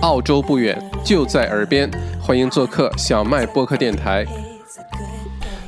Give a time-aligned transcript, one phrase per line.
[0.00, 4.24] 澳洲不远，就在耳边，欢迎做客小麦播客电台。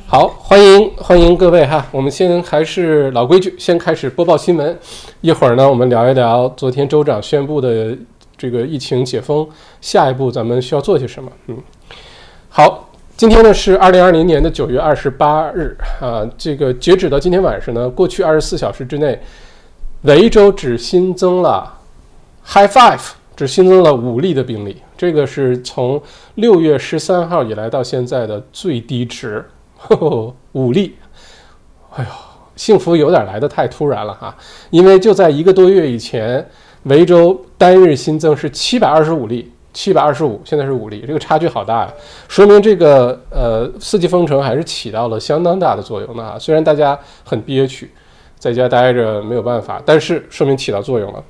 [0.07, 4.75] 好，欢迎欢迎各位哈，我们先还是老规矩，先开始播报新闻。
[5.21, 7.95] 一会儿呢，我们聊一聊昨天州长宣布的
[8.35, 9.47] 这个疫情解封，
[9.81, 11.31] 下一步咱们需要做些什么？
[11.47, 11.57] 嗯，
[12.49, 19.19] 好，今天呢是二零二零年的九月二十八日啊，这个截止到今天晚上呢，过去二十四小时之内，
[20.01, 21.77] 维州只新增了
[22.45, 23.01] High Five，
[23.35, 26.01] 只新增了五例的病例，这个是从
[26.35, 29.43] 六月十三号以来到现在的最低值。
[30.53, 30.95] 五例，
[31.93, 32.09] 哎呦，
[32.55, 34.33] 幸福有点来的太突然了哈！
[34.69, 36.47] 因为就在一个多月以前，
[36.83, 41.93] 维州单日新增是七百二十五例，七百二十五，现在是五例，这个差距好大呀，
[42.29, 46.39] 说明这个呃四季封城还是起到了相当大的作用的啊。
[46.39, 47.91] 虽然大家很憋屈，
[48.39, 51.21] 在家待着没有办法，但是说明起到作用了。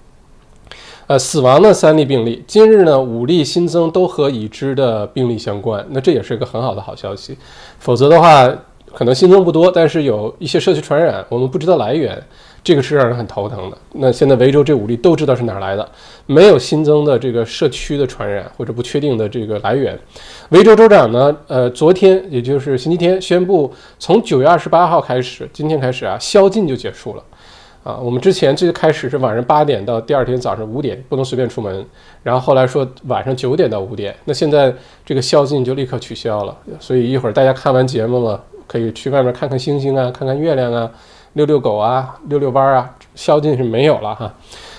[1.05, 7.37] 呃，死亡的三例病例，今日呢五例新增都和已知的病例相关，那这也是一个很好的好消息。
[7.77, 8.49] 否则的话，
[8.93, 12.17] 可能新增不多，但是有一些社区传染，我们不知道来源，
[12.63, 13.77] 这个是让人很头疼的。
[13.91, 15.85] 那现在维州这五例都知道是哪来的，
[16.25, 19.99] 没有新增的这个社区的传染或者不确定的这个来源。
[20.49, 27.23] 维州州长呢，呃，昨天也就是星期天宣布，从九月二十八号开始，今天开始啊，宵禁就结束了。
[27.83, 31.85] 啊，我们之前最开始是晚上八点到第二天早上五点不能随便出门，
[32.23, 34.73] 然后后来说晚上九点到五点，那现在
[35.05, 36.57] 这个宵禁就立刻取消了。
[36.79, 40.89] 所以一会儿大家看完节目了，可以去外面看看星星啊，看看月亮啊，
[41.33, 44.33] 遛遛狗啊，遛遛弯啊，宵禁是没有了哈，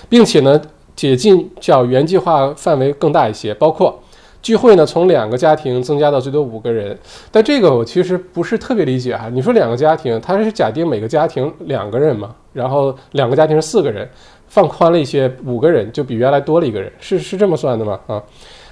[0.09, 0.59] 并且呢，
[0.95, 3.99] 解禁较原计划范围更大一些，包括。
[4.45, 6.95] 聚会呢，从两个家庭增加到最多五个人，
[7.31, 9.27] 但这个我其实不是特别理解哈。
[9.27, 14.07] 你说两个家庭，它是假定每个家庭两个人嘛，然后两个家庭是四个人，
[14.47, 17.99] 放宽了一些，五个人就比原来多了一个人，是是这么算的吗？
[18.05, 18.21] 啊，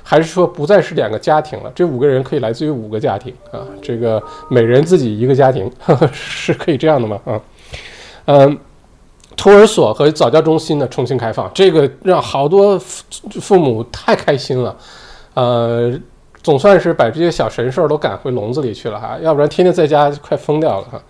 [0.04, 1.72] 还是说不再是两个家庭了？
[1.74, 3.66] 这五个人可以来自于五个家庭啊？
[3.82, 5.68] 这个每人自己一个家庭
[6.14, 7.20] 是可以这样的吗？
[7.26, 7.42] 啊，
[8.26, 8.56] 嗯，
[9.36, 12.78] 托儿所和早教中心呢重新开放，这个让好多
[13.42, 14.78] 父母太开心了。
[15.34, 15.92] 呃，
[16.42, 21.02] 总算是把这些小神兽都赶回笼子里去了哈，要不然天天在家快疯掉了哈。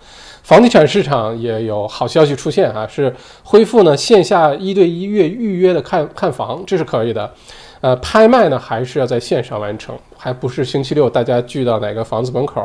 [0.42, 7.32] 房地产市场也有好消息出现哈，是恢复呢线下一对一月预约的看看房，这是可以的。
[7.80, 12.62] 呃，拍卖呢还是要在线上完成，还不是星期六大家聚到哪个房子门口，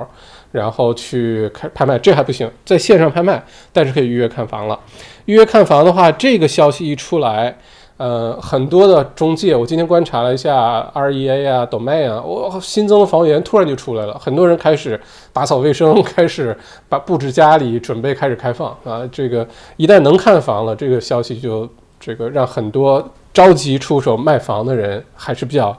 [0.51, 3.43] 然后去开拍卖，这还不行，在线上拍卖，
[3.73, 4.79] 但是可以预约看房了。
[5.25, 7.57] 预约看房的话，这个消息一出来。
[7.99, 14.97] 呃，很多的中介，我今天观察了一下，REA 啊，Domain 啊，我新增的房源突然就出来了，很多人开始
[15.33, 19.01] 打扫卫生，开始把布置家里，准备开始开放啊。
[19.11, 19.45] 这个
[19.75, 21.67] 一旦能看房了，这个消息就
[21.99, 25.77] 这个让很多着急出手卖房的人还是比较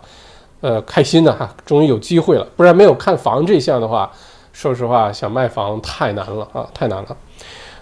[0.60, 4.10] 呃开心的哈，终于有机会了，不然没有看房这项的话，
[4.52, 7.16] 说实话想卖房太难了啊，太难了。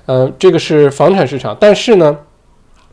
[0.06, 2.16] 嗯，这个是房产市场，但是呢。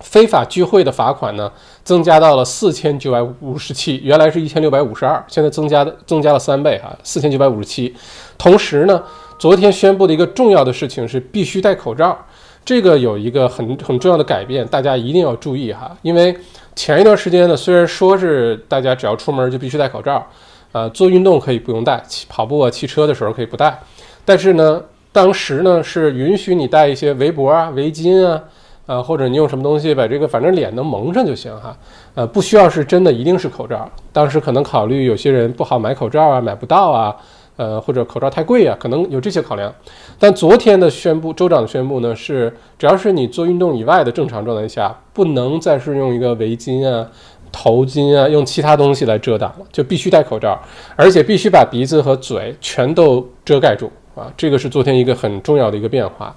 [0.05, 1.51] 非法聚会的罚款呢，
[1.83, 7.93] 增加到了四千九百五十七，原来是一千六百五十二，现在增加的增加了三倍哈，四千九百五十七。
[8.37, 9.03] 同时呢，
[9.39, 12.15] 昨天宣布的一个重要的事情是必须戴口罩，
[12.63, 16.37] 这个有一个很很重要的改变，大家一定要注意哈，因为
[16.75, 20.25] 前一段时间呢，虽然说是大家只要出门就必须戴口罩，
[20.71, 23.81] 呃，做运动可以不用戴，跑步啊、骑车的时候可以不戴，
[24.23, 28.39] 但是呢，当时呢是允许你戴一些围脖啊、围巾啊。
[28.87, 31.75] 呃，或者你用什么东西把这个，反正脸能蒙上就行哈。
[32.13, 33.89] 呃，不需要是真的一定是口罩。
[34.13, 37.15] 当时可能考虑有些人不好买口罩啊，买不到啊，
[37.57, 39.73] 呃，或者口罩太贵啊，可能有这些考量。
[40.19, 47.09] 但昨天的宣布，州长宣布呢是，只要是你做运动以外的正常状态下，不能再是用一个围巾啊、
[47.51, 50.61] 头巾啊，用其他东西来遮挡了，就必须戴口罩，
[50.95, 54.31] 而且必须把鼻子和嘴全都遮盖住啊。
[54.37, 56.35] 这个是昨天一个很重要的一个变化，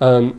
[0.00, 0.34] 嗯。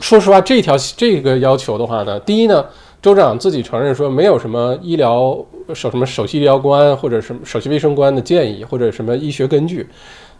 [0.00, 2.64] 说实话，这条这个要求的话呢，第一呢，
[3.00, 5.36] 州长自己承认说没有什么医疗
[5.74, 9.86] 首什么首席医疗官或者什么首席卫生官的建议或者什么医学根据，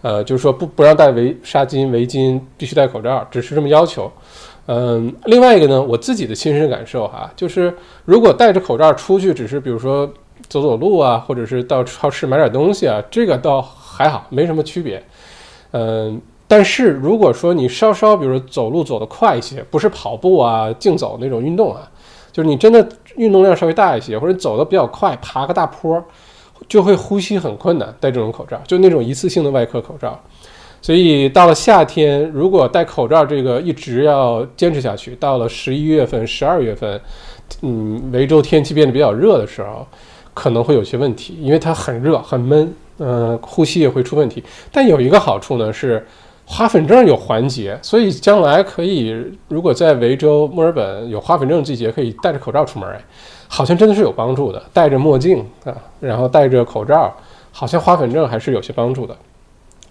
[0.02, 4.10] 呃，就是说不不让戴围纱巾围巾，必须戴口罩，只是这么要求。
[4.66, 10.10] 嗯，另外一个呢，我自己的亲身感受哈，就是如果戴着口罩出去，只是比如说
[10.48, 15.02] 走走路啊，或者是到超市买点东西啊，这个倒还好，没什么区别。
[15.72, 16.20] 嗯。
[16.46, 21.91] 但是如果说你稍稍，比如说走路走得快一些，不是跑步啊、竞走那种运动啊，
[22.31, 22.87] 就是你真的
[23.17, 26.05] 运动量稍微大一些，或者走得比较快，爬个大坡，
[26.69, 30.20] 就会呼吸很困难，戴这种口罩，就那种一次性的外科口罩。
[30.82, 37.00] 所以到了夏天，如果戴口罩这个一直要坚持下去，到了十一月份、十二月份，
[37.62, 39.87] 嗯，维州天气变得比较热的时候。
[40.35, 44.43] 可能会有些问题，因为它很热很闷，嗯，呼吸也会出问题。
[44.70, 46.06] 但有一个好处呢是。
[46.46, 49.14] 花粉症有缓解，所以将来可以，
[49.49, 52.88] 如果在维州墨尔本有花粉症季节，可以戴着口罩出门。
[52.91, 53.00] 哎，
[53.49, 54.62] 好像真的是有帮助的。
[54.73, 57.12] 戴着墨镜啊，然后戴着口罩，
[57.50, 59.17] 好像花粉症还是有些帮助的。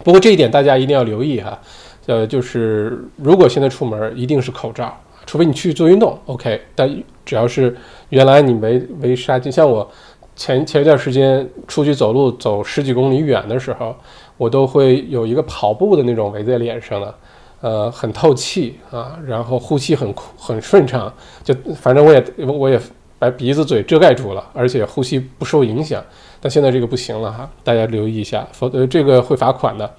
[0.03, 1.59] 不过这一点大家一定要留意哈，
[2.05, 4.95] 呃，就是如果现在出门，一定是口罩，
[5.25, 6.61] 除非你去做运动，OK。
[6.75, 6.87] 但
[7.25, 7.75] 只要是
[8.09, 9.89] 原来你没没杀菌，像我
[10.35, 13.95] 前前一段时间出去走路走十几公里远的时候。
[14.43, 17.15] 我都会有一个跑步的那种围在脸上的，
[17.61, 21.11] 呃，很透气啊，然后呼吸很很顺畅，
[21.45, 22.77] 就反正我也我也
[23.17, 26.03] 把鼻子嘴遮盖住了，而且呼吸不受影响。
[26.41, 29.89] 但现在这个不行了哈，大家留意一下，否则这个会罚款的。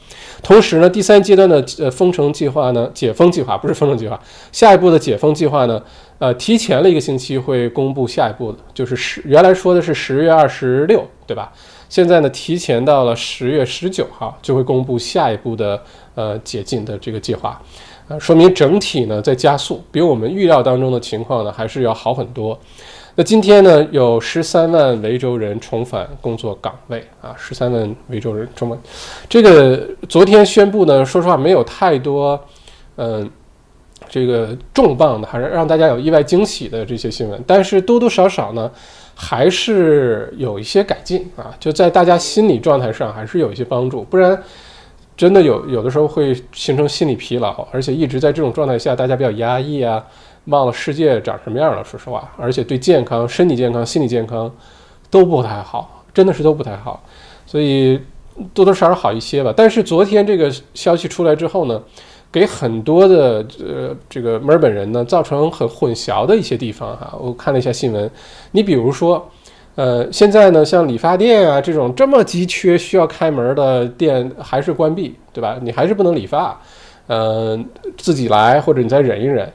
[0.43, 4.20] 同时呢，第三阶段的呃封城计划呢，解封计划不是封城计划，
[4.52, 5.82] 下一步的解封计划呢，
[6.19, 11.50] 呃，提前了一个星期会公布下一步的，就是十原来说的是十月二十六，对吧？
[11.88, 15.81] 现在呢，提前到了十月十九号就会公布下一步的
[16.14, 17.60] 呃解禁的这个计划，
[18.08, 22.58] 呃，说明整体呢在加速，比我们预料当中的情况呢还是要好很多。
[23.14, 28.76] 那今天呢，有十三万维州人重返工作岗位啊，十三万维州人重返。
[29.28, 32.40] 这个昨天宣布呢，说实话没有太多
[32.96, 33.31] 嗯
[34.08, 38.69] 这个重磅的，还是让大家有意外惊喜的这些新闻，但是多多少少呢。
[39.14, 44.43] 还是有一些改进啊，就在大家心理状态上还是有一些帮助，不然
[45.16, 50.05] 真的有有的时候会形成心理疲劳，而且一直在这种状态下，大家比较压抑啊，
[50.46, 51.84] 忘了世界长什么样了。
[51.84, 54.52] 说实话，而且对健康、身体健康、心理健康
[55.11, 57.02] 都不太好，真的是都不太好，
[57.46, 58.00] 所以
[58.52, 59.55] 多多少少好一些吧。
[59.56, 61.81] 但是昨天这个消息出来之后呢？
[62.34, 68.10] 给很多的呃这个墨尔本人呢造成很混淆的一些地方哈，我看了一下新闻，
[68.50, 69.25] 你比如说，
[69.76, 75.60] 呃现在呢像理发店啊这种这么急缺需要开门的店还是关闭，对吧？
[75.62, 76.60] 你还是不能理发，
[77.06, 77.64] 嗯
[77.96, 79.48] 自己来或者你再忍一忍。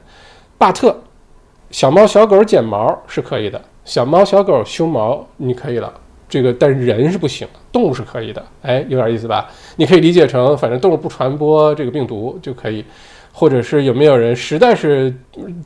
[0.56, 0.96] 巴特，
[1.70, 5.92] 小猫小狗剪毛是可以的，小猫小狗修毛你可以了。
[6.30, 8.42] 这个，但是人是不行，动物是可以的。
[8.62, 9.48] 哎，有点意思吧？
[9.76, 12.84] 你可以理解成，反正动物不传播这个病毒就可以，
[13.32, 15.12] 或者是有没有人实在是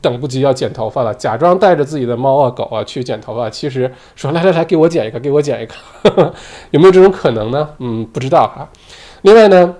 [0.01, 6.33] 等不及要剪头发了，假装带着自己的猫啊狗啊去剪头发，其实说来来来，给我剪一个，给我剪一个，
[6.71, 7.69] 有没有这种可能呢？
[7.77, 8.67] 嗯，不知道哈。
[9.21, 9.75] 另外呢，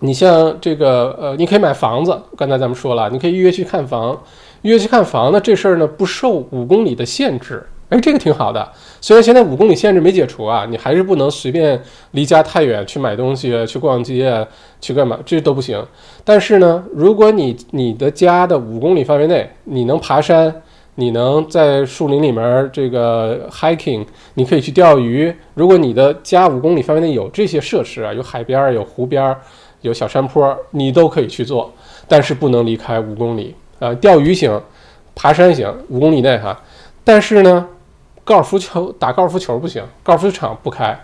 [0.00, 4.18] 你像这个呃，你可以买房子，刚才咱们说了，你可以预约去看房，
[4.62, 7.62] 预约去看房呢，这事儿呢不受五公里的限制。
[7.90, 8.66] 哎，这个挺好的。
[9.00, 11.80] 虽然现在五公里限制没解除啊，你还是不能随便
[12.12, 14.44] 离家太远去买东西、去逛街、
[14.80, 15.84] 去干嘛，这都不行。
[16.24, 20.62] 但是呢，如果你你的家的五公里范围内，你能爬山，
[20.94, 25.32] 你能在树林里面这个 hiking，你可以去钓鱼。
[25.52, 29.36] 如果你的家五公里范围内有这些设施啊，有海边、有湖边、
[29.82, 31.70] 有小山坡，你都可以去做。
[32.08, 34.58] 但是不能离开五公里啊，钓鱼行，
[35.14, 36.58] 爬山行，五公里内哈。
[37.04, 37.68] 但是呢。
[38.24, 40.98] 高尔夫球打高尔夫球不行，高尔夫场不开，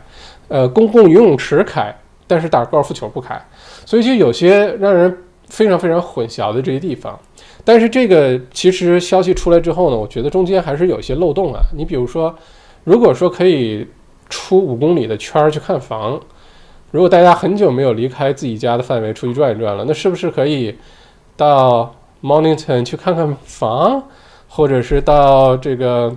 [0.48, 1.94] 呃，公共游泳池开，
[2.26, 3.38] 但是打高尔夫球不开，
[3.84, 5.14] 所以就有些让人
[5.46, 7.18] 非常非常混淆的这些地方。
[7.62, 11.60] 但是这个其实消息出来之后呢，我觉得中间还是有一些漏洞啊。
[11.76, 12.34] 你比如说，
[12.84, 13.86] 如果说可以
[14.30, 16.18] 出五公里的圈儿去看房，
[16.90, 20.74] 如果大家很久没有离开自己家的范围出去转一转了，那是不是可以
[21.36, 24.02] 到 Mornington 去看看房，
[24.48, 26.16] 或者是到这个？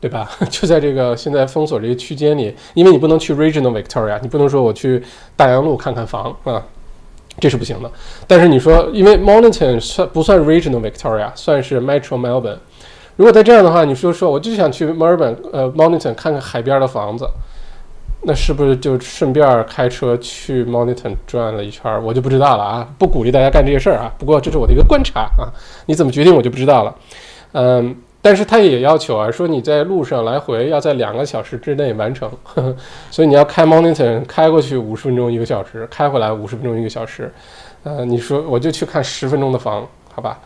[0.00, 0.30] 对吧？
[0.48, 5.02] 就在这个现在封锁这个区间里，因为你不能去 Regional Victoria，你不能说我去
[5.34, 6.62] 大洋路看看房啊，
[7.40, 7.90] 这是不行的。
[8.26, 12.58] 但是你说，因为 Monnton 算不算 Regional Victoria，算是 Metro Melbourne。
[13.16, 17.28] 如果在这样的话，你说说，我就想去墨尔本呃，Monington 看看海边的房子，
[18.22, 22.00] 那是不是就顺便开车去 Monnton 转了一圈？
[22.04, 24.12] 我就不知道了啊，不鼓励大家干这些事儿啊。
[24.16, 25.50] 不过这是我的一个观察啊，
[25.86, 26.94] 你怎么决定我就不知道了。
[27.52, 27.96] 嗯。
[28.20, 32.30] 但是他也要求啊，说你在路上来回要在两个小时之内完成，
[33.10, 37.32] 所以你要开 Mornington 开过去五十分钟一个小时，开回来五十分钟一个小时，
[37.84, 40.38] 呃，你说我就去看十分钟的房，好吧？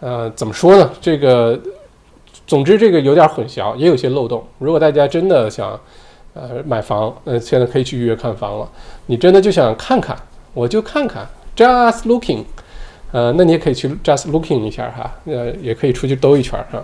[0.00, 0.90] 呃，怎么说呢？
[1.00, 1.58] 这个，
[2.46, 4.42] 总之这个有点混淆，也有些漏洞。
[4.58, 5.78] 如果大家真的想，
[6.34, 8.68] 呃，买房，呃，现在可以去预约看房了。
[9.06, 10.16] 你真的就想看看，
[10.54, 12.44] 我就看看，just looking。
[13.10, 16.82] 呃，那你也可以去 just looking 一下哈，呃，也可以出去兜一圈哈。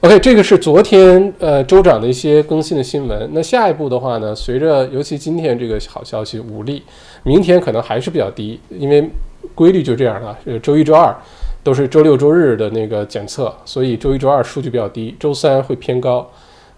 [0.00, 3.30] OK，这个是昨天呃州长的一些更新的新闻。
[3.32, 6.82] 那下一步的话呢，随着尤其今天这个好消息五例，
[7.22, 9.08] 明天可能还是比较低，因为
[9.54, 10.36] 规律就这样了。
[10.44, 11.14] 呃，周一周二
[11.62, 16.28] 都是周六周日的那个检测，所以周一周二数据比较低，周三会偏高。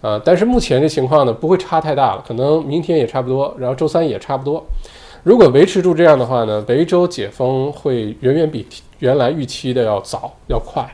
[0.01, 4.63] 啊，但是目前这情况呢不会差太大了，可能明天也差不多，然后周三也差不多。
[5.25, 8.63] 如果维持住这样的话呢，维州解封会远远比
[8.99, 10.87] 原来预期的要早要快。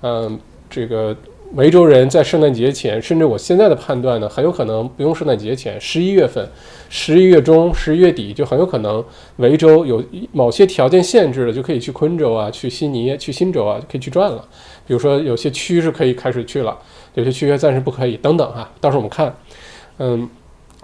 [0.00, 0.40] 嗯，
[0.70, 1.14] 这个
[1.52, 6.48] 维州人在圣诞节前，甚至我现在的判断呢，很有可能不用圣诞节前，十一月份、
[6.88, 9.04] 十一月中、十一月底就很有可能
[9.36, 10.02] 维州有
[10.32, 14.42] 某些条件限制了，就可以去昆州啊、去悉尼、去新州啊，就可以去转了。
[14.86, 16.74] 比如说有些区是可以开始去了，
[17.12, 18.70] 有些区暂时不可以，等等哈。
[18.80, 19.36] 到时候我们看，
[19.98, 20.26] 嗯。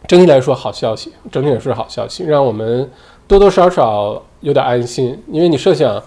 [0.07, 2.91] 整体来说，好消息，整体也是好消息，让我们
[3.27, 5.23] 多多少少有点安心。
[5.29, 6.03] 因为你设想，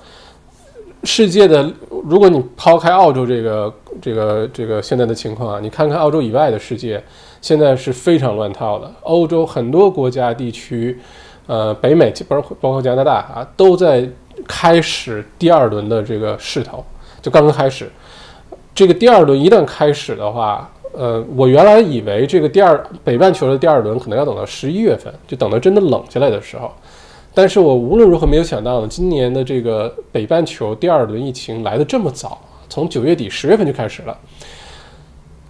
[1.04, 1.72] 世界的，
[2.04, 7.02] 如果你抛开澳洲这个这个这个现在的情况啊，你看看澳洲以外的世界，
[7.42, 8.92] 现在是非常乱套的。
[9.02, 11.00] 欧洲很多国家地区，
[11.48, 14.08] 呃，北美包括包括加拿大啊，都在
[14.48, 16.84] 开始第二轮的这个势头，
[17.22, 17.90] 就刚刚开始。
[18.74, 26.72] 这个第二轮一旦开始的话，呃，我原来以为这个第二北半球的第二轮可能要等到十一月份，就等到真的冷下来的时候。
[27.34, 34.18] 但是我无论如何没有想到呢，今年的这个北半球第二轮疫情来的这么早，从九月底十月份就开始了。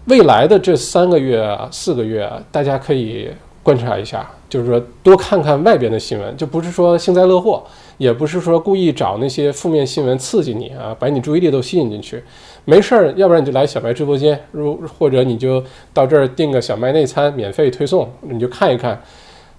[0.06, 3.30] 未来的这三个月、四个月，大家可以
[3.62, 7.64] 观察一下，就是说多看看外边的新闻，就不是说幸灾乐祸，
[7.98, 12.24] 也不是说故意找那些负面新闻刺激你啊，把你注意力都吸引进去。
[12.67, 19.00] 没事儿，要不然你就来小麦直播间，如或者你就到这儿订个小麦内餐，免费推送，你就看一看。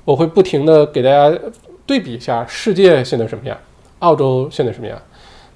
[0.05, 1.39] 我会不停的给大家
[1.87, 3.57] 对比一下世界现在什么样，
[4.01, 5.01] 澳洲现在什么样，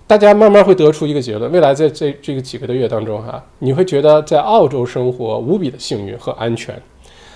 [0.06, 1.50] 大家慢慢会得出一个结论。
[1.50, 6.80] 未来在这这个几个的月当中，哈，你会觉得在澳洲生活无比的幸运和安全，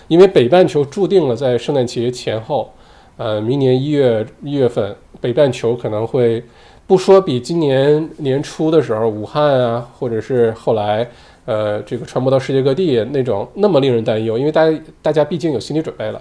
[0.07, 2.73] 因为北半球注定了在圣诞节前后，
[3.17, 6.41] 呃，明年一月一月份，北半球可能会。
[6.87, 11.09] 不说比今年年初的时候，武汉啊，或者是后来，
[11.47, 16.21] 呃，这个传播到世界各地那种那么令人担忧，因为大家大家毕竟有心理准备了。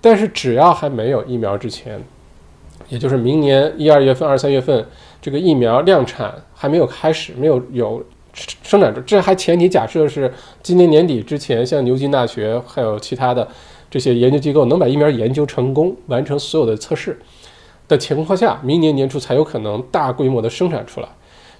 [0.00, 2.00] 但是只要还没有疫苗之前，
[2.88, 4.86] 也就是明年一二月份、二三月份，
[5.20, 10.32] 这个疫苗量产还没有开始，没有有生产，这还前提假设是
[10.62, 13.48] 今年年底之前，像牛津大学还有其他的
[13.90, 17.18] 这些研究机构能把疫苗研究成功，完成所有的测试。
[17.88, 21.08] 的情况下，明年年初才有可能大规模的生产出来，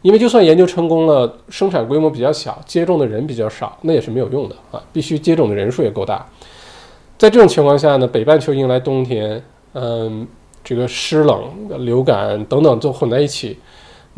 [0.03, 6.27] 因为就算研究成功了，生产规模比较小，接种的人比较少，那也是没有用的啊，必须接种的人数也够大。
[7.19, 9.43] 在这种情况下呢，北半球迎来冬天，
[9.73, 10.27] 嗯，
[10.63, 13.59] 这个湿冷、流感等等都混在一起。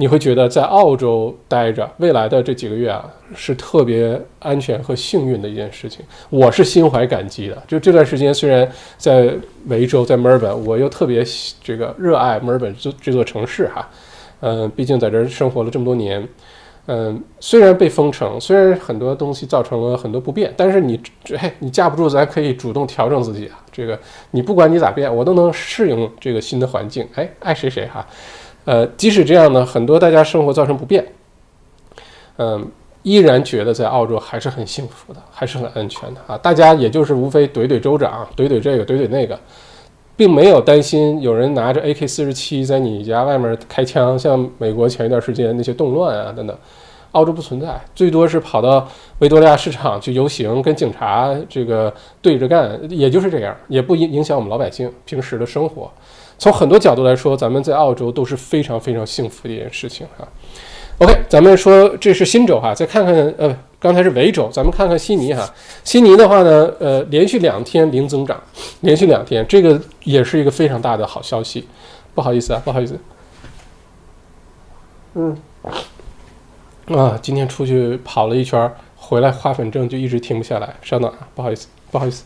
[0.01, 6.05] 你会觉得在澳洲待着，未来的这几个月啊，是特别安全和幸运的一件事情。
[6.31, 7.61] 我是心怀感激的。
[7.67, 9.29] 就这段时间，虽然在
[9.67, 11.25] 维州，在墨尔本，我又特别
[11.65, 13.89] 这个热爱墨尔本这这座城市哈。
[14.39, 16.27] 嗯，毕竟在这儿生活了这么多年。
[16.87, 20.99] 嗯，虽然被封城，虽然很多东西造成了很多不便，但是你
[21.37, 23.59] 嘿，你架不住，咱可以主动调整自己啊。
[23.73, 23.99] 这个
[24.31, 27.05] 你不管你咋变，我都能适应这个新的环境。
[27.17, 28.07] 哎，爱谁谁哈。
[28.69, 31.03] 呃，即使这样呢，很多大家生活造成不便，
[32.37, 32.71] 嗯，
[33.03, 36.37] 依然觉得在澳洲还是很幸福的，还是很安全的啊。
[36.37, 39.41] 大家也就是无非怼怼州长，怼怼这个，怼怼那个，
[40.19, 46.55] 并没有担心有人拿着 AK 四十七在你家外面开枪，像美国前一段时间那些动乱啊等等，
[47.13, 48.87] 澳洲不存在，最多是跑到
[49.21, 55.91] 维多利亚市场去游行，跟警察这个对着干，也就是这样，也不影影响我们老百姓平时的生活。
[56.39, 60.27] 从很多角度来说，咱们在澳洲都是非常非常幸福的一件事情哈。
[60.99, 65.49] OK，咱们说这是新州哈，再看看呃，刚才是维州，咱们看看悉尼哈。
[65.85, 68.41] 悉尼的话呢，呃，连续两天零增长，
[68.81, 71.67] 连续两天，这个也是一个非常大的好消息。
[72.15, 72.99] 不好意思啊，不好意思。
[75.15, 75.37] 嗯，
[76.89, 82.25] 啊，今天出去跑了一圈，回来花粉症就一直停不下来，稍等啊，不好意思，不好意思。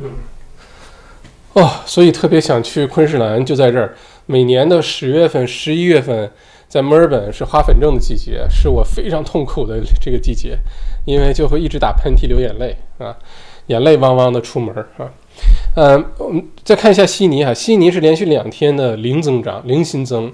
[0.00, 0.10] 嗯，
[1.54, 3.94] 哦，所以特别想去昆士兰，就在这儿。
[4.26, 6.30] 每年的十月份、十一月份，
[6.68, 10.58] 在墨尔本是花粉症的季节，是我非常痛苦的这个季节，
[11.04, 13.16] 因为就会一直打喷嚏、流眼泪啊，
[13.66, 15.12] 眼泪汪汪的出门啊。
[15.76, 20.32] 嗯，我们再看一下悉尼哈，悉尼是连续两天的零增长、零新增。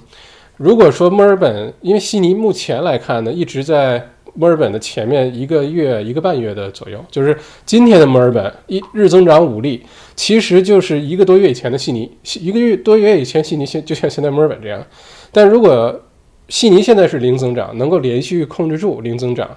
[0.57, 4.11] 如果说墨尔本，因为悉尼目前来看呢，一直在。
[4.35, 9.83] 墨尔本的前面一个月一个半月的左右，就是今天的墨尔本一日增长五例，
[10.15, 12.11] 其实就是一个多月以前的悉尼，
[12.41, 14.85] 一个月多月以前悉尼现就像现在墨尔本这样。
[15.33, 16.01] 但如果
[16.49, 19.49] 悉尼现在是零增长，能够连续控制住零增长，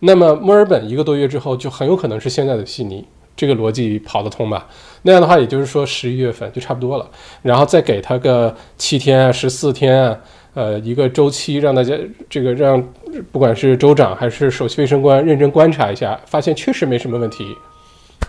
[0.00, 4.68] 那么墨尔本一个多月之后就很有可能是现在的悉尼，这个逻辑跑得通吧？
[5.02, 7.10] 那样的话，也就是说十一月份就差不多了，
[7.42, 10.18] 然后再给他个七天啊、十四天啊。
[10.54, 11.96] 呃一个周期，让大家
[12.28, 12.82] 这个让
[13.30, 17.54] 不管是州长还是首席卫生官认真观察一下，发现确实没什么问题，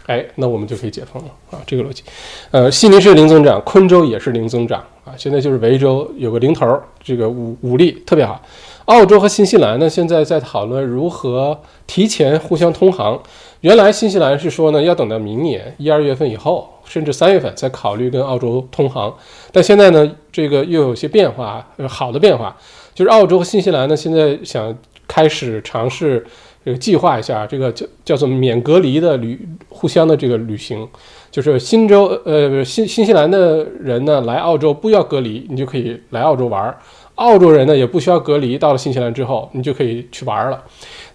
[0.07, 2.03] 哎，那我们就可以解封了啊，这个逻辑。
[2.51, 8.41] 呃，悉尼是零增长，昆州也是零增长啊，现在就是维州有个零头，这个五五例特别好。
[8.85, 13.21] 澳洲和新西兰呢，现在在讨论如何提前互相通航。
[13.61, 19.13] 原来新西兰是说呢，要等到明年一二月份以后，甚至三月份再考虑跟澳洲通航。
[19.51, 22.57] 但现在呢，这个又有些变化，好的变化，
[22.95, 24.75] 就是澳洲和新西兰呢，现在想
[25.07, 26.25] 开始尝试
[26.65, 30.87] 这个计划一下这个叫叫做免隔离的旅互相的这个旅行，
[31.29, 36.75] 就是新州呃新新西兰的人呢来澳洲不要隔离，你就可以来澳洲玩。
[37.21, 40.63] 澳洲人呢也不需要隔离，到了新西兰之后，你就可以去玩了。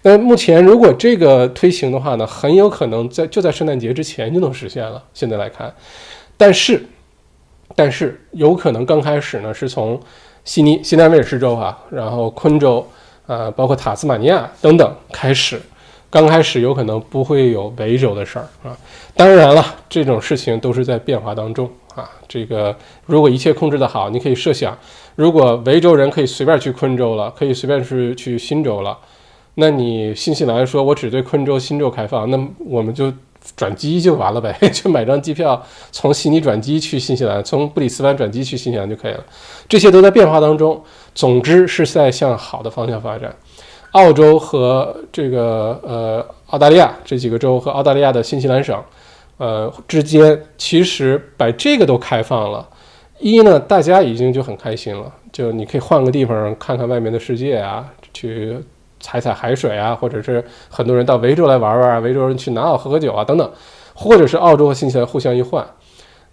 [0.03, 5.03] 那目前如果这个推行的话呢，很有可能在就在圣诞节之前就能实现了。
[5.13, 5.73] 现在来看，
[6.37, 6.81] 但是
[7.75, 9.99] 但是有可能刚开始呢是从
[10.45, 12.87] 悉尼、新南威尔士州啊，然后昆州
[13.25, 15.61] 啊，包括塔斯马尼亚等等开始，
[16.09, 18.77] 刚开始有可能不会有维州的事儿啊。
[19.13, 22.09] 当然了，这种事情都是在变化当中啊。
[22.29, 22.73] 这个
[23.05, 24.77] 如果一切控制得好，你可以设想。
[25.17, 28.95] 如果维州人可以随便去昆州了，可以随便去去新州了，
[29.55, 33.11] 那你新西兰说我只对昆州、新州开放，那我们就
[33.55, 35.59] 转机就完了呗， 就买张机票
[35.91, 39.25] 从悉尼转机去新西兰，从布里斯班转机去新西兰就可以了。
[39.67, 40.79] 这些都在变化当中，
[41.15, 43.35] 总之是在向好的方向发展。
[43.93, 48.79] 澳洲和这个呃澳大利亚这几个州和澳大利亚的新西兰省，
[49.37, 52.69] 呃之间其实把这个都开放了。
[53.19, 58.55] 一呢，大家已经就很开心了，就你可以换个地方看看外面的世界啊，去
[58.99, 63.51] 踩踩海水啊，或者是很多人到维州来玩玩啊，维州人去南澳喝喝酒啊，等等，
[63.95, 65.67] 或者是澳洲和新西兰互相一换，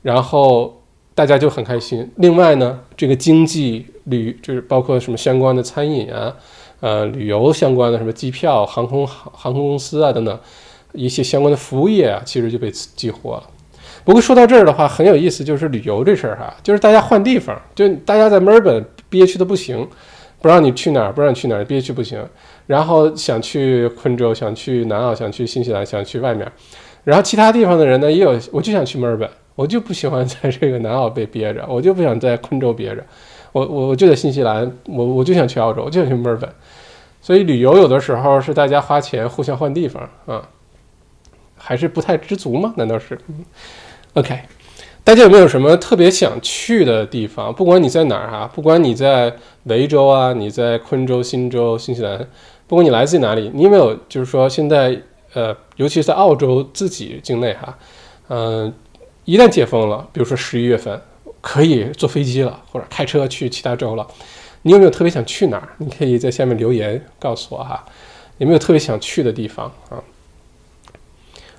[0.03, 0.83] 然后
[1.15, 2.13] 大家就很开心。
[2.17, 6.37] 另外呢，这个经济旅就是包括什么相关的餐饮啊，
[6.81, 10.39] 呃，旅游相关的什么机票、航空航航空公司啊等等
[10.93, 13.43] 一些相关的服务业啊，其实就被激活了。
[14.05, 19.89] 不过说到这儿的话，很有意思，就是旅游这事儿哈，就是大家换地方，就大家在墨尔本憋屈的不行，
[20.43, 22.23] 不让你去哪儿，不让你去哪儿，憋屈不行，
[22.67, 26.47] 然后想去昆州，想去南澳，想去新西兰，想去外面，
[27.03, 33.03] 然后其他地方的人呢，也有，我就想去墨尔本，我就不喜欢在这个南澳被憋着，我就不想在昆州憋着，
[33.53, 36.51] 我我我就在新西兰，我我就想去澳洲，我就想去墨尔本，
[37.23, 40.47] 所以旅游有的时候是大家花钱互相换地方啊，
[41.57, 42.75] 还是不太知足吗？
[42.77, 43.19] 难道是？
[44.15, 44.41] ？OK，
[45.03, 47.53] 大家有没有什么特别想去的地方？
[47.53, 52.27] 不管你在哪儿哈，不管你在维州啊，你在昆州、新州、新西兰，
[52.67, 54.99] 不管你来自于哪里，你有没有就是说现在
[55.35, 57.77] 呃，尤其是在澳洲自己境内哈，
[58.29, 58.73] 嗯，
[59.25, 61.01] 一旦解封了，比如说十一月份
[61.41, 64.07] 可以坐飞机了，或者开车去其他州了，
[64.63, 65.69] 你有没有特别想去哪儿？
[65.79, 67.85] 你可以在下面留言告诉我哈，
[68.39, 70.01] 有没有特别想去的地方啊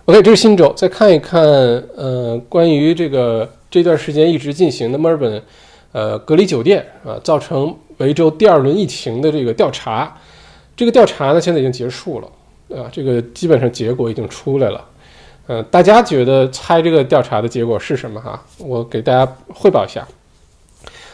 [0.05, 0.71] ？OK，这是新州。
[0.75, 1.41] 再看一看，
[1.95, 5.41] 呃，关于这个这段时间一直进行的墨尔本，
[5.93, 10.15] 呃，隔离酒店啊，造成维州第二轮疫情的这个调查，
[10.75, 12.27] 这个调查呢现在已经结束了，
[12.79, 14.85] 啊，这个基本上结果已经出来了，
[15.47, 18.39] 呃，大家觉得猜这个调查的结果是什么哈？
[18.59, 20.07] 我给大家汇报一下，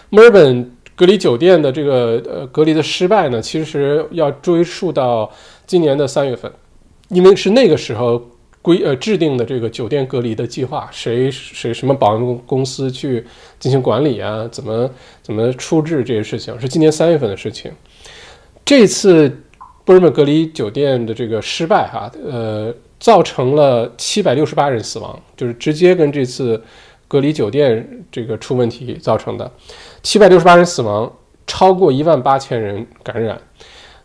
[0.10, 5.32] 墨尔本隔离酒店的这个呃隔离的失败呢，其实要追溯到
[5.66, 6.52] 今年的三月份，
[7.08, 8.22] 因为是那个时候。
[8.62, 13.26] 规呃制定的这个酒店隔离的计划，谁谁什么保安公司去
[13.60, 14.48] 进行管理啊？
[14.52, 14.90] 怎么
[15.22, 16.60] 怎么处置这些事情？
[16.60, 17.72] 是今年三月份的事情。
[18.64, 19.28] 这次
[19.84, 26.64] 波尔本隔离酒店的这个失败，哈，呃，造成了七百六十八人死亡，就是直接跟这次
[27.08, 29.52] 隔离酒店这个出问题造成的。
[30.04, 31.12] 七百六十八人死亡，
[31.48, 33.42] 超过一万八千人感染。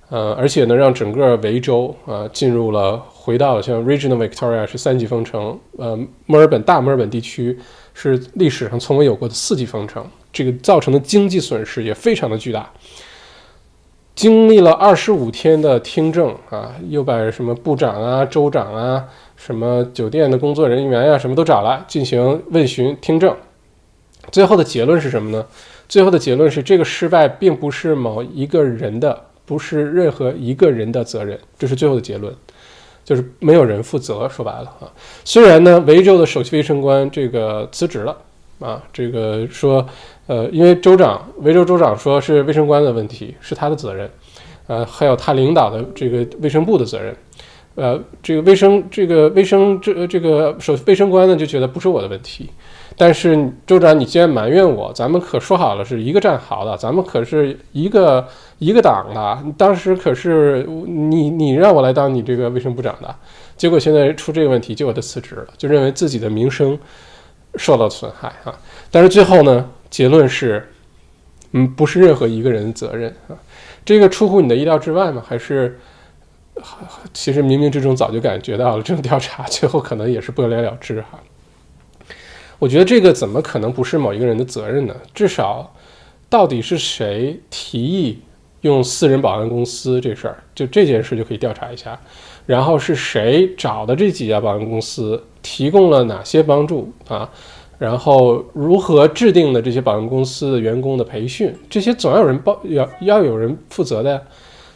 [0.08, 7.58] 呃，而且呢，让整个维州啊进入了回到像 Regional Victoria 是三级封城，呃，墨尔本大墨尔本地区
[7.92, 12.70] 是历史上从未有过的四级封城，这个造成的经济损失也非常的巨大。
[14.14, 23.34] 经历了二十五天的听证啊，又把什么部长啊、州长啊、什么酒店的工作人员呀，什么都找来进行问询听证，
[24.30, 25.44] 最后的结论是什么呢？
[25.88, 29.24] 最后的结论是这个失败并不是某一个人的。
[29.44, 32.34] 不是任何一个人的责任，这是最后的结论，
[33.06, 34.28] 就是没有人负责。
[34.28, 34.92] 说白了啊，
[35.24, 38.14] 虽然呢，维州的首席卫生官这个辞职了
[38.58, 39.86] 啊，这个说，
[40.26, 44.10] 呃，因为州长，维州州长说是卫生官的问题，是他的责任，
[44.66, 47.16] 呃，还有他领导的这个卫生部的责任，
[47.76, 52.50] 呃，这个卫生这个卫生这这个首卫生官呢就觉得不是我的问题，
[52.98, 58.26] 但是州长，你既然埋怨我，咱们可说好了是一个战壕的，咱们可是一个
[58.58, 63.14] 一个党的，当时可是你你让我来当你这个卫生部长的，
[63.56, 66.78] 结果现在出这个问题，结果他辞职了，就认为自己的名声
[67.56, 68.58] 受到损害啊。
[68.90, 70.66] 但是最后呢，结论是，
[71.52, 73.36] 嗯，不是任何一个人的责任啊，
[73.84, 75.22] 这个出乎你的意料之外吗？
[75.26, 75.78] 还是
[77.12, 81.20] 其实冥冥之中早就感觉到了，这种调查 最后可能也是不了了之哈。
[82.58, 84.94] 我觉得这个怎么可能不是某一个人的责任呢？
[85.12, 85.74] 至少，
[86.28, 88.18] 到底是谁提议
[88.62, 90.42] 用私人保安公司这事儿？
[90.54, 92.00] 就这件事就可以调查一下。
[92.46, 95.22] 然后是谁找的这几家保安公司？
[95.42, 97.28] 提供了哪些帮助啊？
[97.78, 101.54] 然后如何制定的这些保安公司的员工的培训？
[101.68, 104.20] 这些总要有人报，要要有人负责的呀。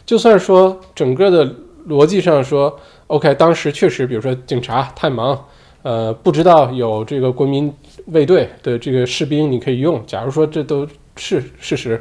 [0.05, 1.55] 就算说整个的
[1.87, 5.47] 逻辑上说，OK，当时确实，比如说警察太忙。
[5.83, 7.73] 呃，不知道有这个国民
[8.07, 10.03] 卫队的这个士兵，你可以用。
[10.05, 11.99] 假如说这都是事实，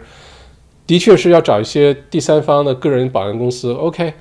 [0.87, 3.73] 的确是要找一些第三方的个人保安公司。
[3.73, 4.12] OK，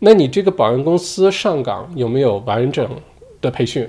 [0.00, 2.88] 那你这个保安公司上岗有没有完整
[3.40, 3.88] 的培训？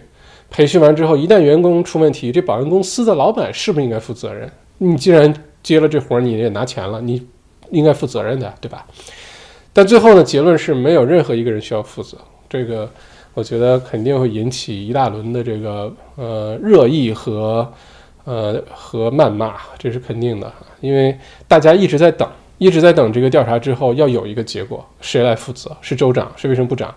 [0.51, 4.47] 培训完之后，一旦员工出问题，这保安公司的老板是不是应该负责任？
[4.77, 7.25] 你既然接了这活儿，你也拿钱了，你
[7.71, 8.85] 应该负责任的，对吧？
[9.73, 12.15] 但最后呢，结论是没有任何一个人需要负责
[12.47, 12.87] 这个。
[13.33, 17.71] 我觉得肯定会引起一大轮的这个呃热议和
[18.25, 25.75] 呃和谩骂，这是肯定的，因为大家一直在等，一直在等这个调查之后要有一个结果，谁来负责？
[25.79, 26.29] 是州长？
[26.35, 26.93] 是卫生部长？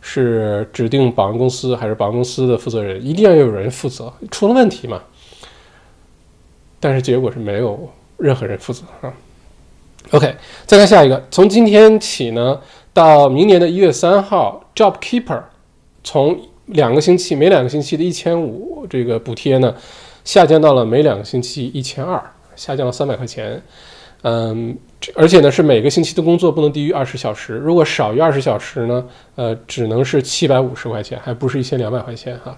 [0.00, 3.04] 是指定保安公司还是保安公司的负责人？
[3.04, 5.02] 一定要有人负责，出了问题嘛？
[6.80, 9.12] 但是结果是没有任何人负责啊。
[10.10, 10.34] OK，
[10.66, 12.58] 再看下一个，从今天起呢，
[12.92, 15.42] 到明年的一月三号，JobKeeper。
[16.04, 19.74] 从两个星期每两个星期的一千五这个补贴呢，
[20.24, 22.22] 下降到了每两个星期一千二，
[22.56, 23.60] 下降了三百块钱。
[24.22, 24.76] 嗯，
[25.16, 32.56] 而且呢是每个星期的工作不能低于二十小时，如果少于二十小时呢，呃，只能是七百五十块钱，还不是一千两百块钱哈。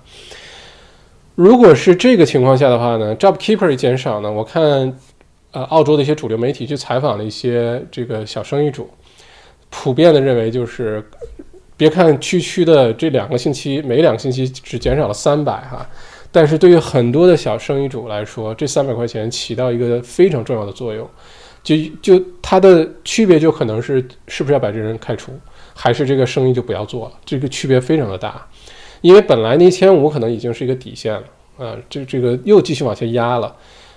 [1.35, 4.95] 如果是这个情况下的话呢，JobKeeper 减少呢，我看
[5.53, 8.91] 呃澳洲的一些主流媒体去采访了一些这个小生意主，
[9.71, 11.03] 普遍的认为就是。
[11.77, 15.87] 别看区区的这两个星期，每两个星期只减少了三百哈，
[16.31, 21.09] 但是对于很多的小生意主来说，这三百块钱起到一个非常重要的作用。
[21.63, 25.33] 就就它的区别就可能是是不是要把这人开除，
[25.75, 28.47] 还是这个生意就不要做了，这个区别非常的大。
[29.01, 31.23] 因为本来那一千五可能已经是一个底线了
[31.57, 33.57] 啊，这这个又继续往下压了。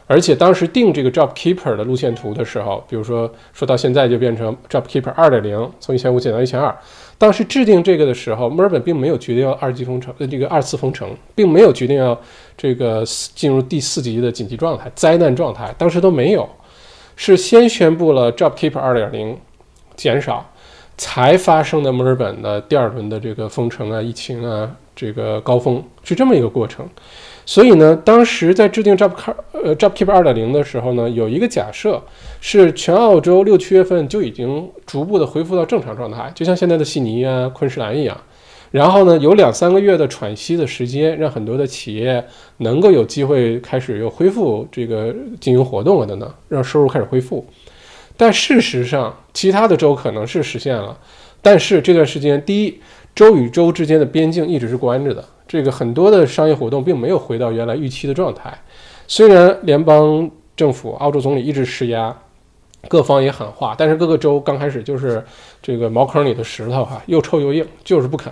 [0.10, 6.74] 而且当时定这个 JobKeeper 的路线图的时候，比如说说到现在就变成 JobKeeper 二点零，从一千五减到一千二。
[7.18, 12.20] 当时制定这个的时候，墨尔本并没有决定要二级封城，呃，这个二次封城，并没有决定要
[12.56, 13.04] 这个
[13.34, 16.48] 进入第四级的紧急状态、灾难状态，当时都没有，
[17.16, 19.36] 是先宣布了 JobKeeper 二点零
[19.96, 20.46] 减少，
[20.96, 26.88] 才发生的墨尔本的第二轮的这个封城啊、疫情啊这个高峰，是这么一个过程。
[27.48, 32.04] 所以呢，当时在制定 Job Car 呃 JobKeeper 二点零的时候呢，有一个假设
[32.42, 38.18] 是全澳洲六七月份就已经逐步的恢复到正常状态，就像现在的悉尼啊、昆士兰一样。
[38.72, 42.22] 然后呢，有两三个月的喘息的时间，让很多的企业
[42.58, 47.46] 能够有机会开始又恢复这个经营活动了等等，让收入开始恢复。
[48.18, 50.98] 但事实上，其他的州可能是实现了，
[51.42, 52.78] 但是这段时间，第一，
[53.16, 55.24] 州与州之间的边境一直是关着的。
[55.48, 58.54] 这个很多的商业活动并没有回到原来预期的状态，
[59.08, 62.16] 虽然联邦政府、澳洲总理一直施压，
[62.90, 65.24] 各方也喊话，但是各个州刚开始就是
[65.62, 68.32] 这个茅坑里的石头哈，又臭又硬，就是不肯。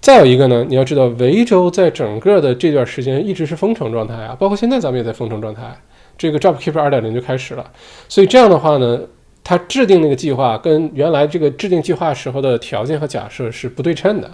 [0.00, 5.76] 再有一个呢，你要知道维州在整个的这段时间一直是封城状态啊，包括现在咱们也在封城状态，
[6.16, 7.68] 这个 JobKeeper 二点零就开始了，
[8.08, 9.00] 所以这样的话呢，
[9.42, 14.30] 他制定那个计划跟原来这个制定计划时候的条件和假设是不对称的。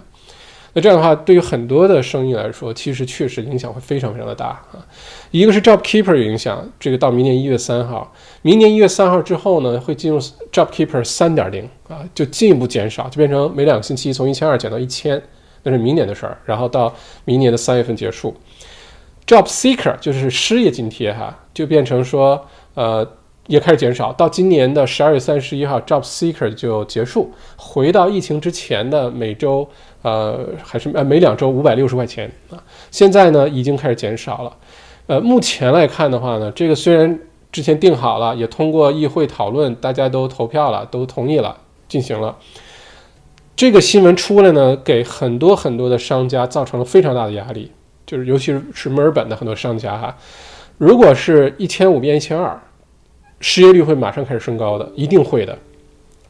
[0.75, 4.81] 那这样的话，对于很多的生意来说，其实确实影响会非常非常的大啊。
[5.29, 10.19] 一个是 JobKeeper 影响，这个到明年一月三号，明年一月三号之后呢，会进入
[10.51, 15.21] JobKeeper 三点零啊，就进一步减少，就变成每两个星期从一千二减到一千，
[15.61, 16.37] 那是明年的事儿。
[16.45, 16.93] 然后到
[17.25, 18.35] 明年的三月份结束
[19.27, 23.07] ，JobSeeker 就是失业津贴哈，就变成说呃。
[23.47, 29.67] 也开始减少，到今年的十二月三十一号，JobSeeker 就结束，回到疫情之前的每周，
[30.03, 32.63] 呃，还是呃每两周五百六十块钱啊。
[32.91, 34.55] 现在呢，已经开始减少了。
[35.07, 37.19] 呃，目前来看的话呢，这个虽然
[37.51, 41.57] 之前定好了，也通过议会讨论，大家都投票了，都同意了，
[41.89, 42.37] 进行了。
[43.55, 47.71] 这个新闻出来呢，给很多很多的商家造成了非常大的压力。
[48.05, 50.17] 就是尤其是墨尔本的很多商家哈，
[50.77, 52.61] 如果是一千五变一千二，
[53.39, 55.57] 失业率会马上开始升高的，一定会的。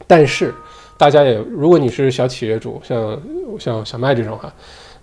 [0.06, 0.54] 但是
[0.96, 3.20] 大家也，如果你是小企业主，像
[3.58, 4.52] 像小麦这种哈，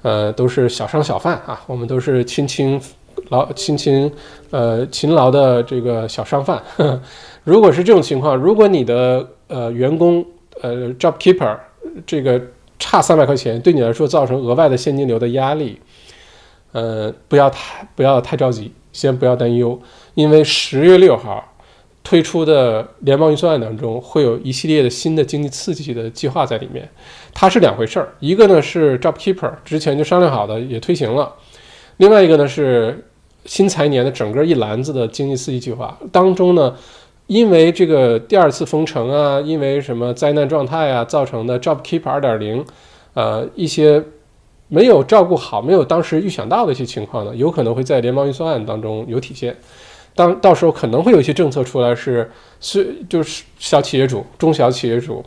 [0.02, 2.82] 呃，都是小商小贩啊，我们都是勤勤
[3.30, 4.10] 劳勤勤
[4.52, 7.02] 呃勤劳的这个小商贩呵呵。
[7.44, 10.26] 如果是这种情况，如果你的呃员工
[10.62, 11.58] 呃 job keeper
[12.06, 12.42] 这个
[12.80, 15.78] 差三百块钱，对你来说造成额外的现金流的压力，
[16.72, 19.78] 呃，不要太不要太着急，先不要担忧，
[20.14, 21.51] 因为十月六号。
[22.04, 26.90] 推出的联邦预算案当中会有一系列的新的经济刺激的计划在里面，
[27.34, 28.10] 它是两回事儿。
[28.20, 31.32] 一个呢是 Job Keeper 之前就商量好的也推行了，
[31.98, 33.08] 另外一个呢是
[33.46, 36.76] 新财年的整个一篮子的经济刺激计划当中呢，
[37.28, 42.66] 因为这个第二次封城啊，因为什么灾难状态啊造成的 Job Keeper 二点零，
[43.14, 44.04] 呃一些
[44.68, 49.56] 没有照顾好、没有当时预想到的一些情况呢，有可能会在联邦预算案当中有体现。
[50.14, 55.24] 当到时候可能会有一些政策出来，是是就是小企业主、中小企业主，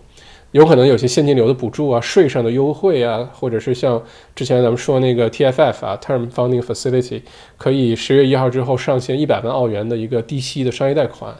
[0.53, 4.01] 有可能有些现金流的补助啊、税上的优惠啊，或者是像
[4.37, 7.23] 之前咱们说那个 TFF 啊 （Term Funding Facility）
[7.57, 11.35] 可以十月一号之后上线一百万澳元的一个低息的商业贷款，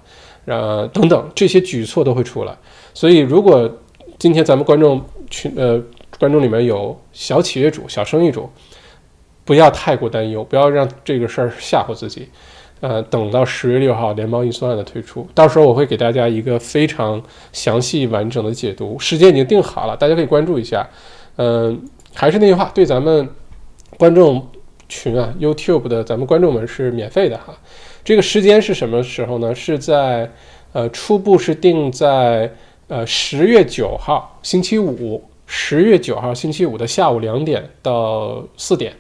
[0.47, 2.57] 呃等等这些举措都会出来。
[2.95, 3.71] 所以如果
[4.19, 5.81] 今天咱们观众群呃
[6.19, 8.49] 观众里面有小企业主、小生意主，
[9.45, 12.29] 不要太过担忧，不要让这个事儿吓唬自己。
[12.87, 20.87] 呃，等到十月六号联邦预算案的推出，到时候我会给大家一个非常详细完整的解读，时间已经定好了，大家可以关注一下。
[21.37, 23.27] 嗯，还是那句话，对咱们
[23.97, 24.47] 观众
[24.87, 27.57] 群啊，YouTube 的咱们观众们是免费的哈。
[28.05, 29.55] 这个时间是什么时候呢？
[29.55, 30.31] 是在
[30.75, 32.53] 呃，初步是定在
[32.89, 38.93] 呃十月九号星期五，十月九号星期五的下午两点到四点，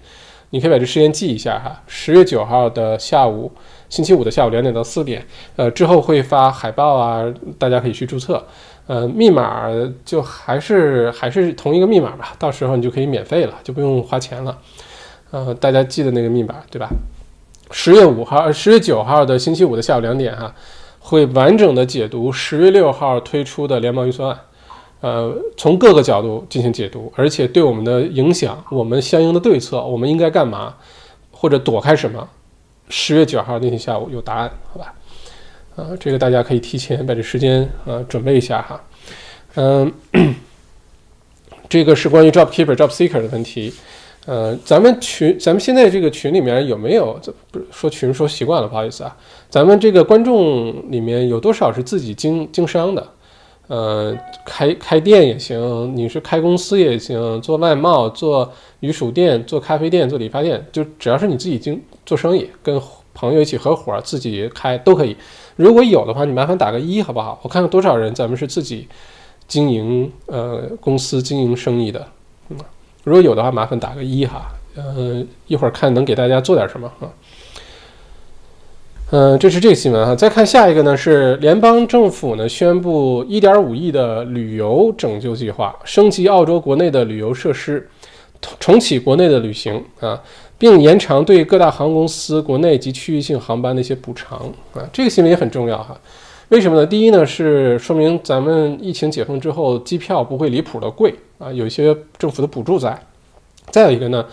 [0.49, 1.83] 你可以把这时间记一下哈。
[1.87, 3.53] 十月九号的下午。
[3.94, 7.22] 星期五的下午两点到四点，呃，之后会发海报啊，
[7.57, 8.44] 大家可以去注册。
[8.88, 9.68] 呃，密码
[10.04, 14.59] 就还是还是同一个密码吧，到时候你就可以免费了，就不用花钱了。
[15.30, 16.88] 呃，大家记得那个密码对吧？
[17.70, 20.52] 十月五号、十月九号的星期五的下午两点哈，
[20.98, 24.38] 会完整的解读十月六号推出的联邦预算案，
[25.02, 30.74] 呃，从各个角度进行解读，而且对我们的影响、我们相应的对策，我们应该干嘛，
[31.30, 32.28] 或者躲开什么。
[32.88, 34.94] 十月九号那天下午有答案，好吧？
[35.77, 38.81] 啊，这个大家可以提前把这时间啊准备一下哈。
[39.57, 39.92] 嗯，
[41.68, 43.73] 这个是关于 job keeper、job seeker 的问题。
[44.27, 47.18] 呃，咱们群，咱们现在这个群里面有没有？
[47.20, 49.14] 这不是说群说习惯了，不好意思啊。
[49.51, 53.07] 咱们这个观众里面有多少是自己经经商的？
[53.66, 54.16] 呃，
[54.47, 62.81] 开开店也行，你是开公司也行，做外贸、做鱼薯店、做咖啡店、做理发店，就只要是你自己经做生意，跟
[63.12, 65.17] 朋友一起合伙自己开都可以。
[65.57, 67.38] 如果有的话，你麻烦打个一好不好？
[67.43, 68.88] 我看看多少人咱们是自己
[69.47, 72.07] 经营呃公司经营生意的。
[72.49, 72.57] 嗯，
[73.05, 74.47] 如果有的话，麻烦打个一哈。
[74.77, 77.07] 呃，一会儿看能给大家做点什么啊。
[79.12, 80.17] 嗯，这是这个新闻哈。
[80.17, 87.88] 再看下一个呢，是联邦政府呢宣布1.5亿的旅游拯救计划，升级澳洲国内的旅游设施，
[88.59, 90.21] 重启国内的旅行啊，
[90.64, 94.38] 并延长对各大航空公司国内及区域性航班的一些补偿
[94.72, 94.81] 啊。
[94.90, 95.94] 这个新闻也很重要哈。
[96.48, 96.87] 为什么呢？
[96.87, 102.98] 第一呢是说明咱们疫情解封之后，机票不会离谱的贵啊，有一些政府的补助在。
[103.70, 104.24] 再有一个呢。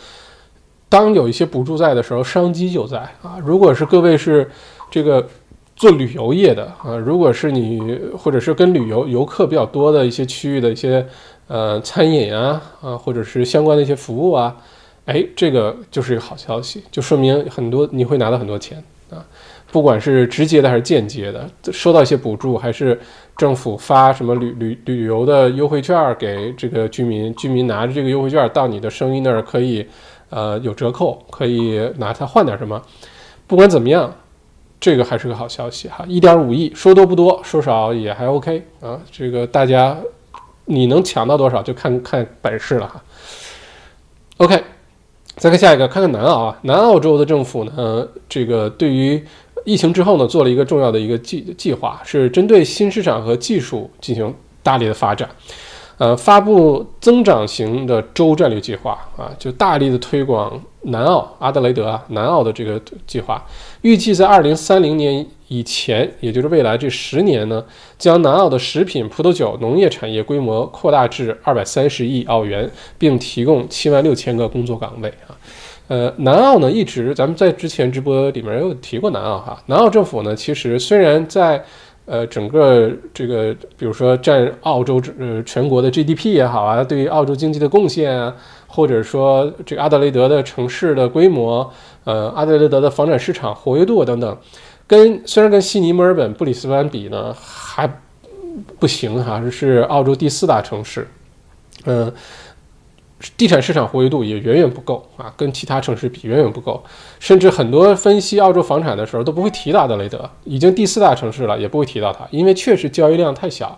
[0.88, 3.38] 当有一些补助在的时候，商机就在啊。
[3.46, 4.50] 如果是各位是
[4.89, 5.26] 这个
[5.76, 11.06] 做旅游业的啊，如果是你或者是跟旅游游客比较多的一些区域的一些
[11.48, 14.56] 呃餐饮啊啊，或者是相关的一些服务啊，
[15.12, 19.26] 哎，这个就是一个好消息，就说明很多你会拿到很多钱啊，
[19.71, 22.97] 不管是直接的还是间接的，收到一些补助，还是
[23.36, 29.86] 政府发什么旅旅旅游的优惠券给这个居民，居民拿着这个优惠券到你的生意那儿可以。
[30.34, 32.82] 呃，有折扣可以拿它换点什么？
[33.47, 34.15] 不管怎么样，
[34.80, 36.06] 这个还是个好消息哈。
[36.08, 38.97] 一点五亿，说多不多，说少也还 OK 啊。
[39.12, 39.97] 这个大家
[40.63, 43.04] 你能抢到多少，就看看本事了哈。
[44.38, 44.63] OK，
[45.42, 46.56] 再看下一个，看看南澳啊。
[46.62, 49.20] 南澳洲的政府呢，这个对于
[49.66, 55.28] 疫情之后呢，做了一个重要的一个计计划，是针对新市场和技术进行大力的发展。
[55.98, 63.44] 呃，发布增长型的州战略计划啊，就大力的推广南澳、阿德雷德啊，南澳的这个计划，
[63.82, 67.62] 预计在二零三零年以前，也就是未来这十年呢，
[67.98, 75.36] 将南澳的食品、葡萄酒、农业产业规模扩大至二百三十亿澳元，并提供七万六千个工作岗位啊。
[75.90, 79.62] 呃，南澳呢一直咱们在之前直播里面也有提过南澳哈。
[79.66, 81.62] 南澳政府呢，其实虽然在
[82.06, 88.34] 呃整个这个，比如说占澳洲呃全国的 GDP 也好啊，对于澳洲经济的贡献啊，
[88.68, 91.70] 或者说这个阿德雷德的城市的规模，
[92.06, 94.38] 呃，阿德雷德的房产市场活跃度等等，
[94.92, 97.90] 跟虽然跟悉尼、墨尔本、布里斯班比呢还
[98.78, 101.08] 不行哈，是澳洲第四大城市，
[101.86, 102.12] 嗯。
[103.38, 106.84] 地产市场活跃度也远远不够啊，跟其他城市比远远不够，
[107.20, 113.78] 甚至很多分析澳洲房产的时候都不会提到阿德雷德，已经第四大城市了，也不会提到它，因为确实交易量太小，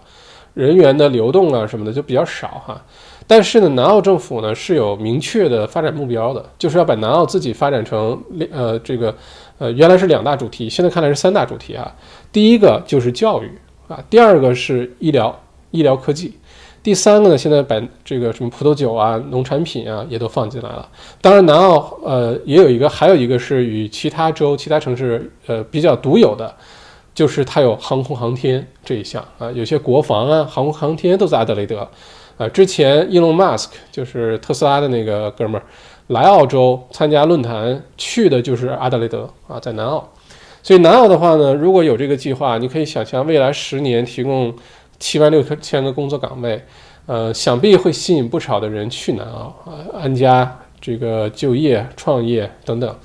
[0.53, 2.81] 人员的流动啊什么的就比较少哈。
[3.27, 8.17] 但是呢，南澳政府呢是有明确的发展目标的，就是要把南澳自己发展成
[8.49, 9.13] 呃这个
[9.57, 11.93] 呃原来是两大主题，现在看来是三大主题啊。
[12.31, 13.51] 第一个就是教育
[13.87, 15.39] 啊，第二个是医疗
[15.71, 16.33] 医疗科技。
[16.81, 20.85] 第三个呢，现在把这个什么葡萄酒啊、农产品啊也都放进来了。
[21.21, 26.53] 当然，南澳呃也有一个，还有一个是与其他州、其他城市呃比较独有的，
[27.15, 29.49] 就是它有航空航天这一项啊。
[29.51, 31.87] 有些国防啊、航空航天都在阿德雷德。
[32.35, 35.63] 啊，之前伊隆马斯克就是特斯拉的那个哥们儿
[36.07, 40.07] 来澳洲参加论坛，去的就是阿德雷德啊，在南澳。
[40.61, 44.53] 所以南澳的话呢，如果有这个计划，你可以想象未来十年提供。
[44.99, 46.63] 七万六千个工作岗位，
[47.07, 52.95] 呃，想必会吸引不少的人去南澳啊，安家、这个就业、创业等等，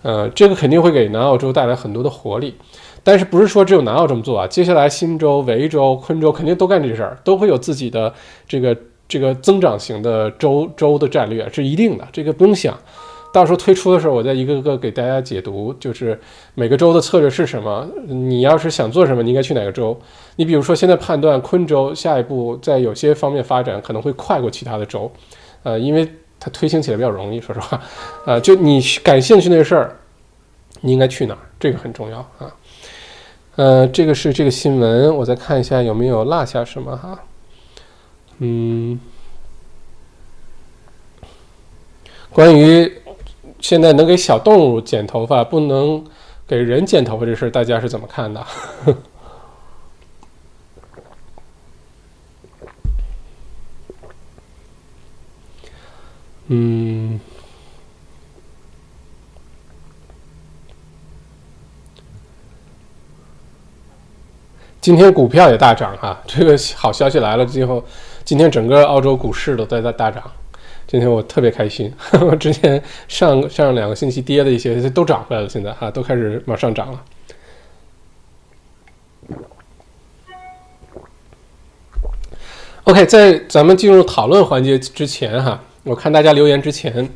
[0.00, 2.54] 呃，这个肯定会给南澳洲带来很多的活力。
[3.02, 4.46] 但是不是说只有南澳这么做啊？
[4.46, 8.14] 接下来新州、维州、昆州肯定都干这事儿，都会有自己的
[8.48, 8.74] 这个
[9.12, 12.74] 这个增长型的州州的战略，是一定的，这个不用想。
[13.30, 16.18] 到时候推出的时候，我再一个个给大家解读，就是
[16.54, 17.86] 每个州的策略是什么。
[18.06, 19.94] 你要是想做什么，你应该去哪个州？
[20.36, 25.12] 你比如说，现在判断昆州下一步在有些方面发展可能会快过其他的州，
[25.62, 26.08] 呃，因为
[26.40, 27.38] 它推行起来比较容易。
[27.38, 27.78] 说实话，
[28.24, 29.94] 呃，就你感兴趣那事儿，
[30.80, 31.40] 你应该去哪儿？
[31.60, 32.48] 这个很重要啊。
[33.56, 37.18] 呃，这个是这个新闻，我再看一下有没有落下什么哈。
[38.38, 39.00] 嗯，
[42.30, 42.92] 关于。
[43.60, 46.04] 现在能给小动物剪头发，不能
[46.48, 48.44] 给人剪头发这事儿，大家是怎么看的？
[56.48, 57.20] 嗯，
[64.80, 67.84] 今天股票也大涨哈，这个好消息来了之后，
[68.24, 70.22] 今天整个澳洲股市都在在大涨。
[70.86, 71.92] 今天我特别开心，
[72.38, 77.00] 之前上上两个星期跌的一些都涨回来了，现在哈都开始往上涨了。
[82.84, 87.08] OK，在咱们进入讨论环节之前哈，我看大家留言之前，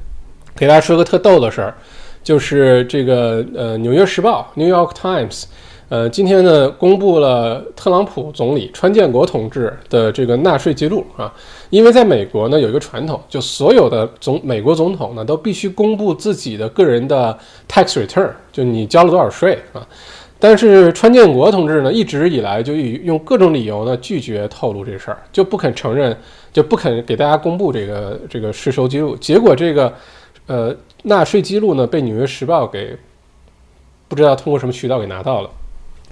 [0.55, 1.75] 给大家说个特逗的事儿，
[2.23, 5.45] 就是这个呃《纽约时报》（New York Times）。
[5.89, 11.33] 呃，今天呢，公布了特朗普总理川建国同志的这个纳税记录啊，
[11.71, 19.87] 因为在美国呢有一个传统，就所有的总美国总统呢都必须公布自己的个人的 tax return，就你交了多少税啊。
[20.41, 26.17] 但是川建国同志呢一直以来就用各种理由呢拒绝透露这事儿，就不肯承认，
[26.53, 29.17] 就不肯给大家公布这个这个税收记录。
[29.19, 29.95] 结果这个
[30.49, 32.97] 呃纳税记录呢被纽约时报给
[34.09, 35.51] 不知道通过什么渠道给拿到了。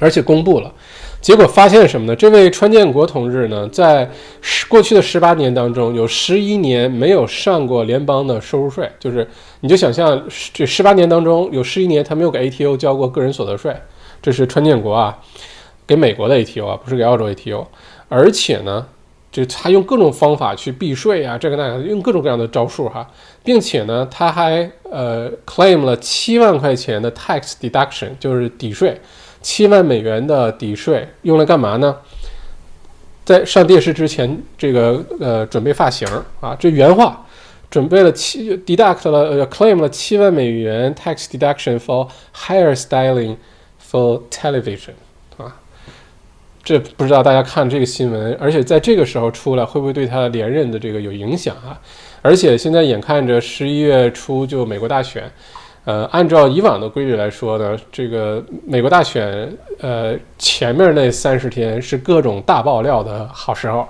[0.00, 0.72] 而且公布了，
[1.20, 2.16] 结果发现什么呢？
[2.16, 9.26] 这位川建国同志呢，在十过去的十八年当中，有十一年没有上过联邦的收入税，就是
[9.60, 10.20] 你就想象
[10.52, 13.74] 这十八年当中有十一年他没有给 ATO 交过个人所得税，
[14.20, 15.16] 这是川建国啊，
[15.86, 17.64] 给美国的 ATO 啊，不是给澳洲 ATO。
[18.08, 18.84] 而且呢，
[19.30, 23.08] 就他用各种方法去避税啊，这个那个，用各种各样的招数哈，
[23.44, 29.00] 并且呢，他还呃 claim 了七万块钱的 tax deduction，就是抵税。
[29.44, 31.94] 七万美元的抵税用来干嘛呢？
[33.26, 36.08] 在上电视之前，这个呃准备发型
[36.40, 37.26] 啊，这原话，
[37.70, 43.36] 准备了七 deduct 了呃 claim 了七万美元 tax deduction for hair styling
[43.90, 44.94] for television
[45.36, 45.60] 啊，
[46.62, 51.78] 这不知道大家看这个新闻，而且在这个时候出来会不会对他连任的这个有影响啊？
[52.22, 55.30] 而且现在眼看着十一月初就美国大选。
[55.84, 63.86] 呃，按照以往的规律来说呢，这个美国大选，呃，前面那三十天是各种大爆料的好时候，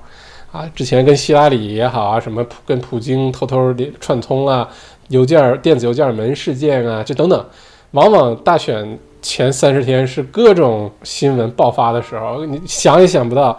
[0.51, 4.69] 啊，之前跟希拉里也好啊，什么跟普京偷偷串通啊，
[5.09, 7.47] 邮件、电子邮件门事件啊，这等等，
[7.93, 13.57] 往往大选前三十天是各种新闻爆发的时候，你想也想不到，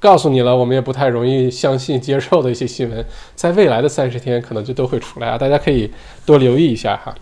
[0.00, 3.04] 告诉你了，我们也不太容易相信接受的一些新闻，
[3.36, 5.88] 在未来的三十天可能就都会出来啊，大家可以
[6.24, 7.14] 多留意一下哈。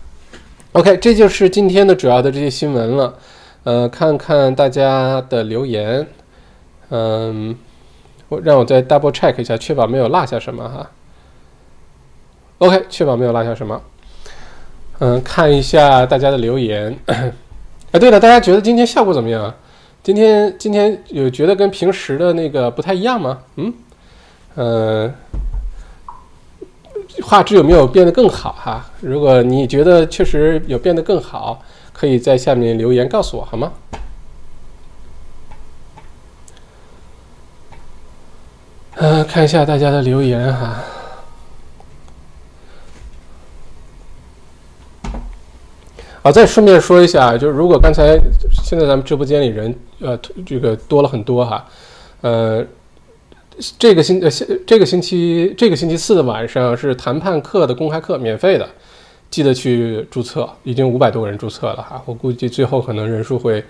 [0.75, 3.13] OK，这就是今天的主要的这些新闻了。
[3.63, 6.05] 呃，看看大家的留言。
[6.89, 7.55] 嗯，
[8.27, 10.91] 我让我再 double check 一下，确保没有落下什么哈。
[12.57, 13.81] OK，确保没有落下什么。
[14.99, 16.99] 嗯，看一下大家的留言。
[17.05, 17.31] 哎，
[17.97, 19.55] 对了，大家觉得今天效果怎么样？
[20.03, 23.39] 今天今天有觉得跟平时的那个不太一样吗？
[23.55, 23.73] 嗯，
[24.55, 25.13] 呃。
[27.23, 28.85] 画质有没有变得更好哈？
[29.01, 31.61] 如果你觉得确实有变得更好，
[31.93, 33.71] 可以在下面留言告诉我好吗？
[38.95, 40.83] 嗯，看一下大家的留言哈。
[46.23, 48.19] 啊，再顺便说一下，就是如果刚才
[48.63, 51.65] 现在咱们直播间里人呃这个多了很多哈，
[52.21, 52.65] 呃。
[53.79, 58.67] 这个星呃星，这个星期这个星期四的晚上是谈判课的公开课，免费的，
[59.31, 60.49] 记得去注册。
[60.63, 63.63] 已经五百多个人注册了哈，我估计最后可能人数会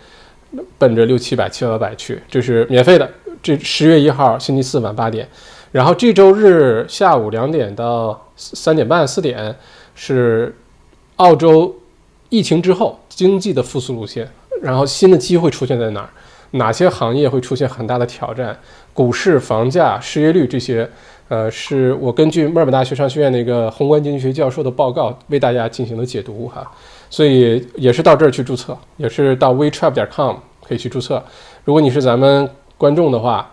[0.78, 2.20] 奔着六七百、七八百去。
[2.30, 3.10] 这是免费的，
[3.44, 5.28] 这十月一号星期四晚八点，
[5.72, 9.56] 然后这周日下午两点到三点半、四点
[9.94, 10.56] 是
[11.18, 11.76] 澳洲
[12.30, 14.28] 疫情之后经济的复苏路线，
[14.62, 16.10] 然后新的机会出现在哪儿？
[16.52, 18.58] 哪些行业会出现很大的挑战？
[18.94, 20.90] 股市、房价、失业率这些，
[21.28, 26.66] 呃，是我根据墨尔本大学商学院那个宏观经济学教授的报告为大家进行的解读哈。
[27.10, 30.36] 所以也是到这儿去注册，也是到 wetrap 点 com
[30.66, 31.24] 可以去注册。
[31.64, 33.52] 如果你是咱们观众的话，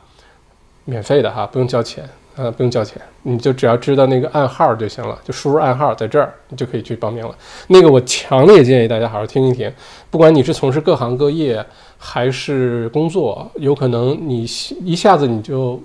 [0.84, 2.08] 免费的哈，不用交钱。
[2.34, 7.34] 呃，不用交钱，你就只要知道那个暗号就行了，就输入暗号在这儿，你就可以去报名了。
[7.66, 9.70] 那个我强烈建议大家好好听一听，
[10.10, 11.62] 不管你是从事各行各业
[12.04, 14.42] 还是工作，有可能你
[14.84, 15.80] 一下子你就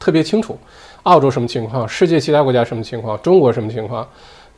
[0.00, 0.58] 特别清楚
[1.04, 4.04] 澳洲什么情况，世界其他国家什么情况，中国什么情况，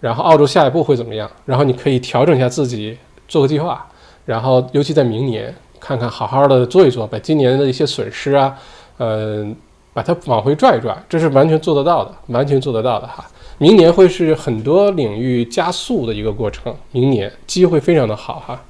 [0.00, 2.96] 然后澳洲下一步会怎么样，然后你可以调整一下自己，
[3.28, 3.86] 做个计划，
[4.24, 8.56] 然后尤其在明年，看看好好的做一做，把今年的一些损失啊，
[8.96, 9.54] 嗯。
[9.94, 13.22] 把它往回拽一拽，这是完全做得到的，完全做得到的哈。
[13.58, 18.62] 明年会是很多领域加速的一个过程，明年机会非常的好哈。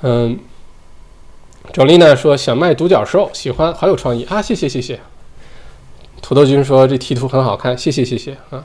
[0.00, 0.38] 嗯，
[1.72, 4.40] 周丽娜说想卖独角兽，喜欢，好有创意啊！
[4.40, 4.98] 谢谢谢谢。
[6.22, 8.64] 土豆君说这题图很好看，谢谢谢谢啊。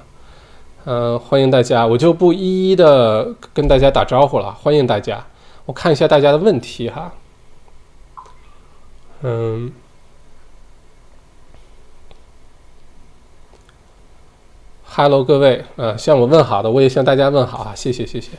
[0.85, 5.25] 嗯，欢迎大家，我就不一一的跟大家打招呼了，欢迎大家。
[5.65, 7.11] 我看一下大家的问题哈。
[9.21, 9.71] 嗯。
[14.93, 18.31] Hello，各位，呃，向我问好的，我也向大家问好啊，谢谢，谢谢。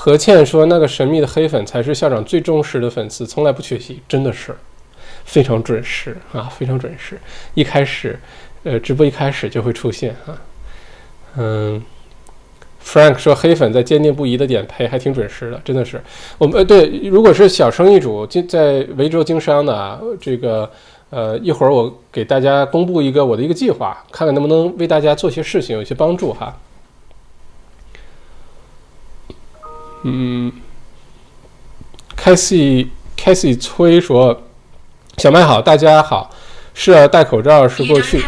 [0.00, 4.54] 何倩说，那个神秘的黑粉才是校长最忠实的粉丝，从来不缺席，真的是
[5.24, 7.18] 非常准时啊，非常准时。
[7.54, 8.16] 一开始，
[8.62, 10.38] 呃，直播一开始就会出现啊。
[11.36, 11.82] 嗯
[12.80, 16.00] ，Frank 说，黑粉在坚定不移的点陪，还挺准时的，真的是。
[16.38, 20.70] 我们呃，对，如果是小生意主，经在维州经商的啊，这个。
[21.10, 26.54] 呃，一会儿我给大家公布一个我的一个计划，看看能不能为大家做些事情，有些帮助哈。
[30.02, 30.52] 嗯
[32.16, 34.42] ，Casey Casey 崔说
[35.18, 36.30] ：“小麦好，大家好，
[36.74, 38.22] 是啊，戴口罩是过去。”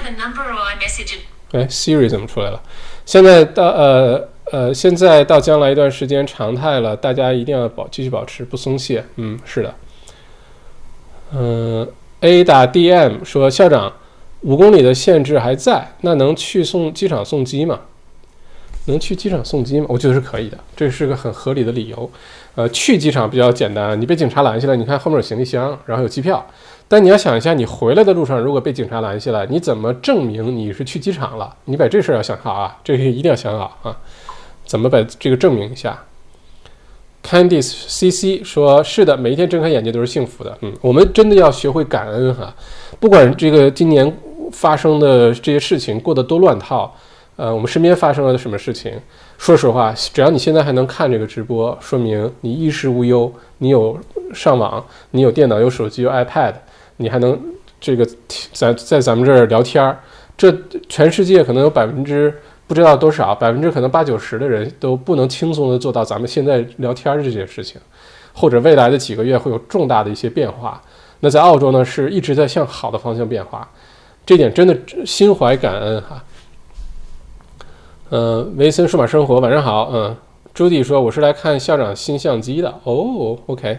[1.53, 2.63] 哎，Siri 怎么出来了？
[3.05, 9.05] 现在到呃呃，现在到将来一段时间常态了，大家一定要保继续保持不松懈。
[9.17, 9.75] 嗯，是的。
[11.33, 11.89] 嗯。
[12.23, 13.91] A 打 DM 说：“校长，
[14.43, 17.81] 五公里的限制还在，那能去送机场送机吗？
[18.87, 19.87] 能去机场送机吗？
[19.89, 22.11] 我觉得是可以的，这是个很合理的理由。
[22.55, 26.45] 呃，去机场比较简单，你被警察拦下来，你看后面有行李箱，然后有机票。
[26.89, 31.55] 但你要想一下，你回来的路上如果被警察拦下来，你怎么证明你是去机场了？
[31.67, 33.97] 你把这事儿要想好啊，这个一定要想好啊，
[34.67, 35.99] 怎么把这个证明一下？”
[37.23, 40.57] Candice C C 说：“是的，每一天睁开眼睛都是幸福的。
[40.63, 42.53] 嗯，我们真的要学会感恩哈。
[42.99, 44.11] 不管这个今年
[44.51, 46.93] 发生的这些事情过得多乱套，
[47.41, 48.93] 呃，我们身边发生了什么事情，
[49.39, 53.99] 说实话，只要你现在还能看这个直播，说明你衣食无忧，你有
[54.35, 56.53] 上网，你有电脑，有手机，有 iPad，
[56.99, 57.41] 你还能
[57.81, 58.07] 这个
[58.53, 59.99] 在在咱们这儿聊天儿。
[60.37, 60.55] 这
[60.87, 62.33] 全世界可能有百分之。”
[62.71, 67.81] 不知道多少百分之可能八九十的人都不能轻松的做到咱们现在聊天的这件事情，
[68.33, 70.81] 或者未来的几个月会有重大的一些变化。
[71.19, 73.69] 那在澳洲呢，是一直在向好的方向变化，
[74.25, 76.23] 这点真的心怀感恩哈。
[78.13, 80.17] 嗯，维森数码生活晚上好，嗯，
[80.53, 83.79] 朱迪说我是来看校长新相机的哦，OK，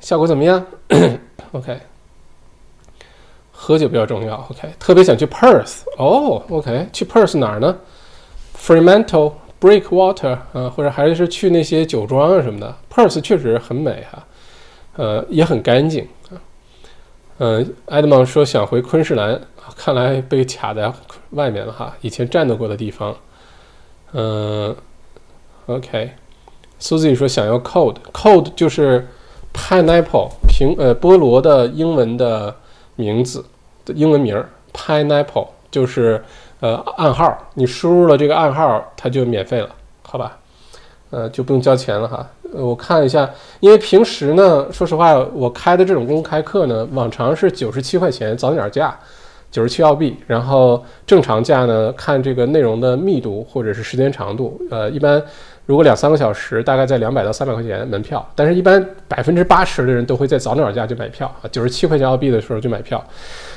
[0.00, 0.66] 效果怎么样？
[1.52, 1.78] OK。
[3.52, 4.68] 喝酒比较重要，OK。
[4.80, 6.88] 特别想去 Perth，哦，OK。
[6.92, 7.76] 去 Perth 哪儿呢
[8.58, 12.74] ？Fremantle Breakwater 啊，或者还是去那些酒庄啊什么的。
[12.92, 14.26] Perth 确实很美哈，
[14.96, 16.34] 呃，也很干净啊。
[17.38, 19.40] 嗯，埃德蒙说想回昆士兰，
[19.76, 20.92] 看来被卡在
[21.30, 23.16] 外面了哈，以前战斗过的地方。
[24.18, 24.74] 嗯
[25.66, 29.06] ，OK，Susie 说想要 Code，Code 就是
[29.52, 32.56] Pineapple 苹呃菠萝的英文的
[32.94, 33.44] 名字
[33.84, 36.24] 的英文名儿，Pineapple 就是
[36.60, 39.68] 呃暗号，你输入了这个暗号，它就免费了，
[40.02, 40.38] 好吧？
[41.10, 42.26] 呃，就不用交钱了哈。
[42.52, 43.28] 我看一下，
[43.60, 48.98] 因为平时呢，说实话，我开的这种公开课呢，往常是九十七块钱早鸟价，
[49.56, 50.14] 九十七澳币。
[50.26, 55.22] 然后正常价呢，看这个内容的密度或者是时间长度，呃，一般
[55.64, 58.24] 如果两三个小时，大概在两百到三百块钱门票。
[58.34, 63.02] 但是，一般百分之八十的人都会在早鸟价就买票啊，九十七块钱澳币的时候就买票。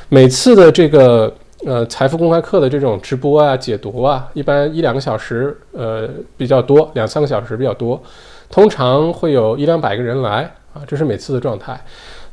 [0.07, 1.31] 每次的这个。
[1.65, 8.01] 呃，财富公开课的这种直播啊、解读啊，一般一两个小时，呃，比较多；两三个小时比较多，
[8.49, 11.77] 通常会有一两百个人来啊，这是每次的状态。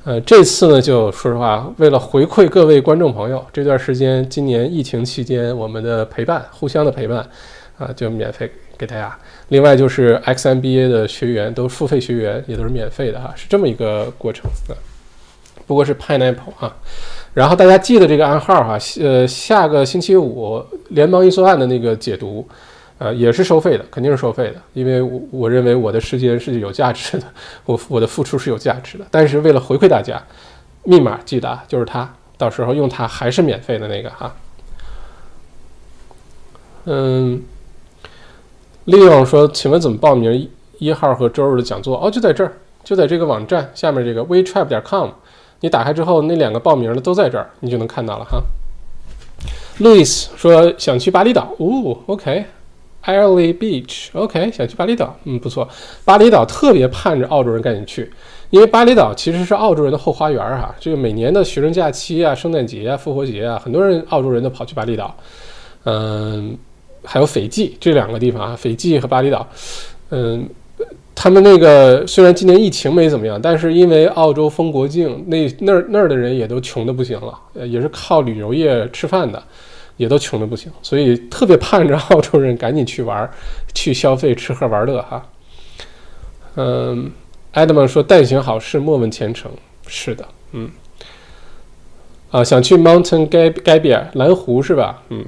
[0.07, 7.29] 呃，这次呢，就说实话，为了回馈各位观众朋友，这段时间今年疫情期间我们的陪伴，互相的陪伴，
[7.77, 8.49] 啊，就免费
[8.79, 9.19] 给大家。
[9.49, 14.79] 另外就是 XMBA 的学员都付费学员也都是免费的哈，是这么一个过程啊。
[15.67, 16.73] 不过是 Pineapple 啊。
[17.35, 22.47] 然后大家记得这个暗号哈，呃，下个星期五联邦预算案的那个解读，
[22.99, 27.25] 呃，也是收费的，肯定是收费的，因为我我认为我的时间是有价值的，
[27.67, 29.07] 我我的付出是有价值的。
[29.11, 30.23] 但是为了回馈大家，
[30.85, 34.35] 密码记得啊就是它，到时候用它还是免费的那个哈。
[36.85, 37.43] 嗯，
[38.85, 41.99] 利用说，请问怎么报名一号和周日的讲座？
[42.03, 45.11] 哦，就在这儿，就在这个网站下面这个 wetrap 点 com。
[45.61, 48.43] 你打开之后，那两个报名的都在这儿，你就能看到了哈。
[49.81, 52.47] Louis 说想去巴厘岛，哦，OK
[53.07, 55.69] ，OK，Airlie Beach，OK，想去巴厘岛，嗯，不错。
[56.05, 58.11] 巴厘岛特别盼着澳洲人赶紧去，
[58.51, 60.75] 因为巴厘岛其实是澳洲人的后花园哈。
[60.81, 65.17] 这个每年的学生假期啊、圣诞节啊、复活节啊，很多人澳洲人都跑去巴厘岛。
[65.85, 66.57] 嗯，
[67.05, 69.47] 还有斐济这两个地方啊，斐济和巴厘岛，
[70.11, 70.49] 嗯。
[71.19, 77.33] 他们那个虽然今年疫情没怎么样，但是因为澳洲封国境，那那儿那儿的人也都穷的不行了，
[77.67, 79.43] 也是靠旅游业吃饭的，
[79.97, 83.29] 也都穷的不行，所以特别盼着澳洲人赶紧去玩，
[83.75, 85.27] 去消费、吃喝玩乐哈。
[86.57, 87.11] 嗯，
[87.53, 89.51] 艾德曼说：“但行好事，莫问前程。”
[89.87, 90.71] 是的，嗯，
[92.31, 95.03] 啊，想去 Mountain Gab Gabier 蓝湖是吧？
[95.11, 95.25] 嗯，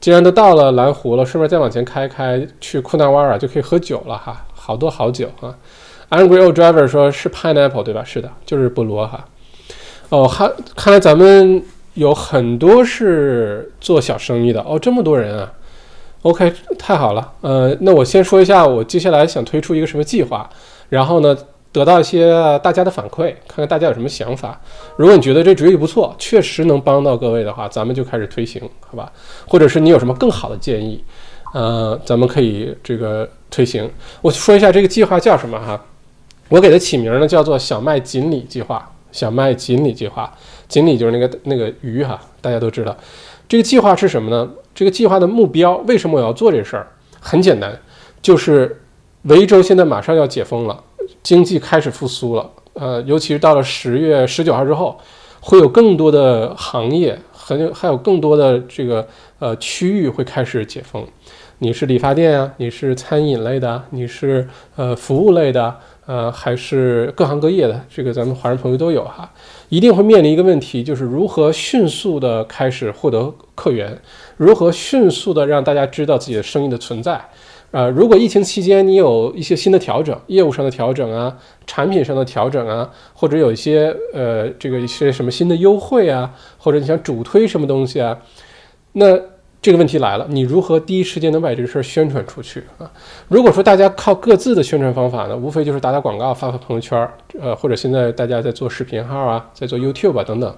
[0.00, 4.46] 既然都到了蓝湖了，顺便再往前开开，去库纳瓦尔就可以喝酒了哈。
[4.54, 5.54] 好多好酒啊
[6.10, 8.04] ，Angry Old Driver 说是 Pineapple 对吧？
[8.04, 9.26] 是的，就是菠萝哈。
[10.10, 11.62] 哦，还看来咱们
[11.94, 15.52] 有很多是做小生意的哦，这么多人啊。
[16.22, 17.32] OK，太好了。
[17.42, 20.48] 呃，那我先说一下，我接下来想推出一个什么计划，
[20.88, 21.36] 然后呢，
[21.70, 22.32] 得到一些
[22.62, 24.58] 大家的反馈，看看大家有什么想法。
[24.96, 29.12] 如果你觉得这主意不错，确实能帮到各位的话，咱们就开始推行，好吧？
[29.46, 31.04] 或者是你有什么更好的建议？
[31.52, 33.88] 呃，咱们可以这个推行。
[34.22, 35.78] 我说一下这个计划叫什么哈？
[36.48, 38.90] 我给它起名呢，叫做“小麦锦鲤计划”。
[39.14, 40.36] 想卖锦鲤计划，
[40.66, 42.94] 锦鲤就是那个那个鱼哈，大家都知道。
[43.46, 44.50] 这个计划是什么呢？
[44.74, 46.88] 这个计划的目标，为什么我要做这事儿？
[47.20, 47.80] 很简单，
[48.20, 48.82] 就是
[49.22, 50.82] 维州现在马上要解封了，
[51.22, 52.50] 经济开始复苏了。
[52.72, 54.98] 呃，尤其是到了十月十九号之后，
[55.38, 59.06] 会有更多的行业，很还有更多的这个
[59.38, 61.06] 呃区域会开始解封。
[61.58, 62.52] 你是理发店啊？
[62.56, 63.80] 你是餐饮类的？
[63.90, 65.76] 你是呃服务类的？
[66.06, 67.80] 呃，还是各行各业的？
[67.88, 69.32] 这个咱们华人朋友都有哈，
[69.70, 73.98] 一定会面临一个问题，就是如何迅速的开始获得客源，
[74.36, 77.18] 如何迅速的让大家知道自己的生意的存在。
[77.70, 81.34] 呃，如果疫情期间你有一些新的调整，业务上的调整啊，
[81.66, 88.18] 产品上的调整啊，或者有一些呃这个一些什么新的优惠啊，或者你想主推什么东西啊，
[88.92, 89.33] 那。
[89.64, 92.84] 这个问题来了，你如何第一时间能把这个事儿宣传出去啊？
[93.28, 97.08] 如果说大家靠各自的宣传方法呢，无非就是打打广告、发发朋友圈，
[97.40, 100.54] 呃，或者现在大家在做视频号啊，在做 YouTube 啊等等。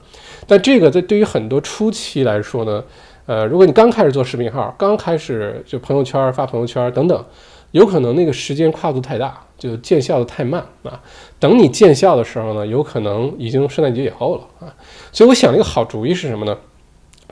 [0.49, 2.83] 但这个在对于很多初期来说呢，
[3.27, 7.25] 呃，如果你刚开始做视频号，刚开始就朋友圈发朋友圈等等，
[7.71, 11.01] 有可能那个时间跨度太大，就见效的太慢啊。
[11.39, 14.75] 等你见效的时候呢，有可能已经圣诞节以后了啊。
[15.13, 16.59] 所以我想了一个好主意是什么呢？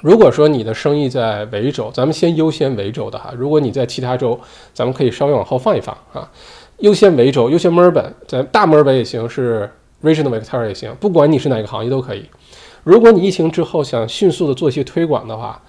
[0.02, 3.32] 如果说你的生意在维州，咱们先优先维州的哈。
[3.36, 4.38] 如果你在其他州，
[4.72, 6.30] 咱们可以稍微往后放一放啊。
[6.78, 9.70] 优先维州，优先墨尔本，在大墨尔本也行，是
[10.02, 12.28] Regional Victoria 也行，不管你是哪个行业都可以。
[12.82, 15.62] 如果你疫情之后想迅速的做一些推广的话，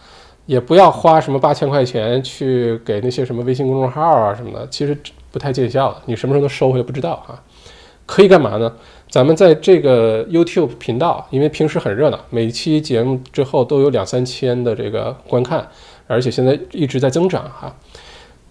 [0.45, 4.97] 也不要花什么八千块钱去给那些什么微信公众号啊什么的，其实
[5.31, 6.01] 不太见效的。
[6.05, 7.41] 你什么时候能收回来不知道啊？
[8.05, 8.71] 可以干嘛呢？
[9.09, 15.65] 咱们在这个 YouTube 频道，因为平时很热闹，每期节目之后都有两三千的这个观看，
[16.07, 17.75] 而且现在一直在增长哈。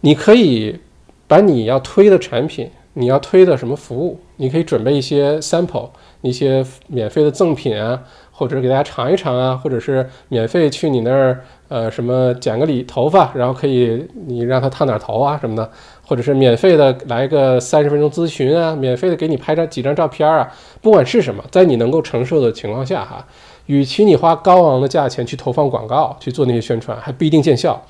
[0.00, 0.78] 你可以
[1.26, 5.90] 把你要推的产品，你要推的什么服务，你可以准备一些 sample，
[6.22, 8.02] 一些免费的赠品啊。
[8.36, 15.70] 或者是给大家尝一尝啊，或者是免费去你那儿，呃，什么剪个理头发，然后可以你让他烫点头啊什么的，
[16.04, 23.24] 或者是免费的来个三十分钟咨询啊，免费的给你拍张几张照片啊，不管是什么，在你能够承受的情况下哈，
[23.66, 27.80] 与其你花高昂的价钱去投放广告去做那些宣传，还不一定见效，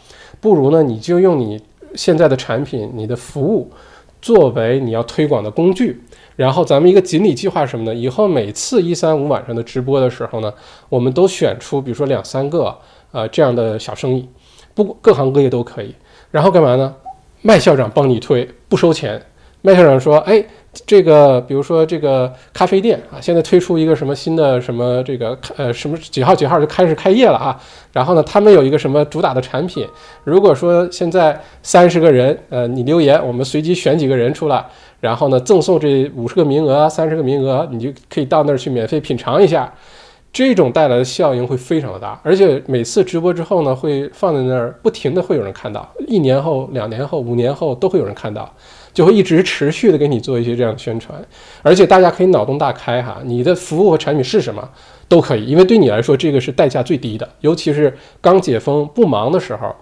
[0.42, 1.58] 不如呢你就用你
[1.94, 3.70] 现在的产品、你的服务
[4.20, 6.02] 作为你要推广的工具。
[6.36, 7.94] 然后咱们一个锦鲤计划什么呢？
[7.94, 10.52] 以后每次一三五晚上的直播的时候呢，
[10.88, 12.76] 我们都选出比如说两三个
[13.12, 14.28] 呃这样的小生意，
[14.74, 15.94] 不各行各业都可以。
[16.30, 16.94] 然后干嘛呢？
[17.42, 19.20] 麦校长帮你推，不收钱。
[19.62, 20.44] 麦校长说：“哎。”
[20.84, 27.56] 这个，比如说这个咖啡店啊，现在推出一个什么新的什么这个呃什么几号几号就开始开业了啊。
[27.92, 29.86] 然后呢，他们有一个什么主打的产品。
[30.24, 34.66] 如果说现在三十个人，呃，你留言，我们随机选几个人出来，
[35.04, 39.70] 然后呢赠送这五十个名额、三十个名额，你就可以到那儿去免费品尝一下。
[40.32, 48.50] 这种带来的效应会非常的大，而且每次直播之后呢，会放在那儿，不停的会有人看到，一年后、两年后、五年后都会有人看到。
[48.92, 51.20] 就会一直持续的给你做一些这样的宣传，
[51.62, 54.68] 而且大家可以脑洞大开哈，你的服务和产品是什么
[55.08, 59.74] 都可以，因为对你来说这个是代价最低的，尤其是刚解封不忙的时候，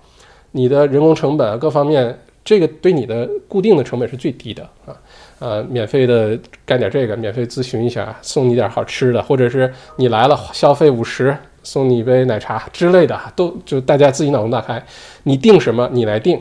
[0.53, 4.97] 你的人工成本各方面，这个对你的固定的成本是最低的啊，
[5.43, 14.81] 呃，免费的干点这个，免费咨询一下，送你点好吃的，或者是你来了消费五十送你一杯奶茶之类的，都就大家自己脑洞大开，
[15.25, 16.41] 你定什么你来定，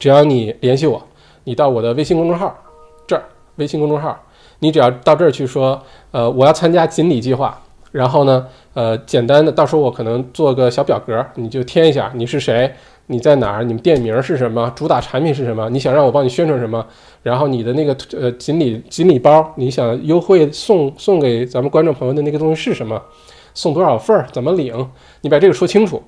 [0.00, 1.00] 只要你联系我。
[1.44, 2.52] 你到我的微信公众号
[3.06, 3.22] 这儿，
[3.54, 4.20] 微信公众号，
[4.58, 7.56] 你只要到这儿去说，呃，我要参加锦鲤计划，
[7.92, 12.74] 然后呢，呃，简单的，到时候我可能做个小表格，你就填一下你是谁，
[13.08, 16.86] 你在哪儿，你们店名是什么，主打产品是什么，你想让我帮你宣传什么，
[17.22, 23.02] 然后你的那个呃锦鲤锦鲤包，你想优惠送送给咱们观众朋友的那个东西是什么，
[23.52, 24.88] 送多少份儿，怎么领，
[25.22, 26.02] 你把这个说清楚，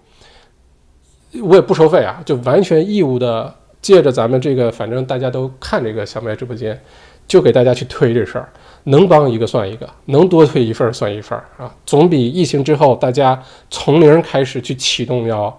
[1.43, 3.55] 我也不收费啊，就完全义务的。
[3.83, 6.79] 借着咱们这个，反正大家都看这个小麦直播间，
[7.27, 8.47] 就给大家去推这事儿，
[8.85, 15.59] 能帮一个算一个，能多推一份算一份啊，总比疫情之后大家从零开始去启动要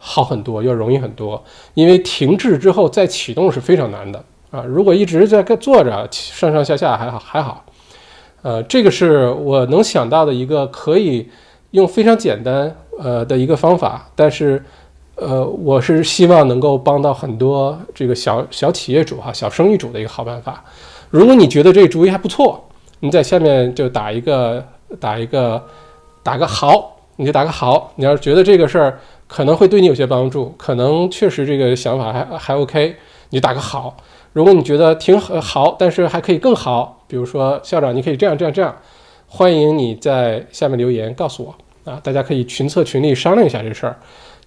[0.00, 1.40] 好很多，要容易很多。
[1.74, 4.64] 因为停滞之后再启动是非常难的啊。
[4.66, 7.64] 如果一直在坐着上上下下还好还好，
[8.42, 11.28] 呃，这个是我能想到的一个可以
[11.70, 14.60] 用非常简单呃的一个方法，但是。
[15.16, 20.64] 呃，我是希望能够帮到很多这个小小企业主哈、小生意主的一个好办法。
[21.10, 22.66] 如果你觉得这主意还不错，
[23.00, 24.64] 你在下面就打一个
[24.98, 25.62] 打一个
[26.22, 27.92] 打个好，你就打个好。
[27.96, 28.98] 你要是觉得这个事儿
[29.30, 32.96] 可能会对你有些帮助，可能确实这个想法还还 OK，
[33.30, 33.96] 你打个好。
[34.32, 38.74] 如果你觉得挺好，但是还可以更好，比如说校长，你可以这样这样这样，
[39.28, 43.96] 欢迎你在下面留言告诉我啊，大家可以群策群力商量一下这事儿。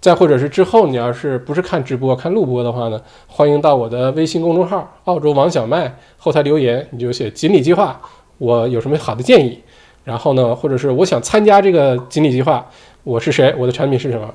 [0.00, 3.00] 再或者是之后，你要是不是看直播看录播的话呢？
[3.26, 7.98] 欢迎到我的微信公众号“澳洲王小麦”后台留言，你就写“锦鲤计划”，
[8.36, 9.58] 我有什么好的建议？
[10.04, 12.66] 然后呢，或者是我想参加这个锦鲤计划，
[13.02, 13.54] 我是谁？
[13.56, 14.28] 我的产品是什么？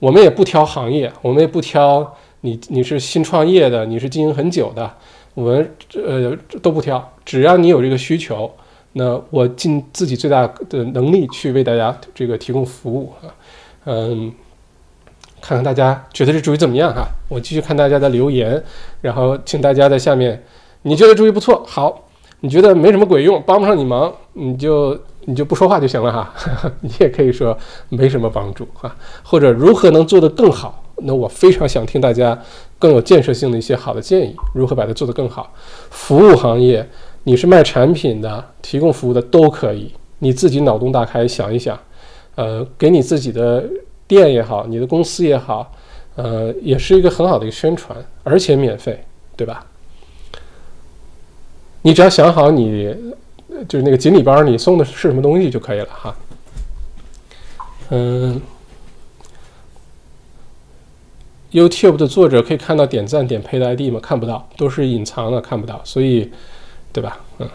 [0.00, 4.92] 我们也不挑行业，我们也不挑你你是新创业的，你是经营很久的，
[5.34, 8.50] 我们呃都不挑，只要你有这个需求，
[8.94, 13.30] 那我尽自己最大的能力去为大家这个提供服务啊，
[13.84, 14.32] 嗯。
[15.42, 17.08] 看看大家觉得这主意怎么样哈？
[17.26, 18.62] 我继续看大家的留言，
[19.00, 20.44] 然后请大家在下面，
[20.82, 22.04] 你觉得主意不错，好，
[22.40, 26.34] 你觉得没什么鬼用，帮不上你忙，你就你就不说话就行了哈。
[26.80, 27.56] 你也可以说
[27.88, 30.82] 没什么帮助哈，或者如何能做得更好？
[30.96, 32.38] 那我非常想听大家
[32.78, 35.52] 更有建设性的一些好的建议，如何把它做得更好？
[35.90, 36.88] 服务行业，
[37.24, 41.78] 你是卖产品的，提供服务的都可以，你自己脑洞大开想一想，
[42.34, 43.64] 呃，给你自己的。
[44.10, 45.72] 店也好，你的公司也好，
[46.16, 49.04] 呃，也是一个很好的一个宣传，而且免费，
[49.36, 49.64] 对吧？
[51.82, 52.92] 你只要想好你
[53.68, 56.14] 就是那个锦鲤包，你送的是什么东西就可以了哈。
[57.90, 58.40] 嗯
[61.52, 63.98] ，YouTube 的作者可以看到点赞点配的 ID 吗？
[64.00, 66.30] 看不到，都是隐藏的，看不到，所以，
[66.92, 67.18] 对吧？
[67.38, 67.48] 嗯，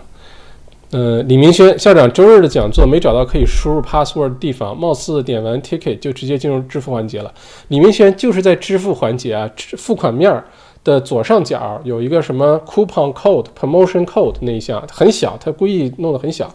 [0.92, 7.34] 呃，李明轩校长周日的讲座没找到可以输入 password 的地方，貌似点完 ticket 就直接进入支付环节了。
[7.70, 10.44] 李明轩就是在支付环节啊，付款面儿
[10.86, 16.50] 的左上角有一个什么 coupon code、promotion code 那一项很小，他故意弄得很小。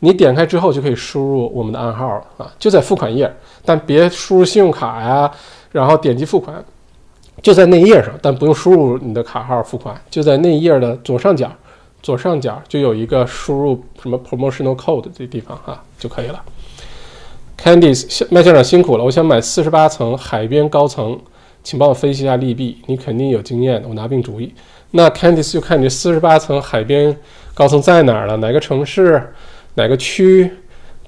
[0.00, 2.06] 你点开之后就可以输入我们的暗号
[2.38, 3.30] 啊，就在付款页，
[3.64, 5.30] 但别输入信用卡呀，
[5.72, 6.62] 然后点击付款，
[7.42, 11.50] 就在那页上，但不用输入你的卡号付款，就在那页的左上角。
[12.02, 16.42] 左上角就有一个输入什么 promotional code 这地方哈就可以了。
[17.56, 21.18] Candice，麦校长辛苦了，我想买四十八层海边高层，
[21.64, 24.54] 请帮我分析一下利弊，你肯定有经验，我拿定主意。
[24.92, 27.16] 那 Candice 就看你四十八层海边
[27.54, 29.20] 高层在哪儿了，哪个城市，
[29.74, 30.48] 哪个区，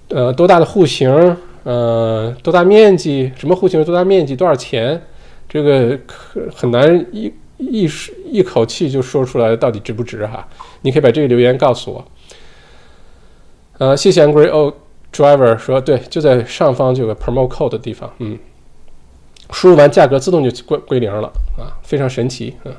[0.09, 5.01] 呃，多大的户型，呃，多大面积，什么户型，多大面积，多少钱，
[5.49, 7.33] 这个可很难一。
[7.59, 7.89] 一
[8.31, 10.47] 一口气就说出来到底值不值哈？
[10.83, 12.05] 你可以把这个留言告诉我。
[13.79, 14.75] 呃，谢谢 Angry Old
[15.11, 18.39] Driver 说对，就在上方就有个 Promo Code 的地方，嗯，
[19.51, 21.29] 输入完价格自动就归归零了
[21.59, 22.71] 啊，非常神奇啊。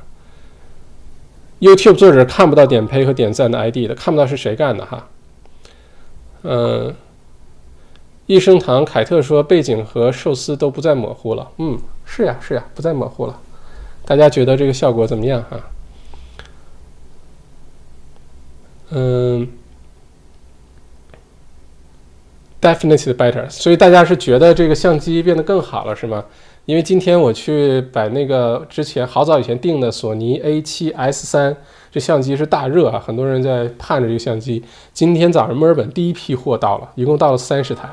[1.60, 5.08] YouTube 作者看不到点呸和点赞的 ID 的，看不到是谁干的哈。
[6.42, 6.94] 嗯，
[8.26, 13.40] 益生堂凯特说背景和寿司都不再模糊了，嗯，是呀是呀，不再模糊了。
[14.04, 15.60] 大家觉得这个效果怎么样哈？
[18.90, 19.48] 嗯
[22.60, 23.50] ，definitely better。
[23.50, 26.24] 所以大家是觉得这个相机变得更好了是吗？
[26.68, 31.56] 因为今天我去把那个之前好早以前订的索尼 A7S3
[31.90, 34.62] 这相机是大热啊，很多人在盼着这个相机。
[34.92, 37.88] 今天早上墨尔本第一批货到了，一共到了三十台，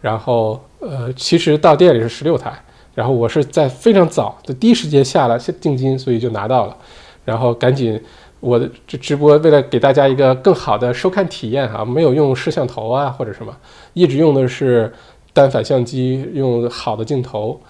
[0.00, 2.56] 然后呃，其实到店里是十六台。
[2.94, 6.76] 然后我是在非常早的第一时间下了定金，所以就拿到了，
[7.24, 8.00] 然后赶紧
[8.38, 13.52] 我的这直播为了给大家一个更好的收看体验哈，没有用摄像头啊或者什么，
[13.92, 14.92] 一直用的是
[15.32, 17.60] 单反相机，用好的镜头，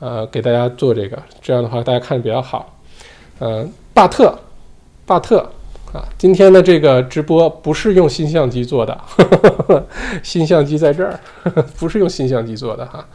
[0.00, 2.78] 呃，给大家做这个，这样的话大家看着比较好。
[3.40, 4.38] 嗯，巴特，
[5.06, 5.38] 巴特
[5.92, 9.86] 啊，今天的这个直播不是用新相机做的，呵呵呵
[10.22, 11.18] 新相机在这儿，
[11.78, 13.06] 不是用新相机做的哈。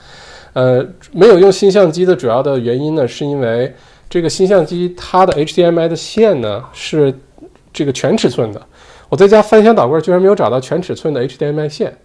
[0.53, 3.73] 呃，没有用新相机的主要的原因呢，是因为
[4.09, 7.13] 这个新相机它的 HDMI 的线呢是
[7.71, 8.61] 这个全尺寸的。
[9.09, 11.95] 我在家翻箱倒柜，居然没有找到全尺寸的 HDMI 线。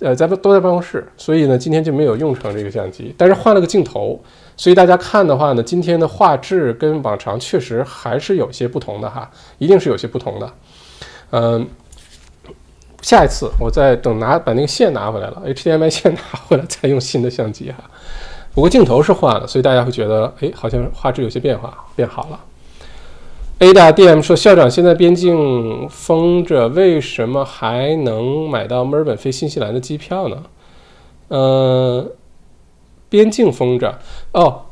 [0.00, 3.14] 呃，在都在办公室，所以呢，今天就没有用成这个相机。
[3.16, 4.20] 但是换了个镜头，
[4.56, 10.52] 所以大家看的话呢，今天的画质跟往常确实还是有些不同的哈，一定是有些不同的。
[11.30, 11.66] 嗯。
[13.02, 17.82] 下一次我再等拿把那个线拿回来了，HDMI 线 拿回来再用新的相机哈。
[18.54, 22.38] 不过镜头是换了，所以大家会觉得，哎，好像画质有些变化，变好了。
[23.62, 30.42] A 大 DM 说，校长现在边境封着，为什么还能买到墨尔本飞新西兰的机票呢？
[31.28, 32.04] 呃，
[33.08, 33.96] 边境封着
[34.32, 34.62] 哦，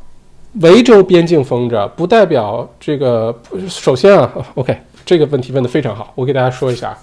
[0.55, 3.33] 维州边境封着，不代表这个。
[3.69, 4.77] 首先啊，OK，
[5.07, 6.99] 这个问题问得非常好，我给大家说一下。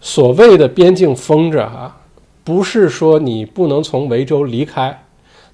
[0.00, 1.96] 所谓的边境封着哈，
[2.44, 5.06] 不是说你不能从维州离开，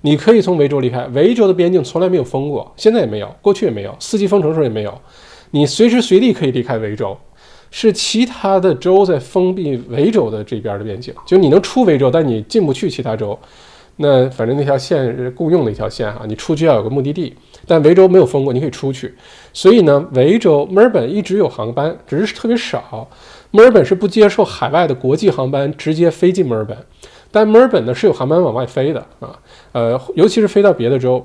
[0.03, 1.07] 你可以从维州离开。
[1.15, 4.93] 维州的边境从来没有封过，现在也没有，过去也没有，四季封城的时候也没有。
[5.55, 7.17] 你随时随地可以离开维州，
[7.71, 13.39] 是其他的州在封闭维州的这边的边境，就你能出维州，但你进不去其他州。
[13.99, 17.33] 那反正那条线是共用的一条线哈，你出去要有个目的地，
[17.69, 19.15] 但维州没有封过，你可以出去。
[19.53, 23.09] 所以呢，维州墨尔本一直有航班，只是特别少。
[23.53, 26.77] 墨尔本是不接受海外的国际航班直接飞进墨尔本，
[27.31, 29.39] 但墨尔本呢是有航班往外飞的啊，
[29.71, 31.25] 呃，尤其是飞到别的州，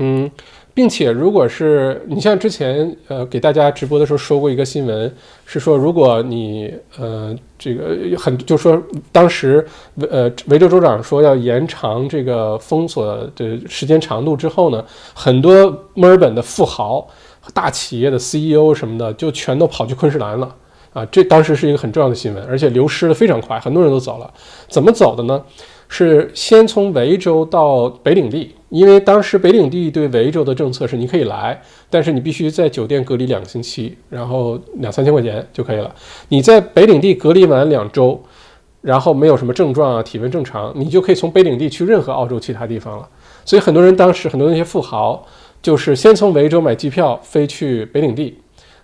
[0.00, 0.28] 嗯，
[0.76, 5.10] 并且如果是你像之前呃给大家直播的时候说过一个新闻，
[5.46, 8.78] 是说如果你呃这个很就说
[9.10, 17.08] 当时维呃维州州长说要延长这个封锁的时间长度之后呢，很多墨尔本的富豪、
[17.54, 20.54] 大企业的 CEO 什么的就全都跑去昆士兰了。
[20.92, 24.30] 啊，这当时是一个很重要的新闻，而且流失的非常快，很多人都走了。
[24.68, 25.42] 怎么走的呢？
[25.88, 35.94] 是先从维州到北领地，因为当时北领地对维州的政策是你可以来，但是你必须在酒店隔离两个星期，然后两三千块钱就可以了。
[36.28, 38.20] 你在北领地隔离完两周，
[38.82, 43.08] 然后没有什么症状啊，体温正常，你就可以从北领地去任何澳洲其他地方了。
[43.44, 45.24] 所以很多人当时很多那些富豪
[45.62, 48.36] 就是先从维州买机票飞去北领地。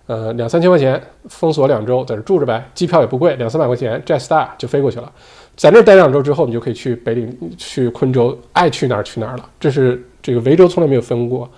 [0.05, 5.09] 呃，两三千块钱封锁两周，在这住着呗，机票也不贵，两三百块钱，Jetstar 就飞过去了。
[5.55, 9.49] 在那待两周之后，你就可以去北领，去昆州，爱去哪儿去哪儿了。
[9.59, 11.49] 这是这个维州从来没有分过。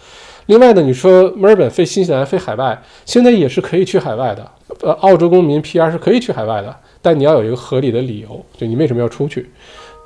[0.48, 9.50] 另外呢，你说墨尔本飞新西兰飞海外，现在也是可以去海外的，呃，澳洲公民 PR 是可以去海外的，但你要有一个合理的理由，就你为什么要出去？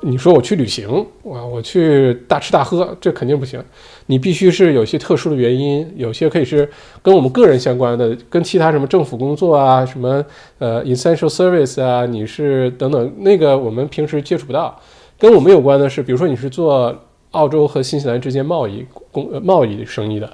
[0.02, 0.88] 你说我去旅行，
[1.24, 3.62] 啊，我去大吃大喝，这肯定不行。
[4.10, 6.68] 你必须是有些特殊的原因，有些可以是
[7.00, 10.24] 跟我们个人相关的，跟其他什么政府工作啊，什么
[10.58, 14.76] 呃 essential service 啊，你是等等那个我们平时接触不到。
[15.16, 16.92] 跟我们有关的是，比如说你是做
[17.30, 20.28] 澳洲和新西兰之间贸易公贸易生意的，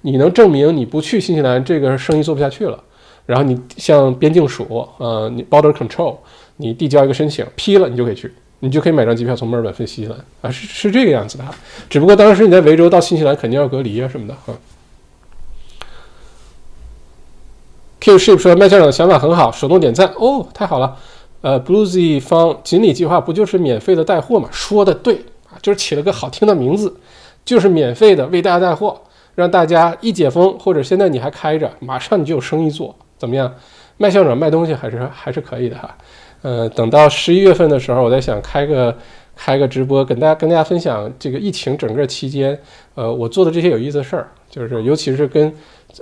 [0.00, 2.82] 你能证明你不去新西兰，这个生意做不下去了。
[3.24, 6.16] 然后你像边境署，呃，你 border control，
[6.56, 8.32] 你递交一个申请，批了你就可以去。
[8.64, 11.44] 你就可以买张机票从墨尔本飞新西兰啊，是是这个样子的。
[11.90, 14.54] 只不过当时你在维州到新西兰肯定要隔离啊什么的啊。
[17.98, 20.96] Q ship 说麦校长的想法很好，手动点赞哦，太好了。
[21.40, 24.48] 呃，Bluesy 方锦鲤计划不就是免费的带货吗？
[24.52, 25.16] 说的对
[25.50, 26.96] 啊，就是起了个好听的名字，
[27.44, 29.00] 就是免费的为大家带货，
[29.34, 33.52] 让大家一解封或者现在你还开着，马上你就有生意做，怎么样？
[33.96, 35.96] 麦校长卖东西还是还是可以的哈。
[36.42, 38.96] 呃，等到十一月份的时候，我在想开个
[39.34, 42.58] 开个直播，跟大家跟大家分享这个疫情整个期间，
[42.94, 45.52] 呃，我做的这些有意思的事儿，就是尤其是跟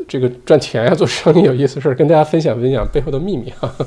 [0.08, 3.50] 这个赚钱呀、做生意有意思的事儿，跟大家分享分享背后的秘密。
[3.60, 3.72] 哈。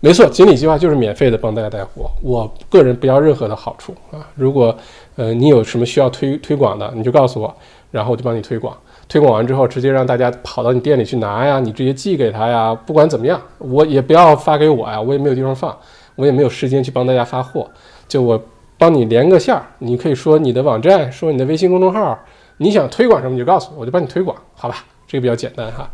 [0.00, 4.28] 没错，锦鲤计划就是免费的帮大家带货，我个人不要任何的好处啊。
[4.34, 4.76] 如果
[5.16, 7.56] 呃你有什么需要推推广的，你就告诉我，
[7.90, 8.76] 然后我就帮你推广。
[9.08, 15.76] 推广完之后，直接让大家跑到你店里去拿呀，你直接寄给他呀，不管怎么样，我也不要发给我呀，我也没有地方放，
[16.16, 17.70] 我也没有时间去帮大家发货，
[18.08, 18.42] 就我
[18.76, 22.18] 帮你连个线儿，你可以说你的网站，说你的微信公众号，
[22.56, 24.84] 你想推广什么你就告诉我，我就帮你推广，好吧？
[25.06, 25.88] 这个比较简单哈。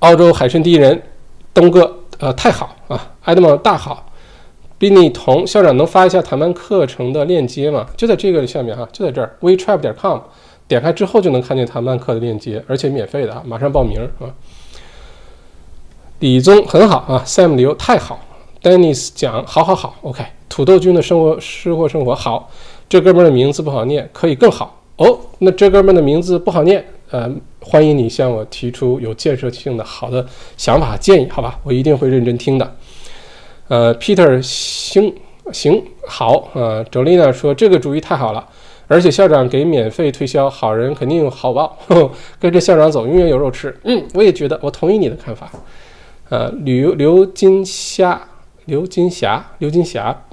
[0.00, 1.00] 澳洲海参第一人，
[1.54, 4.10] 东哥，呃，太好啊，爱德蒙大好，
[4.76, 7.86] 宾利同校长能发一下谈判课程的链接吗？
[7.96, 10.18] 就在这个下面哈，就在这儿，wetrap 点 com。
[10.68, 14.28] 点开之后就能看见谈判课的链接，而且免费的啊，马上报名啊！
[16.18, 18.20] 李宗很好啊，Sam 刘太好
[18.62, 22.50] ，Dennis 讲好好好，OK，土豆君的生活吃货生活好，
[22.88, 25.18] 这哥们的名字不好念，可以更好哦。
[25.38, 32.76] 那这哥们的名字不好念，呃，欢迎你向我提出有建设性的好的想法建议，好吧，我一定会认真听的。
[33.68, 35.14] 呃，Peter 行
[35.52, 38.46] 行好啊，Jolina 说这个主意太好了。
[38.88, 41.76] 而且校长给免费推销，好人肯定有好报，
[42.40, 43.78] 跟着校长走，永远有肉吃。
[43.84, 45.50] 嗯，我也觉得，我同意你的看法。
[46.30, 48.20] 呃，刘刘金霞，
[48.64, 50.24] 刘金霞，刘金霞，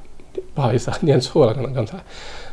[0.53, 1.97] 不好意思啊， 念错了，可能刚才。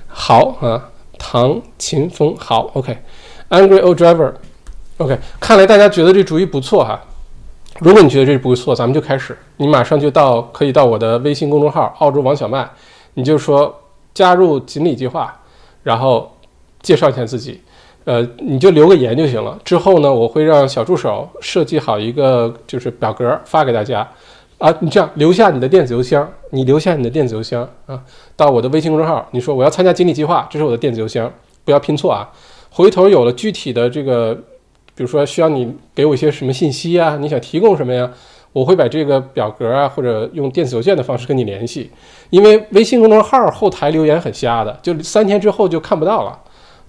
[0.08, 7.00] 好啊，唐秦风，好，OK，Angry Old Driver，OK，看来大家觉得这主意不错哈。
[7.78, 12.68] 如果你觉得这不错，咱们就开始，你马上就到，可以到我的微信公众号“澳洲王小麦”，
[13.14, 13.82] 你就说
[14.12, 15.38] 加入锦鲤计划。
[15.82, 16.30] 然后
[16.80, 17.60] 介绍一下自己，
[18.04, 19.58] 呃，你就留个言就行了。
[19.64, 24.08] 之后呢，我会让小助手设计好一个就是表格发给大家。
[24.58, 28.00] 啊，你这样留下你的电子邮箱，你留下你的电子邮箱啊，
[28.36, 31.32] 到我的微信公众号，你说我要参加锦鲤计划，这是我的电子邮箱，
[31.64, 32.30] 不要拼错啊。
[32.70, 34.32] 回头有了具体的这个，
[34.94, 38.08] 比如说需要你给我一些什么信息啊，你想提供什么呀？
[38.52, 41.90] 我会把这个表格啊，或者用电子邮件的方式跟你联系，
[42.30, 46.38] 因为微信公众号后台留言很瞎的，就三天之后就看不到了，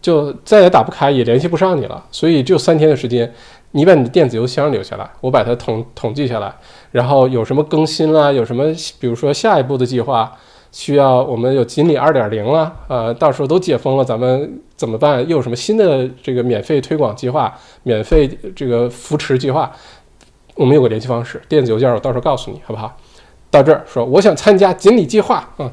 [0.02, 2.04] 就再也打不开，也联系不上你了。
[2.12, 3.34] 所以就三天的时间，
[3.72, 6.54] 你把你的电子邮箱留下来，我把它统统计下来，
[6.92, 8.66] 然后有什么更新啦，有什么
[9.00, 10.30] 比如说下一步的计划
[10.72, 15.22] 需要我们有锦鲤二点零了，呃，到时候都解封了，咱们怎么办？
[15.30, 19.72] 又有什么新的这个免费推广计划、免费这个扶持计划？
[20.56, 22.96] 我们有个联系方式，电子邮件我到时候告诉你，好不好？
[23.50, 25.72] 到这儿说，我想参加锦鲤计划啊。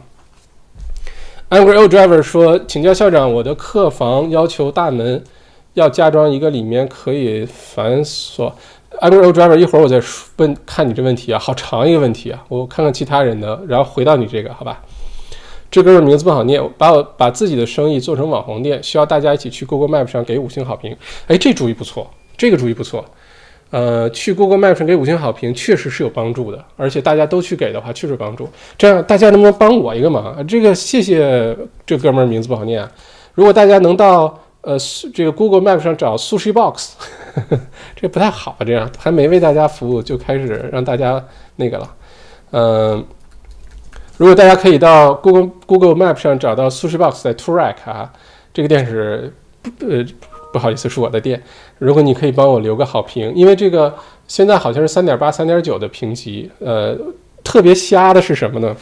[1.51, 5.25] Angry Old Driver 说，请教校长，我的客房要求大门
[5.75, 8.55] 要加装一个里面可以反锁。
[9.01, 10.01] Angry Old Driver，一会儿我再
[10.37, 14.83] 问看你这问题啊，好长一个问题啊，我看看其他人的，然后回到你这个，好吧？
[15.71, 20.97] 这哥们名字不好念，把我把自己的生意做成网红店，需要大家一起去 Google Map 上给五星好评。
[21.29, 23.05] 哎，这主意不错，这个主意不错。
[23.71, 28.49] 呃，去 Google Map 上给五星好评确实是有帮助的，而且大家都去给的话，确实帮助。
[28.77, 30.45] 这样大家能不能帮我一个忙？
[30.47, 31.57] 这个谢谢
[31.87, 32.91] 这哥们儿名字不好念啊。
[33.35, 34.77] 如果大家能到呃
[35.15, 36.97] 这个 Google Map 上找 Sushi Box，
[37.95, 41.95] 这不太好，这样还没为大家服务就开始让大家那个了。
[42.51, 43.05] 嗯，
[44.17, 48.13] 如果大家可以到 Google Google Map 上找到 Sushi Box 在 Toorak 啊，
[48.53, 49.33] 这个店是
[49.79, 50.05] 呃。
[50.53, 51.43] 不好意思，是我的店。
[51.79, 53.95] 如果你可以帮我留个好评，因为这个
[54.27, 56.51] 现在好像是三点八、三点九的评级。
[56.59, 56.97] 呃，
[57.43, 58.77] 特别瞎的是什么呢？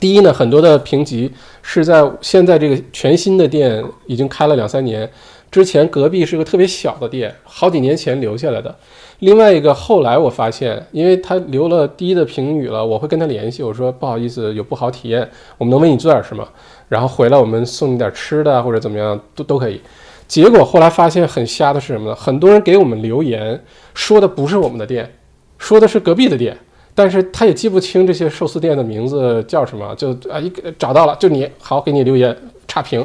[0.00, 1.30] 第一呢，很多的评级
[1.62, 5.08] 是在现在这个全新的店已经开了两三年，
[5.50, 8.74] 之前隔壁是个特别小的店，好几年前留下来的。
[9.20, 16.46] 另外一个后来我发现，因为他留了低的评语了，我会跟他联系，我说不好意思，有不好体验，我们能为你做点什么？
[16.88, 19.80] 然后回来我们送你点吃的或者怎么样都都可以。
[20.28, 22.14] 结果后来发现很瞎的是什么呢？
[22.14, 23.60] 很多人给我们留言
[23.94, 25.10] 说的不是我们的店，
[25.58, 26.56] 说的是隔壁的店，
[26.94, 32.36] 但是他也记不清这些寿司店的名字叫什么，就啊一找到了就你好给你留言
[32.68, 33.04] 差评。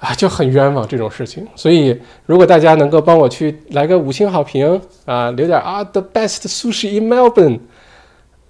[0.00, 7.58] 啊，就很冤枉这种事情，所以如果大家能够帮我去来个五星好评啊，留点啊，the best sushi in Melbourne，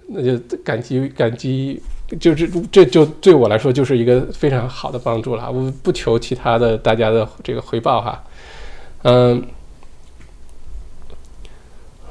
[0.09, 1.81] 那就感激感激，
[2.17, 8.23] 就是这就对我来说就是一个非常好的帮助了，我不求其他的大家的这个回报哈，
[9.03, 9.43] 嗯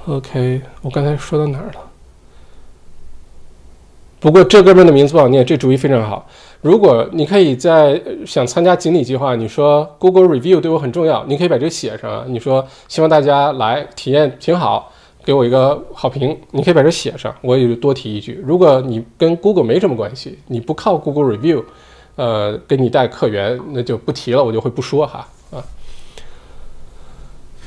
[0.07, 1.85] ，OK，我刚才说到哪儿了？
[4.21, 6.29] 不过这哥们的名字不好念，这主意非常好。
[6.61, 12.25] 如果你可以在想参加锦鲤计划，你说 Google Review 对我很重要，你可以把这写上啊。
[12.27, 14.93] 你说希望大家来体验挺好，
[15.29, 17.35] 给我一个好评，你可以把这写上。
[17.43, 21.65] 我也就多提一句，如果你跟 Google 没什么关系，你不靠 Google Review，
[22.17, 25.61] 呃，给你带客源，那就不提了，我就会不说哈啊。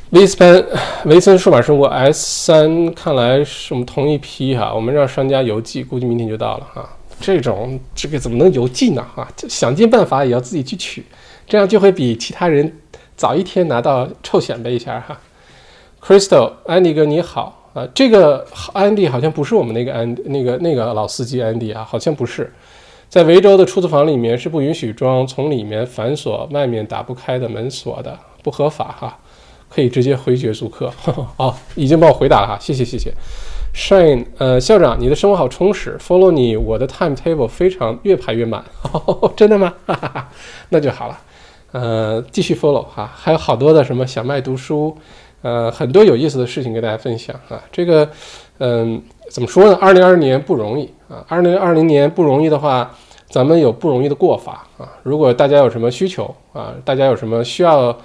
[0.09, 0.65] 维斯潘
[1.05, 6.89] 维森数码生活 S 三，看来是我们同一批哈，我们让商家邮寄，估计明天就到了哈。
[7.19, 9.05] 这种这个怎么能邮寄呢？
[9.13, 11.05] 哈，想尽办法也要自己去取，
[11.45, 12.75] 这样就会比其他人
[13.15, 15.21] 早一天拿到，臭显摆一下哈。
[16.03, 22.51] Crystal，安迪哥你好啊，这个安迪好像不是我们那个安那个那个老司机安迪啊，好像不是。
[23.07, 29.19] 在维州的出租房里面是不允许装从里面反锁、外面打不开的门锁的，不合法哈，
[29.69, 30.91] 可以直接回绝租客。
[31.37, 33.13] 哦，已经帮我回答了哈，谢谢谢谢。
[33.75, 35.97] Shane，呃，校长，你的生活好充实。
[35.99, 38.65] Follow 你，我的 timetable 非常越排越满。
[39.37, 39.73] 真的吗？
[39.85, 40.29] 哈哈哈，
[40.69, 41.19] 那就好了。
[41.73, 44.97] 呃，继续 follow 哈，还有好多的什么小麦读书，
[45.41, 47.61] 呃，很多有意思的事情跟大家分享啊。
[47.71, 48.09] 这个，
[48.59, 49.77] 嗯，怎么说呢？
[49.81, 51.25] 二零二零年不容易啊。
[51.27, 52.91] 二零二零年不容易的话，
[53.29, 54.87] 咱们有不容易的过法啊。
[55.03, 57.97] 如果大家有什么需求啊，大家有什么需要。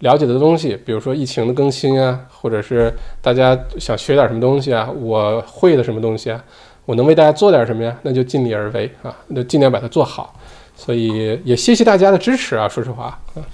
[0.00, 6.42] 了解的东西，比如说疫情的更新啊，或者是大家想学点什么东西啊，我会的什么东西啊，
[6.86, 7.94] 我能为大家做点什么呀？
[8.00, 10.34] 那就尽力而为啊，那尽量把它做好。
[10.74, 13.44] 所以也谢谢大家的支持啊，说实话啊，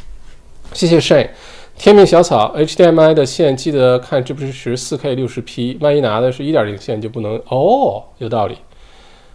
[0.72, 1.28] 谢谢 shy
[1.79, 8.57] 天命小草，HDMI 的线记得看支不支持 4K 60P，万一拿的是一点零线就不能哦，有道理。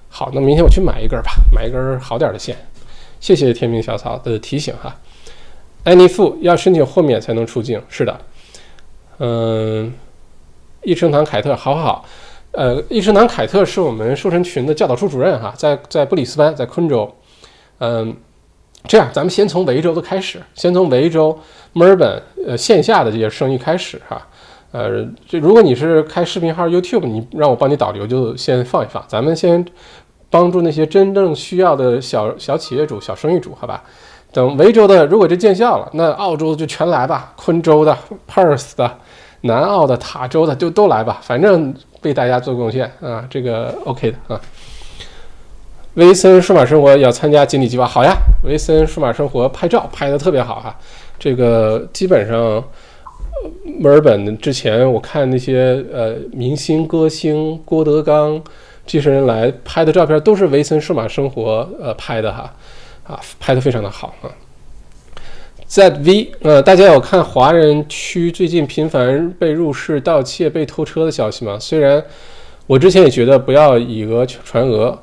[0.09, 2.57] 好，那明天我去买一根吧，买一根好点的线。
[3.19, 4.93] 谢谢天命小草的提醒哈。
[5.83, 8.19] 安妮富要申请豁免才能出境，是的。
[9.19, 9.93] 嗯，
[10.81, 12.05] 益生堂凯特，好好好。
[12.51, 17.15] 呃，益生堂凯特是我们瘦身群的教导处主任哈，在在布里斯班，在昆州。
[17.77, 18.13] 嗯，
[18.87, 21.37] 这样咱们先从维州的开始，先从维州
[21.73, 24.21] 墨尔本呃线下的这些生意开始哈。
[24.71, 29.63] 呃，这如果你是开视频号 YouTube，你让我帮你导流就先放一放，咱们先
[30.29, 33.83] 帮助那些真正需要的小小企业主、小生意主，好吧？
[34.31, 37.33] 等维州的，如果这见效了，那澳洲就全来吧。
[37.35, 37.97] 昆州的、
[38.29, 38.89] Perth 的、
[39.41, 44.41] 南澳的、塔州的就都来吧，反正为大家做贡献啊，这个 OK 的啊。
[45.95, 48.15] 维森数码生活要参加锦鲤计划，好呀。
[48.43, 50.77] 维森数码生活拍照拍的特别好哈，
[51.19, 52.63] 这个基本上
[53.79, 58.41] 墨尔本之前我看那些呃明星歌星郭德纲
[58.85, 62.53] 这些人来拍的照片，都是维森数码生活呃拍的哈。
[63.03, 64.29] 啊，拍的非常的好啊
[65.67, 71.57] ！ZV，呃，大家有看华人区最近频繁被入室盗窃、被偷车的消息吗？
[71.59, 72.01] 虽然
[72.67, 74.97] 我之前也觉得不要以讹传讹，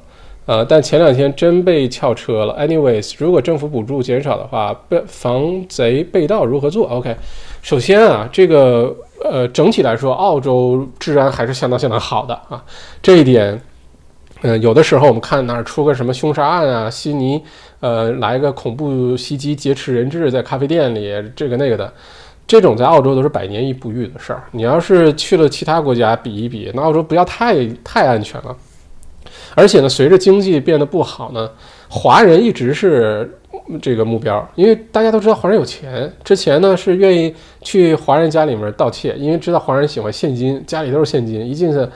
[0.48, 2.56] 呃，但前两天真被撬车了。
[2.58, 7.14] Anyways，如果政府补助减少的话，被防贼被盗如何做？OK，
[7.60, 12.64] 首先啊，这个呃，整体来说，澳洲治安还是相当相当好的啊，
[13.02, 13.60] 这一点。
[14.40, 17.42] 嗯，有的时候我们看哪儿出个什么凶杀案啊，悉尼，
[17.80, 21.92] 呃，来个恐怖袭击劫持人质在咖啡店里，这个那个的，
[22.46, 24.44] 这种在澳洲都是百年一不遇的事儿。
[24.52, 28.56] 你要是去了其他国家比一比，那澳洲不要太太安全了。
[29.58, 31.50] 而且呢，随着经济变得不好呢，
[31.88, 33.34] 华人一直是。
[33.82, 41.88] 这个目标，因为大家都知道华人有钱，之前呢是愿意去华人家里面盗窃，因为知道华人喜欢现金，家里都是现金，一进去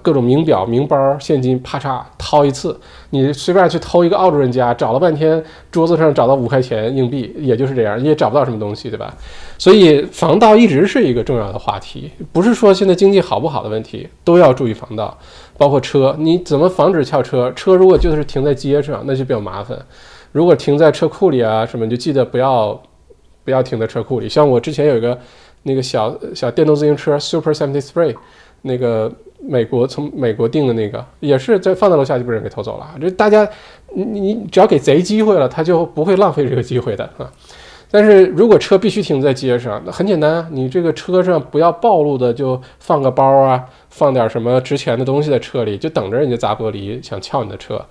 [0.00, 2.78] 各种名表、名包、现金，啪嚓掏一次。
[3.10, 9.12] 你随便去偷一个澳洲人家，找了半天，桌子上找到五块钱硬币，也就是这样，你也找不到什么东西，对吧？
[9.58, 15.18] 所以防盗一直是一个重要的话题，不是说现在经济好不好的问题，都要注意防盗，
[15.58, 17.52] 包括车，你怎么防止撬车？
[17.52, 19.76] 车如果就是停在街上，那就比较麻烦。
[20.30, 22.80] 如果停在车库里啊什么，你就记得不要，
[23.44, 24.28] 不要停在车库里。
[24.28, 25.18] 像我之前有一个
[25.64, 28.14] 那个小小电动自行车 Super Seventy Three，
[28.62, 32.94] 那个美国从美国订的那个，也是在放在楼下就被人给偷走了。
[33.00, 33.48] 这大家，
[33.92, 37.28] 你你只要给贼机会了，他就不会浪费这个机会的啊。
[37.90, 47.82] 但是如果车必须停在街上，那很简单啊，你这个车上不要暴露的，就放个包啊，放点什么值钱的东西在车里，就等着人家砸玻璃想撬你的车。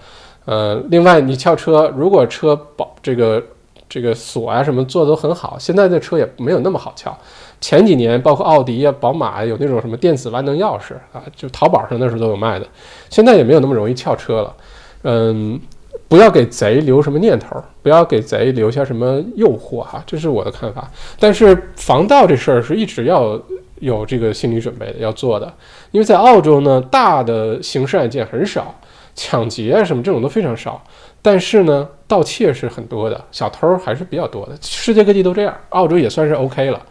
[0.46, 3.44] 呃，另外你撬车，如果车保这个
[3.90, 7.18] 这个锁啊什么做的都很好，现在的车也没有那么好撬。
[7.60, 12.68] 前几年包括奥迪啊、宝马有那种什么电子万能钥匙啊，就淘宝上那时候都有卖的，
[13.10, 14.56] 现在也没有那么容易撬车了。
[15.02, 15.60] 嗯。
[16.08, 20.90] 不要给贼留什么念头，不要给贼留下什么诱惑哈，这是我的看法。
[21.20, 23.40] 但是防盗这事儿是一直要
[23.80, 25.52] 有这个心理准备的，要做的。
[25.92, 28.74] 因为在澳洲呢，大的刑事案件很少，
[29.16, 30.82] 抢劫啊什么这种都非常少，
[31.22, 34.58] 但是呢，盗窃是很多的，小偷还是比较多的。
[34.62, 36.82] 世界各地都这样，澳洲也算是 OK 了，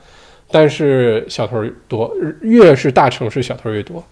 [0.51, 2.13] 但是小偷多，
[2.43, 4.05] 越是大城市小偷越多。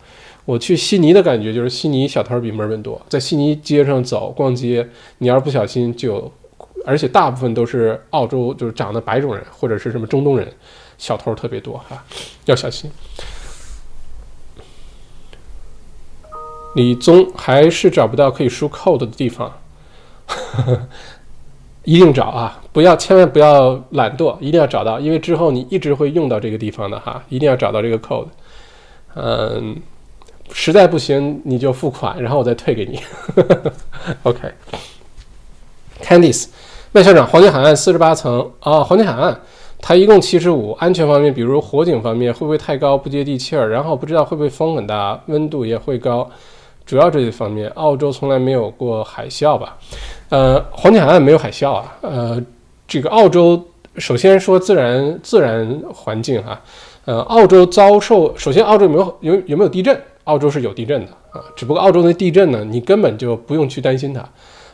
[0.46, 4.86] 我去悉尼的感觉就是悉尼小偷比墨尔本多，在悉尼街上走逛街，
[5.16, 6.30] 你要是不小心就，
[6.84, 10.46] 而且大部分都是澳洲就是长得白种人或者是什么中东人，
[10.98, 12.04] 小偷特别多哈，
[12.44, 12.90] 要小心。
[16.74, 19.50] 李宗还是找不到可以输 code 的地方，
[21.84, 22.62] 一定找啊！
[22.70, 28.26] 不要千万不要懒惰，一定要找到，因为之后你一直会用到这个地方的哈，一定要找到这个 code，
[29.14, 29.80] 嗯。
[30.56, 33.00] 实在不行你就付款，然后我再退给你。
[34.22, 36.46] OK，Candice，
[36.92, 39.36] 麦校长，黄金海岸四十八层啊，黄金海岸，
[39.80, 43.68] 它一共七十五，安全方面，比如火警方面会不会太高不接地气儿？
[43.68, 46.30] 然后不知道会不会风很大，温度也会高，
[46.86, 47.68] 主要这些方面。
[47.70, 49.76] 澳洲从来没有过海啸吧？
[50.28, 51.96] 呃，黄金海岸没有海啸啊。
[52.02, 52.40] 呃，
[52.86, 53.60] 这个澳洲
[53.96, 56.60] 首先说自然自然环境哈，
[57.06, 60.00] 呃，澳洲遭受首先澳洲有没有有有没有地震？
[60.24, 64.26] 澳洲是有地震的啊，只不过澳洲的地震呢，你根本就不用去担心它，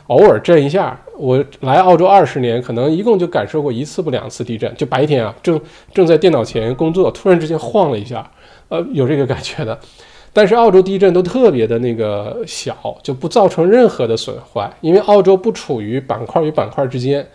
[0.07, 0.99] 偶尔震一下。
[1.17, 5.59] 我来澳洲二十年，可能一共就感受过一次不两次地震，就白天啊，正
[5.93, 8.27] 正在电脑前工作，突然之间晃了一下，
[8.69, 9.77] 呃，有这个感觉的。
[10.33, 17.27] 但是澳洲地震都特别的那个小，就不造成任何的损坏，因为澳洲不处于板块与板块之间，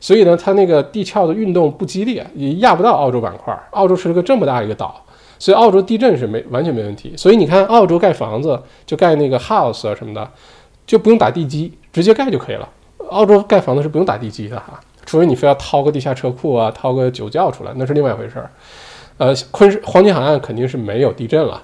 [0.00, 3.56] 所以呢，它那个地壳的运动不激烈，也压不到澳洲板块。
[3.70, 5.02] 澳洲是个这么大一个岛。
[5.40, 10.30] 所以澳洲地震是没完全没问题，所以你看澳洲盖房子就盖那个 house 啊什么的，
[10.86, 12.68] 就不用打地基，直接盖就可以了。
[13.08, 18.50] 澳洲盖房子是不用打地基的哈，除非你非要掏个地下车库啊，掏个酒窖出来，那是另外一回事儿。
[19.16, 21.62] 呃，昆士黄金海岸肯定是没有地震了。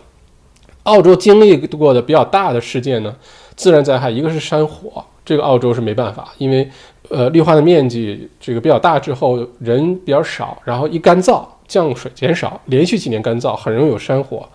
[0.84, 3.14] 澳洲经历过的比较大的事件呢，
[3.56, 6.66] 自然灾害一个是山火，这个澳洲是没办法，因为
[7.10, 11.44] 呃绿化的面积这个比较大之后人比较少，然后一干燥。
[11.66, 14.48] 降水减少，连续几年干燥，很容易有山火。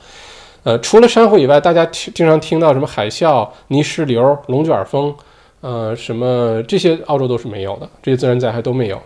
[0.63, 5.13] 呃，除了山火以外，大家经常听到什么海啸、泥石流、龙卷风，
[5.61, 9.01] 呃，什么这些澳洲都是没有的，这些自然灾害都没有。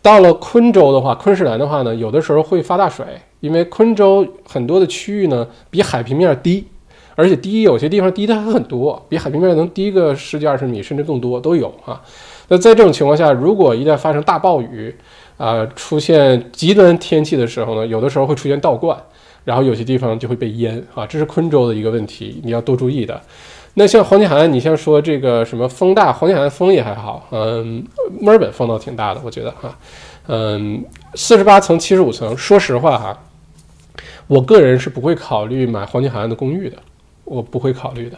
[0.00, 3.04] 到了昆州的话，昆士兰的话呢，有的时候会发大水，
[3.40, 6.66] 因为昆州很多的区域呢比海平面低，
[7.14, 12.00] 而且低有些地方低的还很多，比海平面能低个十几二十米甚至更多都有啊。
[12.48, 14.94] 那在这种情况下，如果一旦发生大暴雨，
[15.36, 18.98] 啊，出现极端天气的时候呢，有的时候会出现倒灌，
[19.44, 23.20] 然后有些地方就会被淹啊，这是昆州的一个问题，你要多注意的。
[23.74, 27.84] 那像黄金海岸，你像说这个什么风大，黄金海岸风也还好，嗯，
[28.18, 29.78] 墨尔本风倒挺大的，我觉得哈，
[30.28, 30.82] 嗯，
[31.14, 33.18] 四十八层、七十五层，说实话哈，
[34.26, 36.78] 我个人是不会考虑买黄金海岸的公寓的，
[37.24, 38.16] 我不会考虑的。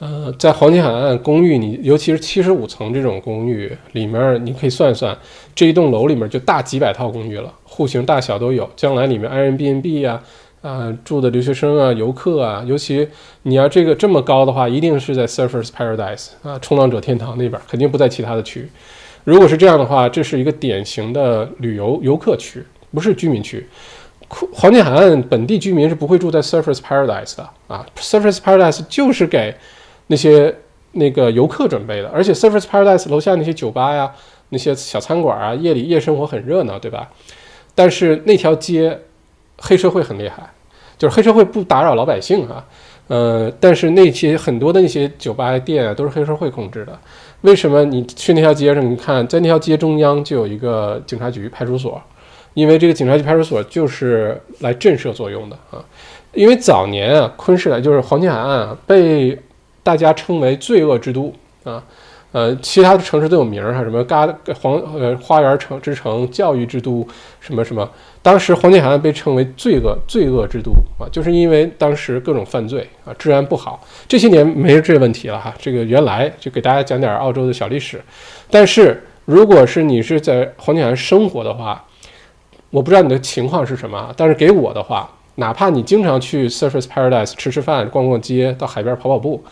[0.00, 5.16] 呃，在黄金海岸公寓，你尤其是七十五层这种公寓里面，你可以算算，
[5.56, 8.70] 这一栋楼里面就大几百套公寓了，户型大小都有。
[8.76, 10.22] 将来里面 Airbnb 呀，
[10.62, 13.08] 啊住的留学生啊、游客啊，尤其
[13.42, 18.68] 你要这个这么高的话，一定是在 Surfers Paradise 啊，冲浪者天堂那边，肯定不在其他的区。
[19.24, 22.62] 如果是这样的话，这是一个典型的旅游游客区，
[22.94, 23.66] 不是居民区。
[24.28, 29.52] 黄金海岸本地居民是不会住在 Surfers Paradise 的啊，Surfers Paradise 就是给。
[30.08, 30.54] 那些
[30.92, 34.12] 那个游客准备的，而且 Surface Paradise 楼下那些酒吧呀，
[34.50, 37.08] 那些小餐馆啊，夜里夜生活很热闹，对吧？
[37.74, 38.98] 但是那条街
[39.58, 40.50] 黑社会很厉害，
[40.98, 42.66] 就是黑社会不打扰老百姓啊，
[43.06, 46.98] 呃，但是那些很多的那些酒吧店啊，都是黑社会控制的。
[47.42, 52.02] 为什么你去那条街上，你看在那条街中央就有一个警察局派出所，
[52.54, 55.84] 因为这个警察局派出所就是来震慑作用的啊。
[56.32, 59.38] 因为早年啊，昆士兰就是黄金海岸啊被
[59.88, 61.32] 大家称为罪恶之都
[61.64, 61.82] 啊，
[62.32, 64.28] 呃，其他的城市都有名儿哈，什么嘎
[64.60, 67.08] 黄呃花园城之城、教育之都，
[67.40, 67.88] 什么什么。
[68.20, 73.82] 当时黄金海岸被称为罪恶罪恶之都啊，就是因为当时各种犯罪啊，治安不好。
[74.06, 75.54] 这些年没这问题了哈。
[75.58, 77.98] 这个原来就给大家讲点澳洲的小历史。
[78.50, 81.82] 但是如果是你是在黄金海岸生活的话，
[82.68, 89.42] 我不知道你的情况是什么，但是给我的话，哪怕你经常去 Surface Paradise 吃吃饭、逛逛街、到海边跑跑步。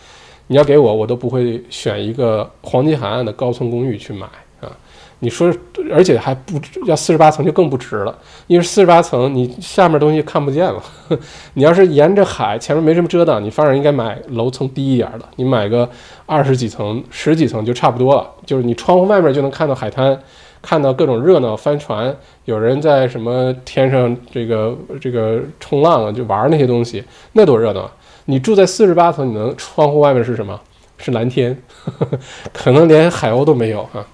[0.48, 4.26] 你要给我，我都不会选一个黄金海岸的高层公寓去买
[4.60, 4.70] 啊！
[5.18, 5.52] 你说，
[5.90, 8.16] 而且还不要四十八层就更不值了，
[8.46, 10.82] 因为四十八层你下面东西看不见了。
[11.54, 15.88] 你要是沿着海，前面没什么遮挡，你反而应该买楼层低一点的，你买个
[16.26, 18.30] 二十几层、十几层就差不多了。
[18.44, 20.16] 就是你窗户外面就能看到海滩，
[20.60, 22.14] 看到各种热闹，帆船，
[22.44, 27.02] 有人在什么天上这个这个冲浪啊，就玩那些东西，
[27.32, 27.90] 那多热闹！
[28.26, 30.60] 你住在四十八层，你能窗户外面是什么？
[30.98, 32.18] 是蓝天，呵 呵
[32.52, 34.06] 可能连海鸥都没有啊！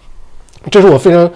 [0.71, 1.31] 这是我非常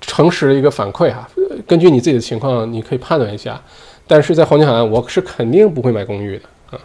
[0.00, 1.26] 诚实的一个反馈哈。
[1.66, 3.58] 根据你自己的情况，你可以判断一下。
[4.06, 6.44] 但是在黄金海岸，我是肯定不会买公寓的
[6.76, 6.80] 啊！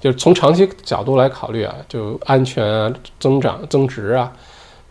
[0.00, 4.32] 就是从长期角度来考虑啊，就安全啊、增长、增值啊。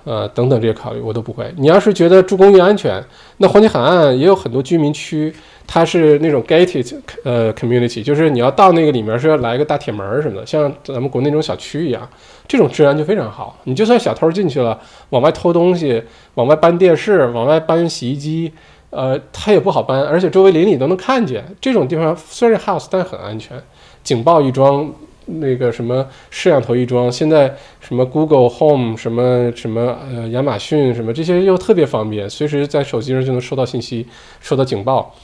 [0.04, 1.54] 呃，等等这些考虑我都不会。
[1.58, 3.04] 你要是觉得住公寓安全，
[3.38, 5.34] 那黄金海岸也有很多居民区，
[5.68, 12.08] 它是那种 gated 呃 community，就是你要到那个里面是要来个大铁门什么的，像咱们国内那种小区一样，
[12.48, 13.60] 这种治安就非常好。
[13.66, 14.80] 你就算小偷进去了，
[15.10, 16.04] 往外偷东西，
[16.34, 18.52] 往外搬电视，往外搬洗衣机，
[18.90, 21.46] 呃，他也不好搬，而且周围邻里都能看见。
[21.62, 23.62] 这种地方虽然 house，但很安全，
[24.04, 24.92] 警报一装。
[25.26, 34.06] 那个什么摄像头一装，现在什么 Google Home 什么什么呃亚马逊什么这些又特别方便，随时在手机上就能收到信息，
[34.40, 35.16] 收到警报。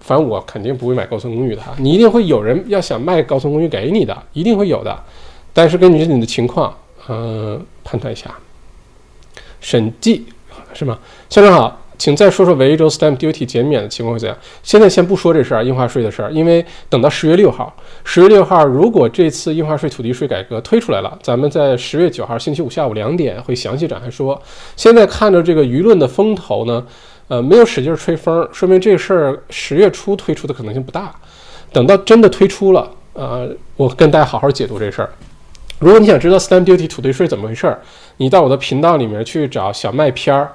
[0.00, 4.96] 反正我肯定不会买高层公寓的，你一定会有人要想卖高层公寓给你的，一定会有的。
[5.52, 6.72] 但是根据你的情况，
[7.08, 8.32] 呃，判断一下。
[9.60, 10.24] 审计
[10.72, 10.98] 是吗？
[11.28, 11.80] 校长好。
[11.98, 14.38] 请再说说维州 stamp duty 减免的情况是怎样？
[14.62, 17.74] 现在先不说这事儿，印花税的事儿，因为等到十月六号，
[18.04, 24.40] 十月六号如果这次印花税、土地税改革推出来了，咱们在十月九号星期五下午两点会详细展开说。
[24.76, 26.86] 现在看着这个舆论的风头呢，
[27.28, 31.14] 呃，没有使劲吹风，说明这事儿十月初推出的可能性不大。
[31.72, 35.10] 等到真的推出了，呃，我跟大家好好解读这事儿。
[35.78, 37.80] 如果你想知道 stamp duty 土地税怎么回事儿，
[38.18, 40.52] 你到我的频道里面去找小麦片儿。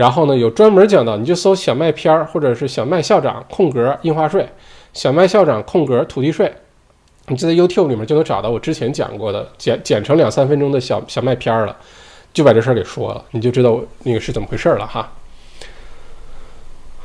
[0.00, 4.48] 然后呢，有专门讲到，你就搜小麦片儿，或者是小麦校长空格印花税，
[4.94, 6.50] 小麦校长空格土地税，
[7.26, 11.76] 你就在 YouTube 里面就能找到我之前讲过的剪剪成两三分钟的小小麦片儿了，
[12.32, 15.12] 就把这事儿给说了，你就知道那个是怎么回事了哈。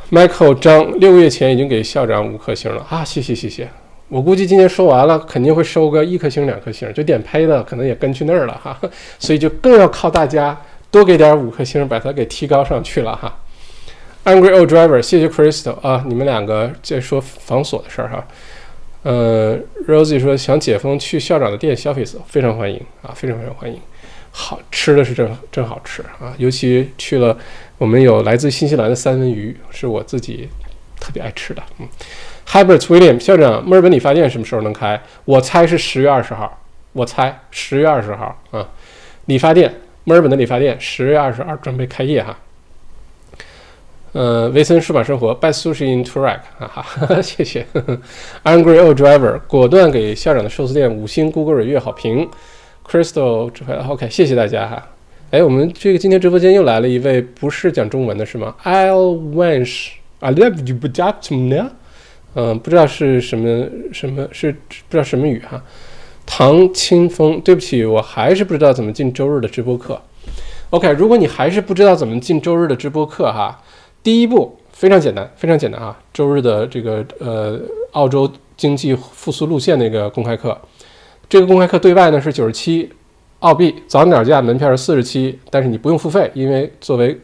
[0.10, 3.68] Michael 张六个月前已经给校长五颗星了啊，谢谢谢谢，
[4.08, 8.80] 我估计今天说完了肯定会收个一颗星两颗星，就点 pay 的可能也跟去那儿了哈，
[9.20, 10.58] 所以就更要靠大家。
[10.96, 13.38] 多给点五颗星，把它给提高上去了哈。
[14.24, 18.26] Angry old driver，谢谢 Crystal 啊，你们两个在说防锁的事儿哈。
[19.04, 19.60] 呃
[19.90, 23.78] ，Rosie 说想解封去校长的店消费，非常欢迎啊，非常非常欢迎。
[24.32, 27.38] 好吃的是真真好吃啊，尤其去了，
[27.78, 30.48] 我们有来自新西兰的三文鱼，是我自己
[31.02, 31.62] 特别爱吃的。
[31.80, 31.88] 嗯
[32.48, 35.02] ，Hubert William 校长，墨尔本理发店什么时候能开？
[35.26, 36.62] 我猜是十月二十号，
[36.94, 38.70] 我猜十月二十号啊，
[39.26, 39.82] 理发店。
[40.06, 42.38] 墨尔本的理发店十月二十二准备开业哈。
[44.14, 47.66] 呃，维森数码生活 Best Sushi in Turak，哈哈， 谢谢。
[48.46, 52.30] Angry old driver 果断给校长的寿司店五星 Google 月好评。
[52.88, 54.88] Crystal 这块 OK，谢谢大家哈。
[55.32, 61.72] 哎，我们这个今天直播间又来了一位不是讲中文的是吗？I'll wish，I love you, but just now。
[62.36, 64.58] 嗯，不知道是什么什么是不
[64.92, 65.62] 知道什么语哈。
[66.26, 70.02] 唐清风，对不起，我还是不知道怎么进周日的直播课。
[70.72, 73.62] OK，如果你还是不知道怎么进周日的直播课哈，
[74.02, 75.98] 第一步非常简单，非常简单啊。
[76.12, 77.60] 周日的这个呃
[77.92, 80.60] 澳洲经济复苏路线那个公开课，
[81.30, 82.92] 这个公开课对外呢是九十七
[83.40, 87.18] 澳币，早鸟价门票是四十七，但是你不用付费，因为作为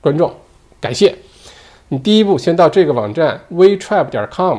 [0.00, 0.30] 观众，
[0.80, 1.14] 感谢
[1.88, 1.98] 你。
[1.98, 4.58] 第一步先到这个网站 wetrap 点 com。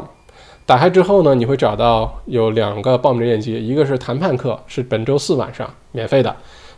[0.66, 6.32] 打开之后呢，你会找到有两个报名链接，一个是谈判课，是本周四晚上免费的；